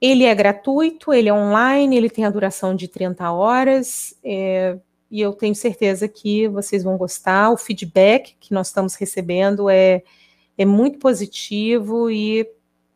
Ele 0.00 0.24
é 0.24 0.34
gratuito, 0.34 1.12
ele 1.12 1.28
é 1.28 1.32
online, 1.32 1.96
ele 1.96 2.10
tem 2.10 2.24
a 2.24 2.30
duração 2.30 2.74
de 2.74 2.86
30 2.86 3.30
horas, 3.32 4.14
é, 4.22 4.78
e 5.10 5.20
eu 5.20 5.32
tenho 5.32 5.54
certeza 5.54 6.06
que 6.06 6.48
vocês 6.48 6.82
vão 6.82 6.96
gostar. 6.96 7.50
O 7.50 7.56
feedback 7.56 8.36
que 8.38 8.52
nós 8.52 8.68
estamos 8.68 8.94
recebendo 8.94 9.70
é, 9.70 10.02
é 10.58 10.64
muito 10.64 10.98
positivo 10.98 12.10
e 12.10 12.46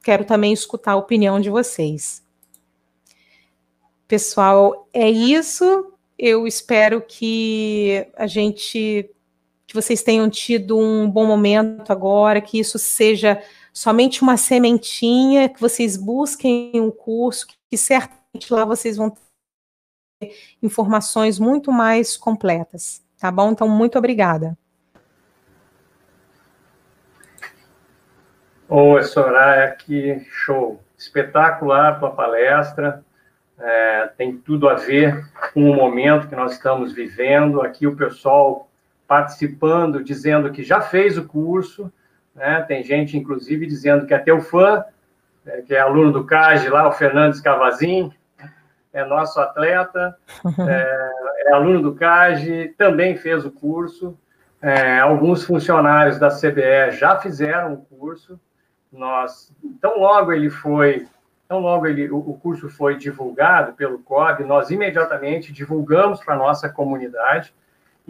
quero 0.02 0.24
também 0.24 0.52
escutar 0.52 0.92
a 0.92 0.96
opinião 0.96 1.40
de 1.40 1.50
vocês. 1.50 2.22
Pessoal, 4.06 4.88
é 4.92 5.08
isso. 5.08 5.92
Eu 6.18 6.46
espero 6.46 7.00
que 7.00 8.06
a 8.16 8.26
gente, 8.26 9.08
que 9.66 9.74
vocês 9.74 10.02
tenham 10.02 10.28
tido 10.28 10.76
um 10.76 11.08
bom 11.08 11.24
momento 11.24 11.90
agora, 11.90 12.40
que 12.40 12.58
isso 12.58 12.78
seja 12.78 13.40
somente 13.72 14.22
uma 14.22 14.36
sementinha, 14.36 15.48
que 15.48 15.60
vocês 15.60 15.96
busquem 15.96 16.72
um 16.74 16.90
curso, 16.90 17.46
que 17.70 17.76
certamente 17.76 18.52
lá 18.52 18.64
vocês 18.64 18.96
vão 18.96 19.10
ter 19.10 20.34
informações 20.62 21.38
muito 21.38 21.72
mais 21.72 22.16
completas, 22.16 23.02
tá 23.18 23.30
bom? 23.30 23.50
Então, 23.50 23.68
muito 23.68 23.98
obrigada. 23.98 24.56
Oi, 28.68 29.02
Soraya, 29.02 29.72
que 29.72 30.24
show! 30.30 30.80
Espetacular 30.96 31.98
tua 31.98 32.10
palestra, 32.10 33.04
é, 33.58 34.06
tem 34.16 34.36
tudo 34.36 34.68
a 34.68 34.74
ver 34.74 35.26
com 35.52 35.70
o 35.70 35.74
momento 35.74 36.28
que 36.28 36.36
nós 36.36 36.52
estamos 36.52 36.92
vivendo. 36.92 37.60
Aqui 37.62 37.86
o 37.86 37.96
pessoal 37.96 38.70
participando, 39.08 40.04
dizendo 40.04 40.52
que 40.52 40.62
já 40.62 40.80
fez 40.80 41.18
o 41.18 41.26
curso, 41.26 41.92
né? 42.34 42.62
Tem 42.62 42.82
gente, 42.82 43.16
inclusive, 43.16 43.66
dizendo 43.66 44.06
que 44.06 44.14
é 44.14 44.18
teu 44.18 44.40
fã, 44.40 44.84
é, 45.46 45.62
que 45.62 45.74
é 45.74 45.80
aluno 45.80 46.12
do 46.12 46.24
CAGE 46.24 46.68
lá, 46.68 46.88
o 46.88 46.92
Fernandes 46.92 47.40
Cavazin, 47.40 48.12
é 48.92 49.04
nosso 49.04 49.40
atleta, 49.40 50.16
é, 50.68 51.10
é 51.46 51.52
aluno 51.52 51.82
do 51.82 51.94
CAGE, 51.94 52.74
também 52.76 53.16
fez 53.16 53.44
o 53.44 53.50
curso. 53.50 54.18
É, 54.62 54.98
alguns 54.98 55.44
funcionários 55.44 56.18
da 56.18 56.28
CBE 56.28 56.90
já 56.92 57.16
fizeram 57.16 57.74
o 57.74 57.78
curso. 57.78 58.38
Nós, 58.92 59.54
tão 59.80 59.98
logo 59.98 60.32
ele 60.32 60.50
foi, 60.50 61.06
tão 61.48 61.60
logo 61.60 61.86
ele, 61.86 62.10
o, 62.10 62.18
o 62.18 62.38
curso 62.38 62.68
foi 62.68 62.96
divulgado 62.96 63.72
pelo 63.72 64.00
COB, 64.00 64.44
nós 64.44 64.70
imediatamente 64.70 65.52
divulgamos 65.52 66.22
para 66.22 66.34
a 66.34 66.38
nossa 66.38 66.68
comunidade 66.68 67.54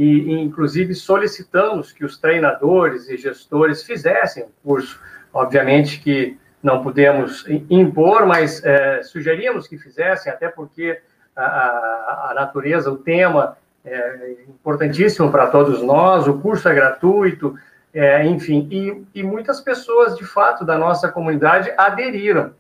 e, 0.03 0.33
inclusive, 0.41 0.95
solicitamos 0.95 1.93
que 1.93 2.07
os 2.07 2.17
treinadores 2.17 3.07
e 3.11 3.19
gestores 3.19 3.83
fizessem 3.83 4.45
o 4.45 4.51
curso. 4.63 4.99
Obviamente 5.31 6.01
que 6.01 6.39
não 6.63 6.83
podemos 6.83 7.45
impor, 7.69 8.25
mas 8.25 8.65
é, 8.65 9.03
sugerimos 9.03 9.69
que 9.69 9.77
fizessem, 9.77 10.33
até 10.33 10.49
porque 10.49 10.99
a, 11.37 11.45
a, 11.45 12.29
a 12.31 12.35
natureza, 12.35 12.91
o 12.91 12.97
tema 12.97 13.59
é 13.85 14.37
importantíssimo 14.49 15.31
para 15.31 15.49
todos 15.49 15.83
nós, 15.83 16.27
o 16.27 16.39
curso 16.41 16.67
é 16.67 16.75
gratuito, 16.75 17.59
é, 17.93 18.25
enfim, 18.25 18.69
e, 18.71 19.21
e, 19.21 19.23
muitas 19.23 19.61
pessoas, 19.61 20.17
de 20.17 20.25
fato, 20.25 20.65
da 20.65 20.79
nossa 20.79 21.13
comunidade 21.13 21.71
aderiram. 21.77 22.55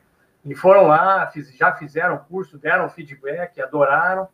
e 0.44 0.54
foram 0.54 0.88
lá, 0.88 1.26
fiz, 1.28 1.56
já 1.56 1.72
fizeram 1.72 2.18
curso, 2.18 2.58
deram 2.58 2.90
feedback, 2.90 3.58
adoraram. 3.62 4.28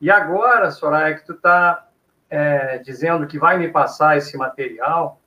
E 0.00 0.10
agora, 0.10 0.72
Soraya, 0.72 1.14
que 1.14 1.24
tu 1.24 1.34
está 1.34 1.87
é, 2.30 2.78
dizendo 2.78 3.26
que 3.26 3.38
vai 3.38 3.58
me 3.58 3.68
passar 3.68 4.16
esse 4.16 4.36
material, 4.36 5.20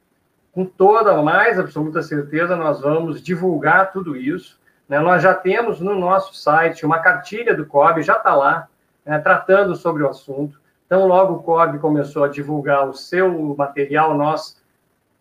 com 0.52 0.66
toda 0.66 1.12
a 1.12 1.22
mais 1.22 1.60
absoluta 1.60 2.02
certeza, 2.02 2.56
nós 2.56 2.82
vamos 2.82 3.22
divulgar 3.22 3.92
tudo 3.92 4.16
isso. 4.16 4.60
Né? 4.88 5.00
Nós 5.00 5.24
já 5.24 5.34
temos 5.34 5.80
no 5.80 5.98
nosso 5.98 6.36
site 6.36 6.86
uma 6.86 7.00
cartilha 7.00 7.56
do 7.56 7.66
COB, 7.66 8.02
já 8.04 8.18
está 8.18 8.36
lá, 8.36 8.68
né, 9.06 9.18
tratando 9.20 9.76
sobre 9.76 10.04
o 10.04 10.10
assunto. 10.10 10.60
Então, 10.86 11.08
logo 11.08 11.36
o 11.36 11.44
COB 11.44 11.80
começou 11.80 12.26
a 12.26 12.28
divulgar 12.28 12.88
o 12.88 12.94
seu 12.94 13.56
material, 13.58 14.14
nós 14.14 14.62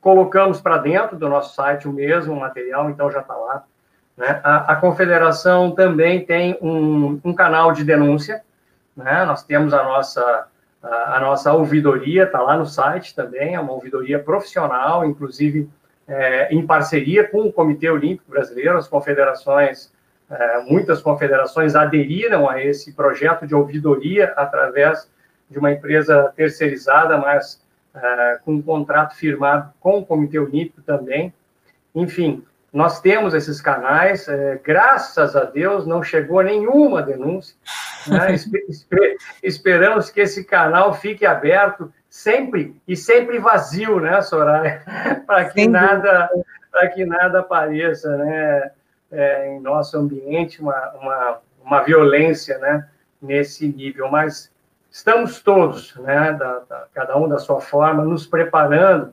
colocamos 0.01 0.61
para 0.61 0.78
dentro 0.78 1.16
do 1.16 1.28
nosso 1.28 1.55
site 1.55 1.87
o 1.87 1.93
mesmo 1.93 2.35
material, 2.35 2.91
então 2.91 3.11
já 3.11 3.20
está 3.20 3.35
lá. 3.35 3.64
Né? 4.16 4.41
A, 4.43 4.72
a, 4.72 4.76
confederação 4.76 5.70
também 5.70 6.24
tem 6.24 6.59
um, 6.61 7.20
um 7.22 7.33
canal 7.33 7.70
de 7.72 7.85
denúncia, 7.85 8.43
né? 8.97 9.24
nós 9.24 9.45
temos 9.45 9.72
a 9.72 9.85
nossa, 9.85 10.49
a, 10.83 11.20
nossa 11.20 11.53
ouvidoria, 11.53 12.24
está 12.24 12.41
lá 12.41 12.57
no 12.57 12.66
site 12.66 13.14
também, 13.14 13.55
é 13.55 13.61
uma 13.61 13.72
ouvidoria 13.72 14.18
profissional, 14.18 15.05
inclusive 15.05 15.68
é, 16.09 16.53
em 16.53 16.66
parceria 16.66 17.28
com 17.28 17.43
o 17.43 17.53
Comitê 17.53 17.91
Olímpico 17.91 18.31
Brasileiro, 18.31 18.78
as 18.78 18.89
confederações, 18.89 19.93
é, 20.31 20.61
muitas 20.62 21.03
confederações 21.03 21.74
aderiram 21.74 22.49
a 22.49 22.62
esse 22.62 22.93
projeto 22.93 23.47
de 23.47 23.55
ouvidoria 23.55 24.33
através 24.37 25.09
de 25.51 25.59
uma 25.59 25.72
empresa 25.72 26.33
terceirizada, 26.37 27.18
mas 27.18 27.61
é, 27.95 28.41
com 28.45 28.55
um 28.55 28.62
contrato 28.62 29.16
firmado 29.16 29.72
com 29.81 29.99
o 29.99 30.07
Comitê 30.07 30.39
Olímpico 30.39 30.81
também. 30.83 31.35
Enfim, 31.95 32.45
nós 32.72 33.01
temos 33.01 33.35
esses 33.35 33.61
canais, 33.61 34.28
é, 34.28 34.61
graças 34.62 35.35
a 35.35 35.45
Deus 35.45 35.87
não 35.87 36.03
chegou 36.03 36.43
nenhuma 36.43 37.03
denúncia. 37.03 37.57
Né? 38.07 38.35
Esper 38.35 39.17
esperamos 39.43 40.11
que 40.11 40.21
esse 40.21 40.45
canal 40.45 40.95
fique 40.95 41.27
aberto 41.27 41.93
sempre 42.09 42.81
e 42.87 42.97
sempre 42.97 43.39
vazio, 43.39 44.01
né, 44.01 44.21
Soraya? 44.23 44.83
para 45.27 45.45
que 45.47 45.69
nada 45.69 46.29
para 46.71 46.89
que 46.89 47.05
nada 47.05 47.41
apareça, 47.41 48.17
né, 48.17 48.71
é, 49.11 49.49
em 49.49 49.61
nosso 49.61 49.99
ambiente 49.99 50.61
uma, 50.61 50.91
uma, 50.93 51.39
uma 51.65 51.83
violência, 51.83 52.59
né, 52.59 52.89
nesse 53.21 53.67
nível. 53.67 54.09
Mas 54.09 54.51
estamos 54.91 55.41
todos, 55.41 55.95
né, 55.97 56.33
da, 56.33 56.61
da, 56.61 56.87
cada 56.95 57.17
um 57.17 57.29
da 57.29 57.39
sua 57.39 57.61
forma, 57.61 58.05
nos 58.05 58.27
preparando, 58.27 59.13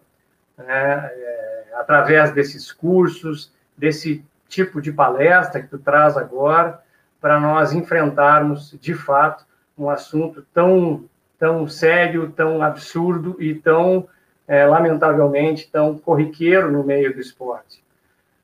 né, 0.57 1.11
é, 1.13 1.63
através 1.75 2.31
desses 2.31 2.71
cursos, 2.71 3.51
desse 3.75 4.23
tipo 4.47 4.81
de 4.81 4.91
palestra 4.91 5.61
que 5.61 5.67
tu 5.67 5.77
traz 5.77 6.15
agora, 6.15 6.81
para 7.19 7.39
nós 7.39 7.73
enfrentarmos, 7.73 8.75
de 8.79 8.93
fato, 8.93 9.45
um 9.77 9.89
assunto 9.89 10.45
tão, 10.53 11.05
tão 11.37 11.67
sério, 11.67 12.31
tão 12.35 12.61
absurdo 12.61 13.35
e 13.39 13.53
tão, 13.53 14.07
é, 14.47 14.65
lamentavelmente, 14.65 15.69
tão 15.71 15.97
corriqueiro 15.97 16.71
no 16.71 16.83
meio 16.83 17.13
do 17.13 17.19
esporte. 17.19 17.83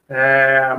É, 0.09 0.77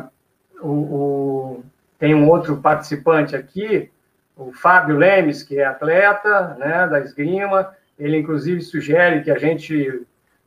o, 0.61 0.69
o, 0.69 1.65
tem 1.99 2.15
um 2.15 2.29
outro 2.29 2.57
participante 2.59 3.35
aqui, 3.35 3.91
o 4.37 4.53
Fábio 4.53 4.97
Lemes, 4.97 5.43
que 5.43 5.59
é 5.59 5.65
atleta 5.65 6.57
né, 6.59 6.87
da 6.89 7.01
esgrima, 7.01 7.75
ele 7.99 8.19
inclusive 8.19 8.61
sugere 8.61 9.23
que 9.23 9.31
a 9.31 9.39
gente 9.39 10.03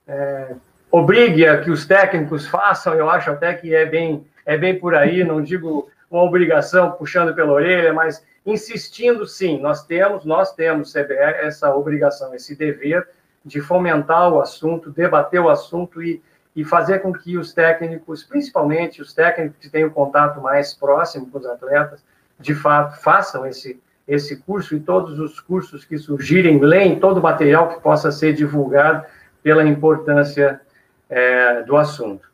é, 0.08 0.56
obrigue 0.92 1.46
a 1.46 1.62
que 1.62 1.70
os 1.70 1.86
técnicos 1.86 2.48
façam, 2.48 2.94
eu 2.94 3.10
acho 3.10 3.32
até 3.32 3.54
que 3.54 3.74
é 3.74 3.86
bem, 3.86 4.26
é 4.46 4.58
bem 4.58 4.78
por 4.78 4.96
aí, 4.96 5.24
não 5.24 5.42
digo 5.42 5.90
uma 6.10 6.24
obrigação 6.24 6.92
puxando 6.92 7.34
pela 7.34 7.52
orelha, 7.52 7.94
mas 7.94 8.24
insistindo 8.46 9.26
sim, 9.26 9.60
nós 9.60 9.86
temos, 9.86 10.24
nós 10.24 10.54
temos, 10.54 10.94
CBE, 10.94 11.16
essa 11.16 11.76
obrigação, 11.76 12.34
esse 12.34 12.56
dever 12.56 13.08
de 13.44 13.62
fomentar 13.62 14.32
o 14.32 14.42
assunto, 14.42 14.92
debater 14.92 15.40
o 15.40 15.50
assunto 15.50 16.02
e, 16.02 16.22
e 16.56 16.64
fazer 16.64 17.00
com 17.00 17.12
que 17.14 17.38
os 17.38 17.54
técnicos, 17.54 18.24
principalmente 18.24 19.02
os 19.02 19.14
técnicos 19.14 19.58
que 19.60 19.70
têm 19.70 19.86
o 19.86 19.92
contato 19.92 20.42
mais 20.42 20.74
próximo 20.74 21.30
com 21.30 21.38
os 21.38 21.46
atletas, 21.46 22.04
de 22.40 22.54
fato, 22.54 23.02
façam 23.02 23.46
esse, 23.46 23.82
esse 24.08 24.38
curso 24.38 24.76
e 24.76 24.80
todos 24.80 25.20
os 25.20 25.40
cursos 25.40 25.84
que 25.84 25.98
surgirem, 25.98 26.60
leem 26.60 27.00
todo 27.00 27.18
o 27.18 27.24
material 27.24 27.70
que 27.70 27.82
possa 27.82 28.12
ser 28.12 28.34
divulgado 28.34 29.06
pela 29.42 29.64
importância 29.64 30.62
é, 31.10 31.64
do 31.64 31.76
assunto. 31.76 32.30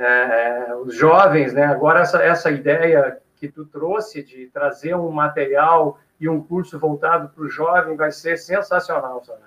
É, 0.00 0.74
os 0.76 0.94
jovens, 0.94 1.52
né, 1.52 1.64
agora 1.64 2.00
essa, 2.00 2.22
essa 2.22 2.50
ideia 2.50 3.18
que 3.36 3.48
tu 3.48 3.64
trouxe 3.64 4.22
de 4.22 4.46
trazer 4.46 4.94
um 4.94 5.10
material 5.10 5.98
e 6.20 6.28
um 6.28 6.40
curso 6.42 6.78
voltado 6.78 7.28
para 7.28 7.44
o 7.44 7.48
jovem 7.48 7.96
vai 7.96 8.10
ser 8.10 8.36
sensacional, 8.36 9.22
Soraya. 9.24 9.44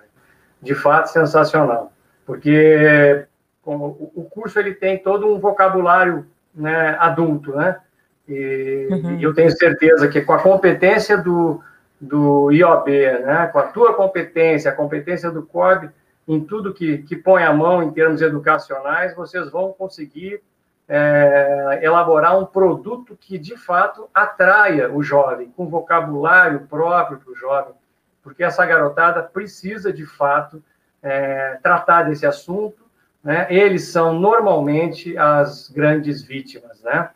De 0.60 0.74
fato, 0.74 1.06
sensacional. 1.08 1.92
Porque 2.24 3.26
o 3.64 4.28
curso 4.30 4.58
ele 4.58 4.74
tem 4.74 4.98
todo 4.98 5.26
um 5.26 5.38
vocabulário 5.38 6.26
né, 6.54 6.96
adulto, 6.98 7.54
né? 7.54 7.80
E, 8.28 8.88
uhum. 8.90 9.20
eu 9.20 9.34
tenho 9.34 9.50
certeza 9.50 10.08
que 10.08 10.20
com 10.20 10.32
a 10.32 10.42
competência 10.42 11.18
do, 11.18 11.62
do 12.00 12.50
IOB, 12.50 12.90
né, 13.24 13.48
com 13.52 13.58
a 13.58 13.64
tua 13.64 13.94
competência, 13.94 14.70
a 14.70 14.74
competência 14.74 15.30
do 15.30 15.42
COB, 15.42 15.90
em 16.26 16.44
tudo 16.44 16.72
que, 16.72 16.98
que 16.98 17.16
põe 17.16 17.42
a 17.42 17.52
mão 17.52 17.82
em 17.82 17.90
termos 17.90 18.22
educacionais, 18.22 19.14
vocês 19.14 19.50
vão 19.50 19.72
conseguir 19.72 20.42
é, 20.88 21.80
elaborar 21.82 22.38
um 22.38 22.44
produto 22.44 23.16
que, 23.20 23.38
de 23.38 23.56
fato, 23.56 24.08
atraia 24.12 24.92
o 24.92 25.02
jovem, 25.02 25.50
com 25.56 25.68
vocabulário 25.68 26.66
próprio 26.68 27.18
para 27.18 27.32
o 27.32 27.36
jovem, 27.36 27.74
porque 28.22 28.44
essa 28.44 28.64
garotada 28.64 29.22
precisa, 29.22 29.92
de 29.92 30.06
fato, 30.06 30.62
é, 31.02 31.58
tratar 31.62 32.04
desse 32.04 32.26
assunto. 32.26 32.82
Né? 33.22 33.46
Eles 33.50 33.88
são, 33.88 34.18
normalmente, 34.18 35.16
as 35.16 35.68
grandes 35.70 36.22
vítimas, 36.22 36.82
né? 36.82 37.10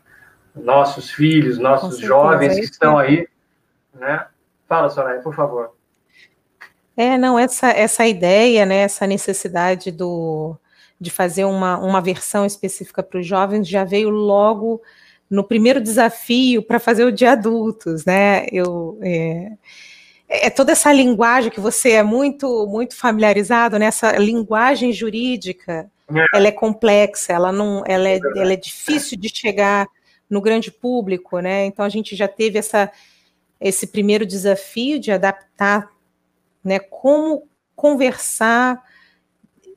nossos 0.55 1.11
filhos, 1.11 1.57
nossos 1.57 1.99
jovens 1.99 2.55
que 2.55 2.65
estão 2.65 2.97
aí, 2.97 3.27
né? 3.93 4.25
Fala, 4.67 4.89
Soraya, 4.89 5.21
por 5.21 5.33
favor. 5.33 5.76
É, 6.97 7.15
não, 7.15 7.37
essa, 7.37 7.69
essa 7.69 8.07
ideia, 8.07 8.65
né, 8.65 8.77
essa 8.77 9.05
necessidade 9.05 9.91
do, 9.91 10.57
de 10.99 11.11
fazer 11.11 11.45
uma, 11.45 11.77
uma 11.77 12.01
versão 12.01 12.43
específica 12.43 13.03
para 13.03 13.19
os 13.19 13.25
jovens 13.25 13.67
já 13.67 13.83
veio 13.83 14.09
logo 14.09 14.81
no 15.29 15.43
primeiro 15.43 15.79
desafio 15.79 16.63
para 16.63 16.79
fazer 16.79 17.05
o 17.05 17.11
de 17.11 17.25
adultos, 17.25 18.03
né? 18.05 18.47
Eu, 18.51 18.97
é, 19.03 19.51
é, 20.27 20.49
toda 20.49 20.71
essa 20.71 20.91
linguagem 20.91 21.51
que 21.51 21.59
você 21.59 21.91
é 21.91 22.03
muito 22.03 22.65
muito 22.67 22.95
familiarizado, 22.95 23.77
né? 23.77 23.87
Essa 23.87 24.13
linguagem 24.17 24.91
jurídica, 24.91 25.91
é. 26.09 26.25
ela 26.33 26.47
é 26.47 26.51
complexa, 26.51 27.33
ela 27.33 27.51
não, 27.51 27.83
ela 27.85 28.07
é, 28.07 28.19
ela 28.37 28.53
é 28.53 28.55
difícil 28.55 29.17
de 29.19 29.29
chegar 29.29 29.87
no 30.29 30.41
grande 30.41 30.71
público, 30.71 31.39
né? 31.39 31.65
Então 31.65 31.85
a 31.85 31.89
gente 31.89 32.15
já 32.15 32.27
teve 32.27 32.57
essa, 32.57 32.91
esse 33.59 33.87
primeiro 33.87 34.25
desafio 34.25 34.99
de 34.99 35.11
adaptar, 35.11 35.89
né? 36.67 36.79
Como 36.79 37.47
conversar 37.75 38.83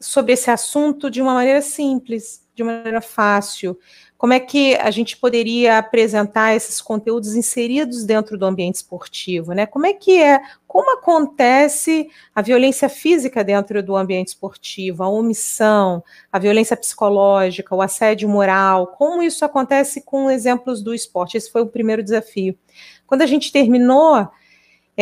sobre 0.00 0.32
esse 0.32 0.50
assunto 0.50 1.10
de 1.10 1.20
uma 1.20 1.34
maneira 1.34 1.60
simples, 1.60 2.46
de 2.54 2.62
uma 2.62 2.72
maneira 2.72 3.00
fácil. 3.00 3.78
Como 4.16 4.34
é 4.34 4.40
que 4.40 4.74
a 4.76 4.90
gente 4.90 5.16
poderia 5.16 5.78
apresentar 5.78 6.54
esses 6.54 6.80
conteúdos 6.80 7.34
inseridos 7.34 8.04
dentro 8.04 8.36
do 8.36 8.44
ambiente 8.44 8.76
esportivo, 8.76 9.52
né? 9.52 9.64
Como 9.64 9.86
é 9.86 9.94
que 9.94 10.20
é, 10.20 10.40
como 10.66 10.92
acontece 10.98 12.08
a 12.34 12.42
violência 12.42 12.88
física 12.88 13.42
dentro 13.42 13.82
do 13.82 13.96
ambiente 13.96 14.28
esportivo, 14.28 15.02
a 15.02 15.08
omissão, 15.08 16.04
a 16.30 16.38
violência 16.38 16.76
psicológica, 16.76 17.74
o 17.74 17.80
assédio 17.80 18.28
moral, 18.28 18.88
como 18.88 19.22
isso 19.22 19.42
acontece 19.42 20.02
com 20.02 20.30
exemplos 20.30 20.82
do 20.82 20.94
esporte? 20.94 21.38
Esse 21.38 21.50
foi 21.50 21.62
o 21.62 21.66
primeiro 21.66 22.02
desafio. 22.02 22.58
Quando 23.06 23.22
a 23.22 23.26
gente 23.26 23.50
terminou 23.50 24.28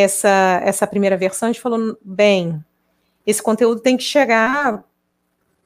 essa, 0.01 0.61
essa 0.65 0.87
primeira 0.87 1.17
versão, 1.17 1.49
a 1.49 1.53
gente 1.53 1.61
falou, 1.61 1.99
bem, 2.05 2.65
esse 3.27 3.43
conteúdo 3.43 3.81
tem 3.81 3.97
que 3.97 4.05
chegar 4.05 4.85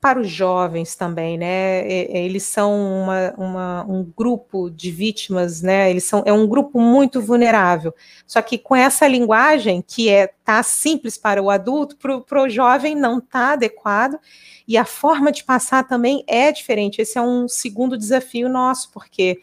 para 0.00 0.18
os 0.18 0.28
jovens 0.28 0.96
também, 0.96 1.38
né? 1.38 1.86
Eles 1.88 2.42
são 2.42 2.74
uma, 2.74 3.34
uma, 3.38 3.86
um 3.88 4.02
grupo 4.16 4.68
de 4.68 4.90
vítimas, 4.90 5.62
né? 5.62 5.88
Eles 5.88 6.02
são 6.02 6.24
é 6.26 6.32
um 6.32 6.44
grupo 6.44 6.80
muito 6.80 7.20
vulnerável. 7.20 7.94
Só 8.26 8.42
que 8.42 8.58
com 8.58 8.74
essa 8.74 9.06
linguagem 9.06 9.80
que 9.80 10.08
é 10.08 10.26
tá 10.44 10.60
simples 10.64 11.16
para 11.16 11.40
o 11.40 11.50
adulto, 11.50 11.96
para 11.96 12.42
o 12.42 12.48
jovem 12.48 12.96
não 12.96 13.20
tá 13.20 13.52
adequado 13.52 14.18
e 14.66 14.76
a 14.76 14.84
forma 14.84 15.30
de 15.30 15.44
passar 15.44 15.86
também 15.86 16.24
é 16.26 16.50
diferente. 16.50 17.00
Esse 17.00 17.16
é 17.16 17.22
um 17.22 17.46
segundo 17.46 17.96
desafio 17.96 18.48
nosso, 18.48 18.90
porque 18.90 19.40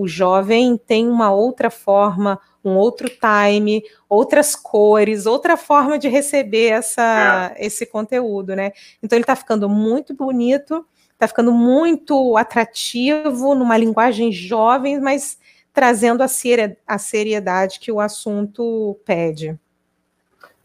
o 0.00 0.08
jovem 0.08 0.76
tem 0.76 1.08
uma 1.08 1.30
outra 1.32 1.70
forma 1.70 2.40
um 2.64 2.76
outro 2.76 3.08
time, 3.08 3.82
outras 4.08 4.54
cores, 4.54 5.26
outra 5.26 5.56
forma 5.56 5.98
de 5.98 6.08
receber 6.08 6.68
essa, 6.68 7.54
é. 7.56 7.66
esse 7.66 7.86
conteúdo, 7.86 8.54
né? 8.54 8.72
Então 9.02 9.16
ele 9.16 9.22
está 9.22 9.34
ficando 9.34 9.68
muito 9.68 10.14
bonito, 10.14 10.86
está 11.12 11.26
ficando 11.26 11.52
muito 11.52 12.36
atrativo, 12.36 13.54
numa 13.54 13.76
linguagem 13.76 14.30
jovem, 14.30 15.00
mas 15.00 15.38
trazendo 15.72 16.22
a 16.22 16.98
seriedade 16.98 17.78
que 17.78 17.92
o 17.92 18.00
assunto 18.00 18.98
pede. 19.04 19.58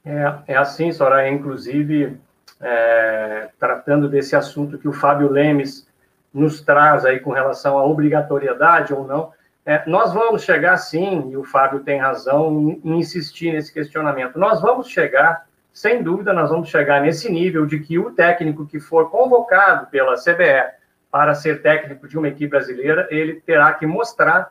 É, 0.03 0.33
é 0.47 0.57
assim, 0.57 0.91
Soraya, 0.91 1.29
inclusive, 1.29 2.17
é, 2.59 3.49
tratando 3.59 4.09
desse 4.09 4.35
assunto 4.35 4.77
que 4.77 4.87
o 4.87 4.93
Fábio 4.93 5.29
Lemes 5.29 5.87
nos 6.35 6.61
traz 6.61 7.05
aí 7.05 7.19
com 7.19 7.31
relação 7.31 7.77
à 7.77 7.85
obrigatoriedade 7.85 8.93
ou 8.93 9.07
não, 9.07 9.31
é, 9.65 9.81
nós 9.87 10.13
vamos 10.13 10.43
chegar 10.43 10.77
sim, 10.77 11.29
e 11.31 11.37
o 11.37 11.43
Fábio 11.43 11.79
tem 11.79 11.97
razão 11.97 12.79
em, 12.83 12.97
insistir 12.99 13.53
nesse 13.53 13.73
questionamento, 13.73 14.37
nós 14.37 14.61
vamos 14.61 14.89
chegar, 14.89 15.47
sem 15.73 16.03
dúvida, 16.03 16.33
nós 16.33 16.49
vamos 16.49 16.69
chegar 16.69 17.01
nesse 17.01 17.31
nível 17.31 17.65
de 17.65 17.79
que 17.79 17.97
o 17.97 18.11
técnico 18.11 18.67
que 18.67 18.79
for 18.79 19.09
convocado 19.09 19.87
pela 19.87 20.15
CBE 20.15 20.75
para 21.09 21.33
ser 21.33 21.61
técnico 21.61 22.07
de 22.07 22.17
uma 22.17 22.27
equipe 22.27 22.47
brasileira, 22.47 23.07
ele 23.09 23.41
terá 23.45 23.73
que 23.73 23.85
mostrar 23.85 24.49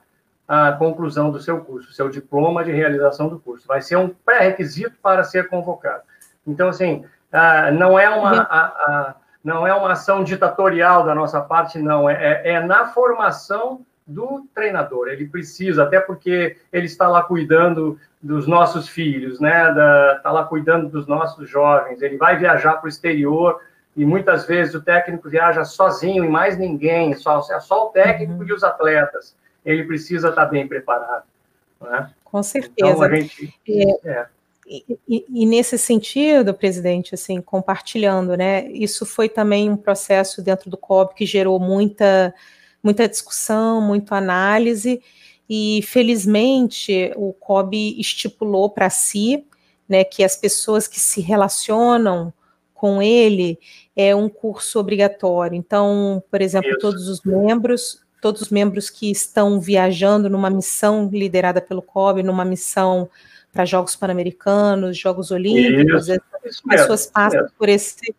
a 0.48 0.72
conclusão 0.72 1.30
do 1.30 1.38
seu 1.38 1.60
curso, 1.60 1.92
seu 1.92 2.08
diploma 2.08 2.64
de 2.64 2.72
realização 2.72 3.28
do 3.28 3.38
curso. 3.38 3.66
Vai 3.68 3.82
ser 3.82 3.96
um 3.96 4.08
pré-requisito 4.08 4.94
para 5.02 5.22
ser 5.22 5.48
convocado. 5.48 6.02
Então, 6.46 6.68
assim, 6.68 7.04
não 7.78 7.98
é 7.98 8.08
uma, 8.10 8.42
a, 8.42 8.64
a, 8.66 9.14
não 9.44 9.66
é 9.66 9.74
uma 9.74 9.92
ação 9.92 10.24
ditatorial 10.24 11.04
da 11.04 11.14
nossa 11.14 11.40
parte, 11.40 11.78
não. 11.78 12.08
É, 12.08 12.42
é, 12.42 12.52
é 12.54 12.60
na 12.60 12.86
formação 12.86 13.84
do 14.06 14.46
treinador. 14.54 15.08
Ele 15.08 15.28
precisa, 15.28 15.84
até 15.84 16.00
porque 16.00 16.56
ele 16.72 16.86
está 16.86 17.06
lá 17.06 17.22
cuidando 17.22 17.98
dos 18.22 18.46
nossos 18.46 18.88
filhos, 18.88 19.38
né? 19.38 19.70
Da, 19.72 20.14
está 20.16 20.32
lá 20.32 20.44
cuidando 20.44 20.88
dos 20.88 21.06
nossos 21.06 21.48
jovens. 21.48 22.00
Ele 22.00 22.16
vai 22.16 22.38
viajar 22.38 22.76
para 22.76 22.86
o 22.86 22.88
exterior 22.88 23.60
e 23.94 24.04
muitas 24.04 24.46
vezes 24.46 24.74
o 24.74 24.82
técnico 24.82 25.28
viaja 25.28 25.64
sozinho 25.64 26.24
e 26.24 26.28
mais 26.28 26.56
ninguém, 26.56 27.14
só, 27.14 27.40
é 27.50 27.60
só 27.60 27.86
o 27.86 27.90
técnico 27.90 28.42
uhum. 28.42 28.48
e 28.48 28.52
os 28.52 28.64
atletas 28.64 29.36
ele 29.64 29.84
precisa 29.84 30.30
estar 30.30 30.46
bem 30.46 30.66
preparado. 30.66 31.24
Né? 31.80 32.10
Com 32.24 32.42
certeza. 32.42 32.90
Então, 32.90 33.02
a 33.02 33.08
gente, 33.08 33.54
é, 33.68 34.08
é. 34.08 34.26
E, 34.66 34.98
e, 35.08 35.24
e, 35.28 35.46
nesse 35.46 35.78
sentido, 35.78 36.54
presidente, 36.54 37.14
assim, 37.14 37.40
compartilhando, 37.40 38.36
né, 38.36 38.66
isso 38.70 39.04
foi 39.04 39.28
também 39.28 39.70
um 39.70 39.76
processo 39.76 40.40
dentro 40.42 40.70
do 40.70 40.76
COB 40.76 41.14
que 41.14 41.26
gerou 41.26 41.60
muita, 41.60 42.34
muita 42.82 43.08
discussão, 43.08 43.80
muita 43.80 44.16
análise, 44.16 45.02
e 45.48 45.82
felizmente 45.82 47.12
o 47.16 47.32
COB 47.34 48.00
estipulou 48.00 48.70
para 48.70 48.88
si, 48.88 49.46
né, 49.86 50.02
que 50.02 50.24
as 50.24 50.36
pessoas 50.36 50.88
que 50.88 50.98
se 50.98 51.20
relacionam 51.20 52.32
com 52.72 53.02
ele 53.02 53.58
é 53.94 54.14
um 54.14 54.28
curso 54.28 54.78
obrigatório. 54.78 55.56
Então, 55.56 56.22
por 56.30 56.40
exemplo, 56.40 56.70
isso. 56.70 56.78
todos 56.78 57.08
os 57.08 57.22
membros 57.22 58.02
todos 58.24 58.40
os 58.40 58.48
membros 58.48 58.88
que 58.88 59.10
estão 59.10 59.60
viajando 59.60 60.30
numa 60.30 60.48
missão 60.48 61.10
liderada 61.12 61.60
pelo 61.60 61.82
COB, 61.82 62.22
numa 62.22 62.42
missão 62.42 63.06
para 63.54 63.64
Jogos 63.64 63.94
Pan-Americanos, 63.94 64.98
Jogos 64.98 65.30
Olímpicos, 65.30 66.08
isso, 66.08 66.20
as 66.44 66.60
pessoas 66.60 67.06
passam 67.06 67.46
por 67.56 67.68
esse 67.68 68.14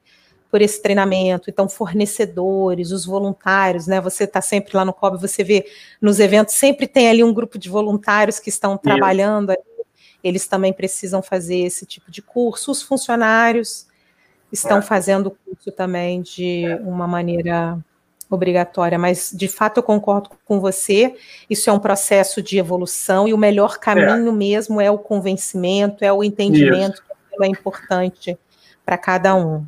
por 0.49 0.61
esse 0.61 0.81
treinamento, 0.81 1.49
então 1.49 1.67
fornecedores, 1.67 2.91
os 2.91 3.05
voluntários, 3.05 3.88
né? 3.88 3.99
Você 3.99 4.23
está 4.23 4.39
sempre 4.39 4.77
lá 4.77 4.86
no 4.86 4.93
COB, 4.93 5.19
você 5.19 5.43
vê 5.43 5.65
nos 5.99 6.17
eventos 6.17 6.55
sempre 6.55 6.88
tem 6.88 7.09
ali 7.09 7.21
um 7.21 7.33
grupo 7.33 7.59
de 7.59 7.67
voluntários 7.67 8.39
que 8.39 8.47
estão 8.47 8.77
trabalhando, 8.77 9.49
ali, 9.49 9.59
eles 10.23 10.47
também 10.47 10.71
precisam 10.71 11.21
fazer 11.21 11.57
esse 11.57 11.86
tipo 11.86 12.09
de 12.09 12.21
curso, 12.21 12.71
os 12.71 12.81
funcionários 12.81 13.88
estão 14.49 14.77
é. 14.77 14.81
fazendo 14.81 15.27
o 15.27 15.31
curso 15.31 15.73
também 15.73 16.21
de 16.21 16.63
uma 16.86 17.05
maneira 17.05 17.77
obrigatória, 18.30 18.97
mas 18.97 19.32
de 19.32 19.47
fato 19.47 19.78
eu 19.78 19.84
concordo 19.84 20.30
com 20.45 20.59
você, 20.59 21.15
isso 21.49 21.69
é 21.69 21.73
um 21.73 21.80
processo 21.80 22.41
de 22.41 22.57
evolução 22.57 23.28
e 23.28 23.34
o 23.34 23.38
melhor 23.38 23.78
caminho 23.78 24.30
é. 24.30 24.32
mesmo 24.32 24.82
é 24.82 24.89
o 24.89 24.97
convencimento, 24.97 26.03
é 26.03 26.11
o 26.11 26.23
entendimento 26.23 26.95
isso. 26.95 27.03
que 27.38 27.43
é 27.43 27.47
importante 27.47 28.38
para 28.86 28.97
cada 28.97 29.36
um. 29.36 29.65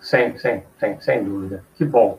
Sim, 0.00 0.36
sim, 0.38 0.62
sim, 0.78 1.00
sem 1.00 1.24
dúvida. 1.24 1.64
Que 1.74 1.84
bom. 1.84 2.18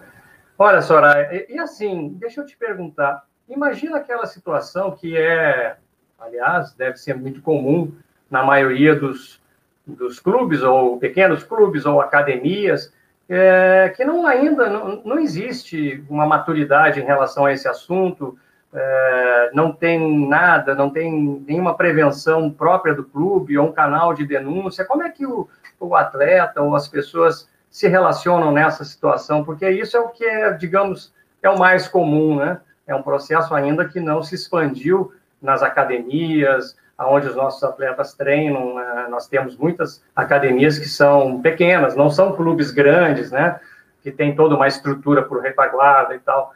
Olha, 0.57 0.81
Soraya, 0.81 1.29
e, 1.33 1.55
e 1.55 1.59
assim, 1.59 2.09
deixa 2.19 2.41
eu 2.41 2.45
te 2.45 2.57
perguntar, 2.57 3.23
imagina 3.47 3.97
aquela 3.97 4.25
situação 4.25 4.91
que 4.91 5.17
é, 5.17 5.77
aliás, 6.19 6.73
deve 6.73 6.97
ser 6.97 7.15
muito 7.15 7.41
comum 7.41 7.93
na 8.29 8.43
maioria 8.43 8.95
dos, 8.95 9.41
dos 9.87 10.19
clubes, 10.19 10.61
ou 10.61 10.99
pequenos 10.99 11.43
clubes, 11.43 11.85
ou 11.85 12.01
academias, 12.01 12.93
é, 13.30 13.93
que 13.95 14.03
não 14.03 14.25
ainda 14.25 14.67
não, 14.67 15.01
não, 15.05 15.19
existe 15.19 16.03
uma 16.09 16.25
maturidade 16.25 16.99
em 16.99 17.05
relação 17.05 17.45
a 17.45 17.53
esse 17.53 17.67
assunto, 17.67 18.36
é, 18.73 19.51
não 19.53 19.71
tem 19.71 20.27
nada, 20.27 20.73
não 20.73 20.89
tem 20.89 21.43
nenhuma 21.47 21.75
prevenção 21.75 22.49
própria 22.49 22.95
do 22.95 23.03
clube 23.03 23.55
ou 23.57 23.67
um 23.67 23.71
canal 23.71 24.15
de 24.15 24.25
denúncia. 24.25 24.84
Como 24.84 25.03
é 25.03 25.09
que 25.11 25.27
o, 25.27 25.47
o 25.80 25.95
atleta 25.95 26.61
ou 26.61 26.75
as 26.75 26.88
pessoas 26.88 27.47
se 27.69 27.88
relacionam 27.88 28.51
nessa 28.51 28.84
situação? 28.84 29.43
Porque 29.43 29.69
isso 29.69 29.95
é 29.95 29.99
o 29.99 30.09
que 30.09 30.25
é, 30.25 30.53
digamos, 30.53 31.13
é 31.43 31.49
o 31.49 31.59
mais 31.59 31.88
comum, 31.88 32.36
né? 32.36 32.59
É 32.88 32.95
um 32.95 33.03
processo 33.03 33.53
ainda 33.53 33.88
que 33.88 33.99
não 33.99 34.23
se 34.23 34.34
expandiu 34.34 35.13
nas 35.39 35.61
academias, 35.61 36.75
onde 37.07 37.27
os 37.27 37.35
nossos 37.35 37.63
atletas 37.63 38.13
treinam. 38.13 38.75
Né? 38.75 39.07
Nós 39.09 39.27
temos 39.27 39.55
muitas 39.57 40.03
academias 40.15 40.77
que 40.77 40.87
são 40.87 41.41
pequenas, 41.41 41.95
não 41.95 42.09
são 42.09 42.35
clubes 42.35 42.71
grandes, 42.71 43.31
né? 43.31 43.59
Que 44.01 44.11
tem 44.11 44.35
toda 44.35 44.55
uma 44.55 44.67
estrutura 44.67 45.23
por 45.23 45.41
retaguarda 45.41 46.15
e 46.15 46.19
tal. 46.19 46.53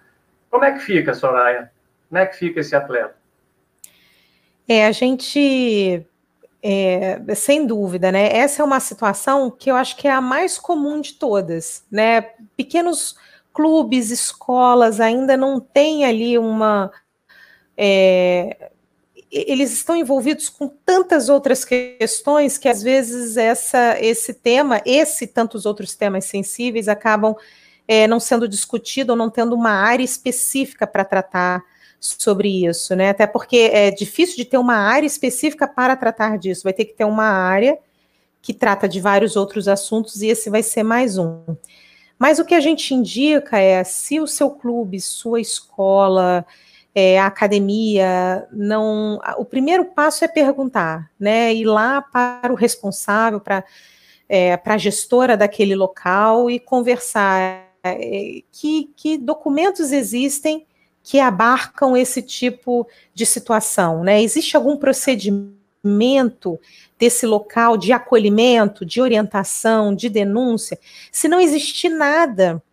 Como 0.49 0.65
é 0.65 0.71
que 0.71 0.79
fica, 0.79 1.13
Soraya? 1.13 1.71
Como 2.09 2.19
é 2.19 2.25
que 2.25 2.37
fica 2.37 2.59
esse 2.59 2.75
atleta? 2.75 3.15
É, 4.67 4.85
a 4.85 4.91
gente, 4.91 6.05
é, 6.61 7.19
sem 7.35 7.65
dúvida, 7.65 8.11
né? 8.11 8.35
Essa 8.37 8.61
é 8.61 8.65
uma 8.65 8.79
situação 8.79 9.51
que 9.51 9.69
eu 9.69 9.75
acho 9.75 9.97
que 9.97 10.07
é 10.07 10.11
a 10.11 10.21
mais 10.21 10.57
comum 10.57 11.01
de 11.01 11.13
todas, 11.13 11.85
né? 11.91 12.21
Pequenos 12.55 13.17
clubes, 13.53 14.09
escolas 14.09 14.99
ainda 14.99 15.37
não 15.37 15.59
têm 15.59 16.05
ali 16.05 16.37
uma 16.37 16.91
é, 17.77 18.71
eles 19.34 19.73
estão 19.73 19.95
envolvidos 19.95 20.47
com 20.47 20.67
tantas 20.86 21.27
outras 21.27 21.65
questões 21.65 22.57
que 22.57 22.69
às 22.69 22.84
vezes 22.84 23.36
essa, 23.36 23.97
esse 23.99 24.34
tema, 24.34 24.79
esse 24.86 25.23
e 25.23 25.27
tantos 25.27 25.65
outros 25.65 25.95
temas 25.95 26.25
sensíveis 26.25 26.88
acabam 26.88 27.36
é, 27.88 28.07
não 28.07 28.19
sendo 28.19 28.47
discutido 28.47 29.13
ou 29.13 29.17
não 29.17 29.31
tendo 29.31 29.55
uma 29.55 29.71
área 29.71 30.03
específica 30.03 30.86
para 30.86 31.03
tratar 31.03 31.63
sobre 31.99 32.65
isso, 32.65 32.95
né? 32.95 33.09
Até 33.09 33.25
porque 33.25 33.69
é 33.73 33.89
difícil 33.89 34.36
de 34.36 34.45
ter 34.45 34.57
uma 34.57 34.75
área 34.75 35.07
específica 35.07 35.67
para 35.67 35.95
tratar 35.95 36.38
disso. 36.38 36.63
Vai 36.63 36.73
ter 36.73 36.86
que 36.86 36.93
ter 36.93 37.05
uma 37.05 37.25
área 37.25 37.77
que 38.41 38.53
trata 38.53 38.88
de 38.88 38.99
vários 38.99 39.36
outros 39.36 39.67
assuntos 39.67 40.21
e 40.21 40.27
esse 40.27 40.49
vai 40.49 40.61
ser 40.61 40.84
mais 40.84 41.17
um. 41.17 41.41
Mas 42.19 42.39
o 42.39 42.45
que 42.45 42.53
a 42.53 42.59
gente 42.59 42.93
indica 42.93 43.57
é 43.57 43.84
se 43.84 44.19
o 44.19 44.27
seu 44.27 44.51
clube, 44.51 44.99
sua 44.99 45.41
escola, 45.41 46.45
é, 46.95 47.19
a 47.19 47.25
academia, 47.25 48.47
não. 48.51 49.19
O 49.37 49.45
primeiro 49.45 49.85
passo 49.85 50.23
é 50.23 50.27
perguntar, 50.27 51.09
né? 51.19 51.53
Ir 51.53 51.65
lá 51.65 52.01
para 52.01 52.51
o 52.51 52.55
responsável, 52.55 53.39
para 53.39 53.63
é, 54.27 54.57
para 54.57 54.75
a 54.75 54.77
gestora 54.77 55.35
daquele 55.37 55.75
local 55.75 56.49
e 56.49 56.59
conversar 56.59 57.67
é, 57.83 58.41
que, 58.51 58.89
que 58.95 59.17
documentos 59.17 59.91
existem 59.91 60.65
que 61.03 61.19
abarcam 61.19 61.97
esse 61.97 62.21
tipo 62.21 62.87
de 63.13 63.25
situação, 63.25 64.03
né? 64.03 64.23
Existe 64.23 64.55
algum 64.55 64.77
procedimento 64.77 66.59
desse 66.97 67.25
local 67.25 67.75
de 67.75 67.91
acolhimento, 67.91 68.85
de 68.85 69.01
orientação, 69.01 69.93
de 69.93 70.07
denúncia? 70.07 70.79
Se 71.11 71.27
não 71.27 71.41
existir 71.41 71.89
nada, 71.89 72.63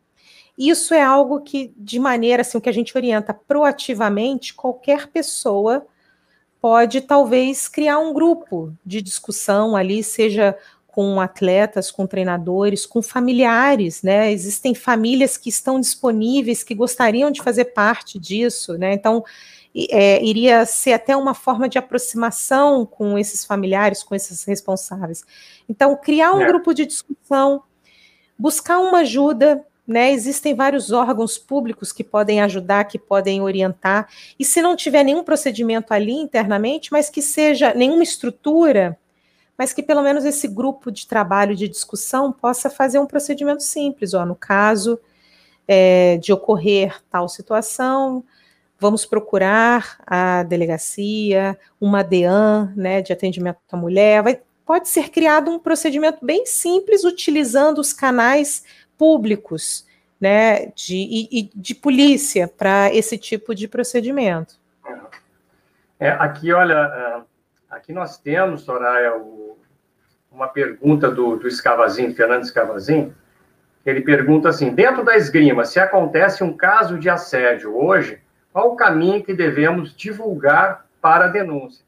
isso 0.68 0.92
é 0.92 1.02
algo 1.02 1.40
que, 1.40 1.72
de 1.76 1.98
maneira 1.98 2.42
assim, 2.42 2.60
que 2.60 2.68
a 2.68 2.72
gente 2.72 2.96
orienta 2.96 3.32
proativamente, 3.32 4.52
qualquer 4.54 5.08
pessoa 5.08 5.86
pode 6.60 7.00
talvez 7.00 7.66
criar 7.66 7.98
um 7.98 8.12
grupo 8.12 8.72
de 8.84 9.00
discussão 9.00 9.74
ali, 9.74 10.02
seja 10.02 10.56
com 10.86 11.20
atletas, 11.20 11.90
com 11.90 12.06
treinadores, 12.06 12.84
com 12.84 13.00
familiares, 13.00 14.02
né? 14.02 14.30
Existem 14.30 14.74
famílias 14.74 15.36
que 15.38 15.48
estão 15.48 15.80
disponíveis, 15.80 16.62
que 16.62 16.74
gostariam 16.74 17.30
de 17.30 17.40
fazer 17.42 17.66
parte 17.66 18.18
disso, 18.18 18.76
né? 18.76 18.92
Então, 18.92 19.24
é, 19.88 20.22
iria 20.22 20.66
ser 20.66 20.92
até 20.92 21.16
uma 21.16 21.32
forma 21.32 21.68
de 21.68 21.78
aproximação 21.78 22.84
com 22.84 23.16
esses 23.16 23.44
familiares, 23.44 24.02
com 24.02 24.14
esses 24.14 24.44
responsáveis. 24.44 25.24
Então, 25.68 25.96
criar 25.96 26.34
um 26.34 26.42
é. 26.42 26.46
grupo 26.46 26.74
de 26.74 26.84
discussão, 26.84 27.62
buscar 28.36 28.78
uma 28.80 28.98
ajuda, 28.98 29.64
né? 29.90 30.12
Existem 30.12 30.54
vários 30.54 30.92
órgãos 30.92 31.36
públicos 31.36 31.92
que 31.92 32.04
podem 32.04 32.40
ajudar, 32.40 32.84
que 32.84 32.98
podem 32.98 33.42
orientar. 33.42 34.08
E 34.38 34.44
se 34.44 34.62
não 34.62 34.76
tiver 34.76 35.02
nenhum 35.02 35.24
procedimento 35.24 35.92
ali 35.92 36.12
internamente, 36.12 36.92
mas 36.92 37.10
que 37.10 37.20
seja 37.20 37.74
nenhuma 37.74 38.04
estrutura, 38.04 38.96
mas 39.58 39.72
que 39.72 39.82
pelo 39.82 40.02
menos 40.02 40.24
esse 40.24 40.46
grupo 40.46 40.92
de 40.92 41.06
trabalho, 41.08 41.56
de 41.56 41.68
discussão, 41.68 42.32
possa 42.32 42.70
fazer 42.70 43.00
um 43.00 43.06
procedimento 43.06 43.64
simples. 43.64 44.14
Ó, 44.14 44.24
no 44.24 44.36
caso 44.36 44.98
é, 45.66 46.18
de 46.18 46.32
ocorrer 46.32 47.02
tal 47.10 47.28
situação, 47.28 48.24
vamos 48.78 49.04
procurar 49.04 49.98
a 50.06 50.44
delegacia, 50.44 51.58
uma 51.80 52.02
DEAN, 52.02 52.72
né, 52.76 53.02
de 53.02 53.12
atendimento 53.12 53.58
à 53.70 53.76
mulher, 53.76 54.22
vai, 54.22 54.40
pode 54.64 54.88
ser 54.88 55.10
criado 55.10 55.50
um 55.50 55.58
procedimento 55.58 56.24
bem 56.24 56.46
simples 56.46 57.02
utilizando 57.02 57.80
os 57.80 57.92
canais 57.92 58.64
públicos, 59.00 59.86
né, 60.20 60.66
de, 60.76 61.28
e, 61.32 61.50
de 61.54 61.74
polícia 61.74 62.46
para 62.46 62.94
esse 62.94 63.16
tipo 63.16 63.54
de 63.54 63.66
procedimento. 63.66 64.60
É, 65.98 66.10
aqui, 66.10 66.52
olha, 66.52 66.74
é, 66.74 67.74
aqui 67.74 67.94
nós 67.94 68.18
temos, 68.18 68.60
Soraya, 68.60 69.16
o, 69.16 69.58
uma 70.30 70.48
pergunta 70.48 71.10
do, 71.10 71.36
do 71.36 71.48
Escavazinho, 71.48 72.14
Fernando 72.14 72.42
Escavazinho, 72.42 73.14
ele 73.86 74.02
pergunta 74.02 74.50
assim, 74.50 74.74
dentro 74.74 75.02
da 75.02 75.16
esgrima, 75.16 75.64
se 75.64 75.80
acontece 75.80 76.44
um 76.44 76.54
caso 76.54 76.98
de 76.98 77.08
assédio 77.08 77.74
hoje, 77.74 78.20
qual 78.52 78.72
o 78.72 78.76
caminho 78.76 79.24
que 79.24 79.32
devemos 79.32 79.96
divulgar 79.96 80.84
para 81.00 81.24
a 81.24 81.28
denúncia? 81.28 81.82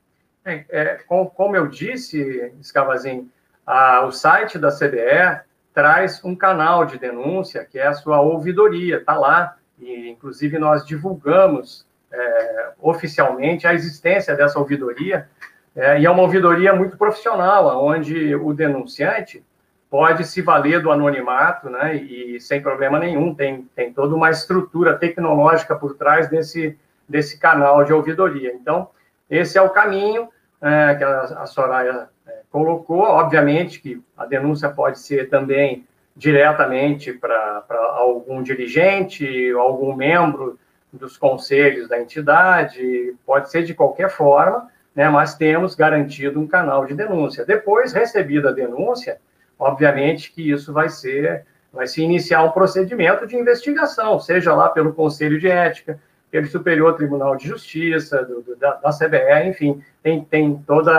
É, 0.46 0.64
é, 0.70 0.84
com, 1.06 1.26
como 1.26 1.56
eu 1.56 1.66
disse, 1.66 2.50
Escavazinho, 2.58 3.30
a, 3.66 4.02
o 4.06 4.12
site 4.12 4.58
da 4.58 4.70
CBE 4.70 5.51
traz 5.74 6.22
um 6.24 6.34
canal 6.34 6.84
de 6.84 6.98
denúncia, 6.98 7.64
que 7.64 7.78
é 7.78 7.86
a 7.86 7.94
sua 7.94 8.20
ouvidoria, 8.20 8.98
está 8.98 9.14
lá, 9.14 9.56
e 9.78 10.10
inclusive 10.10 10.58
nós 10.58 10.84
divulgamos 10.84 11.86
é, 12.12 12.70
oficialmente 12.80 13.66
a 13.66 13.74
existência 13.74 14.36
dessa 14.36 14.58
ouvidoria, 14.58 15.28
é, 15.74 16.00
e 16.00 16.06
é 16.06 16.10
uma 16.10 16.22
ouvidoria 16.22 16.74
muito 16.74 16.96
profissional, 16.96 17.84
onde 17.84 18.34
o 18.34 18.52
denunciante 18.52 19.42
pode 19.90 20.24
se 20.24 20.40
valer 20.40 20.80
do 20.80 20.90
anonimato, 20.90 21.68
né, 21.68 21.96
e 21.96 22.40
sem 22.40 22.62
problema 22.62 22.98
nenhum, 22.98 23.34
tem, 23.34 23.68
tem 23.74 23.92
toda 23.92 24.14
uma 24.14 24.30
estrutura 24.30 24.96
tecnológica 24.96 25.74
por 25.76 25.94
trás 25.96 26.28
desse, 26.28 26.78
desse 27.08 27.38
canal 27.38 27.84
de 27.84 27.92
ouvidoria. 27.92 28.54
Então, 28.54 28.88
esse 29.28 29.58
é 29.58 29.62
o 29.62 29.70
caminho 29.70 30.28
é, 30.60 30.94
que 30.94 31.04
a, 31.04 31.20
a 31.42 31.46
Soraya 31.46 32.08
colocou. 32.52 33.00
Obviamente 33.00 33.80
que 33.80 34.00
a 34.16 34.26
denúncia 34.26 34.68
pode 34.68 35.00
ser 35.00 35.28
também 35.28 35.84
diretamente 36.14 37.12
para 37.12 37.64
algum 37.96 38.42
dirigente, 38.42 39.50
algum 39.52 39.96
membro 39.96 40.58
dos 40.92 41.16
conselhos 41.16 41.88
da 41.88 41.98
entidade, 41.98 43.14
pode 43.24 43.50
ser 43.50 43.62
de 43.62 43.72
qualquer 43.72 44.10
forma, 44.10 44.68
né, 44.94 45.08
mas 45.08 45.34
temos 45.34 45.74
garantido 45.74 46.38
um 46.38 46.46
canal 46.46 46.84
de 46.84 46.94
denúncia. 46.94 47.46
Depois, 47.46 47.94
recebida 47.94 48.50
a 48.50 48.52
denúncia, 48.52 49.18
obviamente 49.58 50.30
que 50.30 50.50
isso 50.50 50.70
vai 50.70 50.90
ser, 50.90 51.46
vai 51.72 51.86
se 51.86 52.02
iniciar 52.02 52.42
um 52.42 52.50
procedimento 52.50 53.26
de 53.26 53.36
investigação, 53.36 54.20
seja 54.20 54.54
lá 54.54 54.68
pelo 54.68 54.92
Conselho 54.92 55.40
de 55.40 55.48
Ética, 55.48 55.98
pelo 56.32 56.46
Superior 56.46 56.94
Tribunal 56.94 57.36
de 57.36 57.46
Justiça, 57.46 58.24
do, 58.24 58.40
do, 58.40 58.56
da, 58.56 58.72
da, 58.76 58.88
CBE, 58.88 59.50
enfim, 59.50 59.84
tem, 60.02 60.24
tem 60.24 60.56
todo 60.66 60.90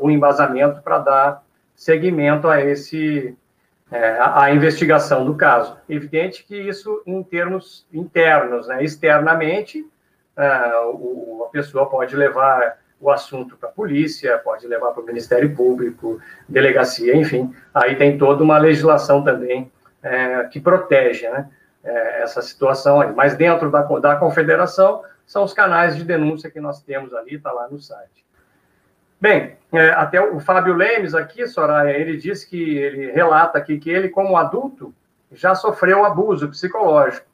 o 0.00 0.10
embasamento 0.10 0.80
para 0.80 0.98
dar 0.98 1.44
seguimento 1.76 2.48
a 2.48 2.58
esse 2.58 3.36
é, 3.90 4.16
a, 4.18 4.50
investigação 4.50 5.26
do 5.26 5.34
caso. 5.34 5.76
Evidente 5.86 6.42
que 6.44 6.56
isso 6.56 7.02
em 7.06 7.22
termos 7.22 7.86
internos, 7.92 8.66
né? 8.66 8.82
externamente, 8.82 9.86
é, 10.34 10.76
o, 10.94 11.44
a 11.46 11.50
pessoa 11.50 11.84
pode 11.90 12.16
levar 12.16 12.78
o 12.98 13.10
assunto 13.10 13.58
para 13.58 13.68
a 13.68 13.72
polícia, 13.72 14.38
pode 14.38 14.66
levar 14.66 14.92
para 14.92 15.02
o 15.02 15.06
Ministério 15.06 15.54
Público, 15.54 16.18
delegacia, 16.48 17.14
enfim. 17.14 17.54
Aí 17.74 17.94
tem 17.94 18.16
toda 18.16 18.42
uma 18.42 18.56
legislação 18.56 19.22
também 19.22 19.70
é, 20.02 20.44
que 20.44 20.58
protege 20.58 21.28
né, 21.28 21.46
é, 21.84 22.22
essa 22.22 22.40
situação 22.42 23.00
aí. 23.00 23.12
Mas 23.12 23.34
dentro 23.34 23.70
da, 23.70 23.82
da 23.82 24.16
confederação, 24.16 25.02
são 25.26 25.44
os 25.44 25.52
canais 25.52 25.96
de 25.96 26.04
denúncia 26.04 26.50
que 26.50 26.60
nós 26.60 26.82
temos 26.82 27.14
ali, 27.14 27.36
está 27.36 27.52
lá 27.52 27.68
no 27.68 27.80
site. 27.80 28.24
Bem, 29.20 29.56
é, 29.72 29.90
até 29.90 30.20
o 30.20 30.40
Fábio 30.40 30.74
Lemes 30.74 31.14
aqui, 31.14 31.46
Soraya, 31.46 31.96
ele 31.96 32.16
diz 32.16 32.44
que, 32.44 32.76
ele 32.76 33.12
relata 33.12 33.56
aqui 33.56 33.78
que 33.78 33.88
ele, 33.88 34.08
como 34.08 34.36
adulto, 34.36 34.92
já 35.30 35.54
sofreu 35.54 36.04
abuso 36.04 36.48
psicológico, 36.48 37.26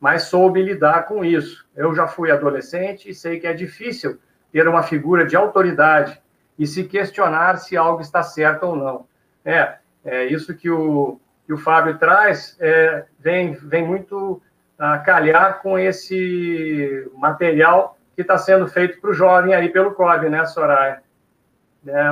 mas 0.00 0.22
soube 0.22 0.62
lidar 0.62 1.06
com 1.06 1.24
isso. 1.24 1.66
Eu 1.76 1.94
já 1.94 2.06
fui 2.06 2.30
adolescente 2.30 3.10
e 3.10 3.14
sei 3.14 3.40
que 3.40 3.46
é 3.46 3.52
difícil 3.52 4.18
ter 4.52 4.66
uma 4.68 4.82
figura 4.82 5.26
de 5.26 5.36
autoridade 5.36 6.20
e 6.58 6.66
se 6.66 6.84
questionar 6.84 7.58
se 7.58 7.76
algo 7.76 8.00
está 8.00 8.22
certo 8.22 8.64
ou 8.64 8.76
não. 8.76 9.06
É, 9.44 9.76
é 10.04 10.24
isso 10.26 10.54
que 10.54 10.70
o, 10.70 11.20
que 11.48 11.54
o 11.54 11.58
Fábio 11.58 11.96
traz, 11.96 12.58
é, 12.60 13.06
vem, 13.18 13.54
vem 13.54 13.82
muito 13.82 14.42
a 14.78 14.98
calhar 14.98 15.62
com 15.62 15.78
esse 15.78 17.10
material 17.16 17.96
que 18.14 18.20
está 18.20 18.36
sendo 18.36 18.68
feito 18.68 19.00
para 19.00 19.08
o 19.08 19.14
jovem 19.14 19.54
aí 19.54 19.70
pelo 19.70 19.94
COB, 19.94 20.28
né, 20.28 20.44
Soraya? 20.44 21.02
Né, 21.82 22.02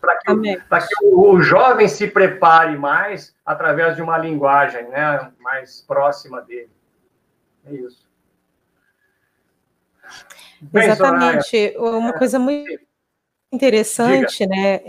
Para 0.00 0.16
que, 0.18 0.32
o, 0.32 0.42
que 0.42 1.04
o, 1.04 1.30
o, 1.30 1.40
jovem 1.40 1.86
se 1.86 2.08
prepare 2.08 2.76
mais 2.76 3.36
através 3.46 3.94
de 3.94 4.02
uma 4.02 4.18
linguagem 4.18 4.88
né, 4.88 5.30
mais 5.38 5.80
próxima 5.82 6.42
dele. 6.42 6.72
É 7.66 7.72
isso. 7.72 8.10
Bem, 10.60 10.90
Exatamente. 10.90 11.72
Soraya. 11.72 11.98
Uma 11.98 12.10
é, 12.10 12.18
coisa 12.18 12.40
muito 12.40 12.80
interessante, 13.52 14.38
Diga. 14.38 14.56
né? 14.56 14.80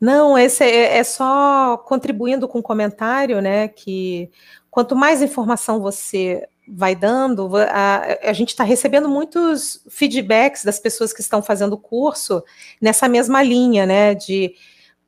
Não, 0.00 0.36
esse 0.36 0.64
é, 0.64 0.98
é, 0.98 1.04
só 1.04 1.76
contribuindo 1.78 2.48
com 2.48 2.58
o 2.58 2.62
comentário, 2.62 3.40
né? 3.40 3.68
Que 3.68 4.30
quanto 4.70 4.96
mais 4.96 5.22
informação 5.22 5.80
você 5.80 6.46
vai 6.66 6.94
dando, 6.94 7.50
a, 7.56 8.02
a 8.22 8.32
gente 8.32 8.48
está 8.48 8.64
recebendo 8.64 9.08
muitos 9.08 9.84
feedbacks 9.88 10.64
das 10.64 10.78
pessoas 10.78 11.12
que 11.12 11.20
estão 11.20 11.42
fazendo 11.42 11.74
o 11.74 11.78
curso 11.78 12.42
nessa 12.80 13.08
mesma 13.08 13.42
linha, 13.42 13.86
né? 13.86 14.14
De 14.14 14.54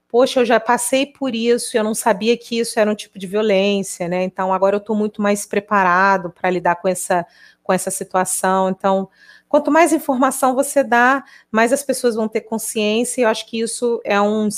poxa, 0.09 0.41
eu 0.41 0.47
já 0.47 0.61
passei 0.61 1.07
por 1.07 1.35
isso, 1.35 1.77
eu 1.77 1.85
não 1.85 1.95
sabia 1.95 2.37
que 2.37 2.59
isso 2.59 2.79
era 2.79 2.91
um 2.91 2.95
tipo 2.95 3.19
de 3.19 3.27
violência, 3.27 4.09
né? 4.09 4.23
Então 4.23 4.53
agora 4.53 4.77
eu 4.77 4.81
estou 4.81 4.97
muito 4.97 5.21
mais 5.21 5.45
preparado 5.45 6.31
para 6.31 6.51
lidar 6.51 6.77
com 6.77 6.89
essa, 6.89 7.27
com 7.63 7.73
essa 7.73 7.91
situação. 7.91 8.71
Então, 8.71 9.09
quanto 9.57 9.71
mais 9.71 9.91
informação 9.91 10.55
você 10.55 10.85
dá, 10.85 11.25
mais 11.51 11.73
as 11.73 11.83
pessoas 11.83 12.15
vão 12.15 12.29
ter 12.29 12.43
consciência, 12.43 13.23
e 13.23 13.25
eu 13.25 13.29
acho 13.31 13.49
que 13.49 13.59
isso 13.59 14.03
é 14.05 14.21
um, 14.21 14.49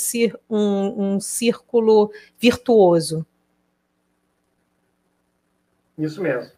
um, 0.49 1.13
um 1.15 1.19
círculo 1.21 2.11
virtuoso. 2.37 3.25
Isso 5.97 6.21
mesmo. 6.21 6.51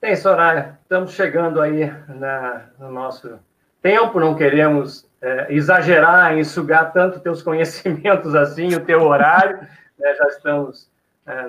Bem, 0.00 0.14
Soraya, 0.14 0.78
estamos 0.82 1.14
chegando 1.14 1.60
aí 1.60 1.92
na, 2.08 2.66
no 2.78 2.92
nosso 2.92 3.40
tempo, 3.82 4.20
não 4.20 4.36
queremos 4.36 5.04
é, 5.20 5.52
exagerar 5.52 6.38
em 6.38 6.44
sugar 6.44 6.92
tanto 6.92 7.18
teus 7.18 7.42
conhecimentos 7.42 8.36
assim, 8.36 8.72
o 8.76 8.84
teu 8.84 9.02
horário, 9.02 9.58
né, 9.98 10.14
já 10.14 10.28
estamos 10.28 10.88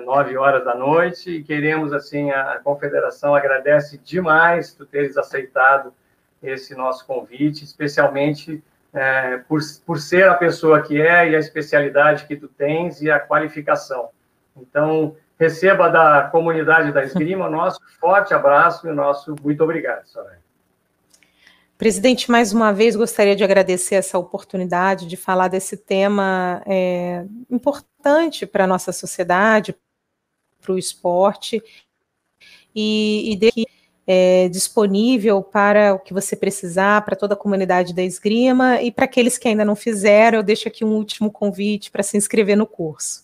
nove 0.04 0.36
horas 0.36 0.64
da 0.64 0.74
noite 0.74 1.30
e 1.30 1.42
queremos, 1.42 1.92
assim, 1.92 2.30
a, 2.30 2.60
confederação 2.62 3.34
agradece 3.34 3.98
demais 3.98 4.72
tu 4.72 4.86
teres 4.86 5.16
aceitado 5.16 5.92
esse 6.42 6.74
nosso 6.74 7.06
convite, 7.06 7.64
especialmente 7.64 8.62
é, 8.92 9.38
por, 9.48 9.60
por 9.84 9.98
ser 9.98 10.28
a 10.28 10.34
pessoa 10.34 10.82
que 10.82 11.00
é 11.00 11.30
e 11.30 11.34
a 11.34 11.38
especialidade 11.38 12.26
que 12.26 12.36
tu 12.36 12.46
tens 12.46 13.02
e 13.02 13.10
a 13.10 13.18
qualificação. 13.18 14.10
Então, 14.56 15.16
receba 15.38 15.88
da 15.88 16.28
comunidade 16.30 16.92
da 16.92 17.02
Esgrima 17.02 17.48
o 17.48 17.50
nosso 17.50 17.80
forte 17.98 18.32
abraço 18.32 18.86
e 18.86 18.90
o 18.90 18.94
nosso 18.94 19.34
muito 19.42 19.64
obrigado, 19.64 20.06
Soraya. 20.06 20.43
Presidente, 21.76 22.30
mais 22.30 22.52
uma 22.52 22.72
vez 22.72 22.94
gostaria 22.94 23.34
de 23.34 23.42
agradecer 23.42 23.96
essa 23.96 24.16
oportunidade 24.16 25.06
de 25.06 25.16
falar 25.16 25.48
desse 25.48 25.76
tema 25.76 26.62
é, 26.66 27.26
importante 27.50 28.46
para 28.46 28.62
a 28.62 28.66
nossa 28.66 28.92
sociedade, 28.92 29.74
para 30.60 30.72
o 30.72 30.78
esporte, 30.78 31.60
e, 32.72 33.32
e 33.32 33.36
de, 33.36 33.66
é, 34.06 34.48
disponível 34.48 35.42
para 35.42 35.94
o 35.94 35.98
que 35.98 36.14
você 36.14 36.36
precisar, 36.36 37.04
para 37.04 37.16
toda 37.16 37.34
a 37.34 37.36
comunidade 37.36 37.92
da 37.92 38.02
esgrima, 38.02 38.80
e 38.80 38.92
para 38.92 39.04
aqueles 39.04 39.36
que 39.36 39.48
ainda 39.48 39.64
não 39.64 39.74
fizeram, 39.74 40.38
eu 40.38 40.42
deixo 40.44 40.68
aqui 40.68 40.84
um 40.84 40.94
último 40.94 41.30
convite 41.30 41.90
para 41.90 42.04
se 42.04 42.16
inscrever 42.16 42.56
no 42.56 42.68
curso. 42.68 43.23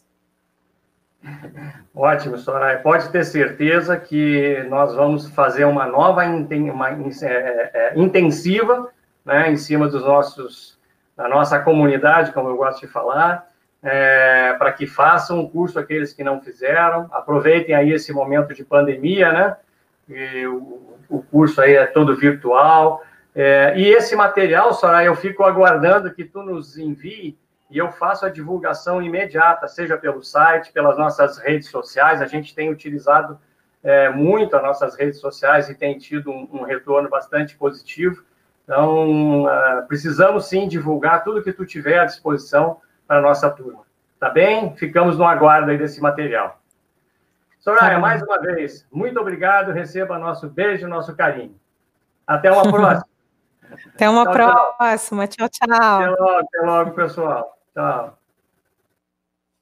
Ótimo, 1.95 2.39
Soraya. 2.39 2.79
Pode 2.79 3.11
ter 3.11 3.25
certeza 3.25 3.97
que 3.97 4.65
nós 4.69 4.95
vamos 4.95 5.29
fazer 5.29 5.65
uma 5.65 5.87
nova 5.87 6.25
uma, 6.25 6.91
é, 6.91 6.97
é, 7.23 7.71
é, 7.75 7.93
intensiva 7.97 8.89
né, 9.25 9.51
em 9.51 9.57
cima 9.57 9.89
dos 9.89 10.03
nossos, 10.03 10.79
da 11.17 11.29
nossa 11.29 11.59
comunidade, 11.59 12.33
como 12.33 12.49
eu 12.49 12.57
gosto 12.57 12.81
de 12.81 12.87
falar, 12.87 13.49
é, 13.83 14.55
para 14.59 14.73
que 14.73 14.87
façam 14.87 15.41
o 15.41 15.51
curso 15.51 15.79
aqueles 15.79 16.13
que 16.13 16.25
não 16.25 16.41
fizeram. 16.41 17.09
Aproveitem 17.13 17.75
aí 17.75 17.93
esse 17.93 18.13
momento 18.13 18.55
de 18.55 18.65
pandemia, 18.65 19.33
né? 19.33 19.57
O, 20.49 20.97
o, 21.09 21.23
curso 21.23 21.61
aí 21.61 21.75
é 21.77 21.87
todo 21.87 22.17
virtual. 22.17 23.03
É, 23.35 23.75
e 23.77 23.87
esse 23.89 24.17
material, 24.17 24.73
Soraya, 24.73 25.07
eu 25.07 25.15
fico 25.15 25.45
aguardando 25.45 26.13
que 26.13 26.25
tu 26.25 26.43
nos 26.43 26.77
envie 26.77 27.39
e 27.71 27.79
eu 27.79 27.93
faço 27.93 28.27
a 28.27 28.29
divulgação 28.29 29.01
imediata, 29.01 29.69
seja 29.69 29.97
pelo 29.97 30.23
site, 30.23 30.73
pelas 30.73 30.99
nossas 30.99 31.39
redes 31.39 31.69
sociais. 31.69 32.21
A 32.21 32.27
gente 32.27 32.55
tem 32.55 32.71
utilizado 32.71 33.39
é, 33.83 34.09
muito 34.11 34.57
as 34.57 34.63
nossas 34.63 34.97
redes 34.97 35.21
sociais 35.21 35.69
e 35.69 35.75
tem 35.75 35.97
tido 35.97 36.31
um, 36.31 36.49
um 36.53 36.63
retorno 36.63 37.09
bastante 37.09 37.57
positivo. 37.57 38.25
Então, 38.65 39.45
uh, 39.45 39.87
precisamos 39.89 40.47
sim 40.47 40.69
divulgar 40.69 41.25
tudo 41.25 41.43
que 41.43 41.53
tu 41.53 41.67
tiver 41.67 41.99
à 41.99 42.05
disposição 42.05 42.81
para 43.07 43.19
a 43.19 43.23
nossa 43.23 43.51
turma. 43.51 43.83
Tá 44.19 44.31
bem? 44.31 44.77
Ficamos 44.77 45.17
no 45.19 45.25
aguardo 45.25 45.71
aí 45.71 45.79
desse 45.79 46.01
material. 46.01 46.61
Soraya, 47.59 47.95
tá 47.95 47.99
mais 47.99 48.23
uma 48.23 48.41
vez, 48.41 48.87
muito 48.93 49.19
obrigado. 49.19 49.73
Receba 49.73 50.19
nosso 50.19 50.49
beijo, 50.49 50.87
nosso 50.87 51.15
carinho. 51.17 51.55
Até 52.27 52.51
uma 52.51 52.63
próxima. 52.63 53.07
Até 53.95 54.09
uma 54.09 54.25
tchau, 54.25 54.75
próxima. 54.77 55.27
Tchau, 55.29 55.49
tchau. 55.49 55.69
Até 55.71 56.09
logo, 56.09 56.39
até 56.39 56.61
logo, 56.61 56.91
pessoal. 56.91 57.60
Tchau. 57.75 58.20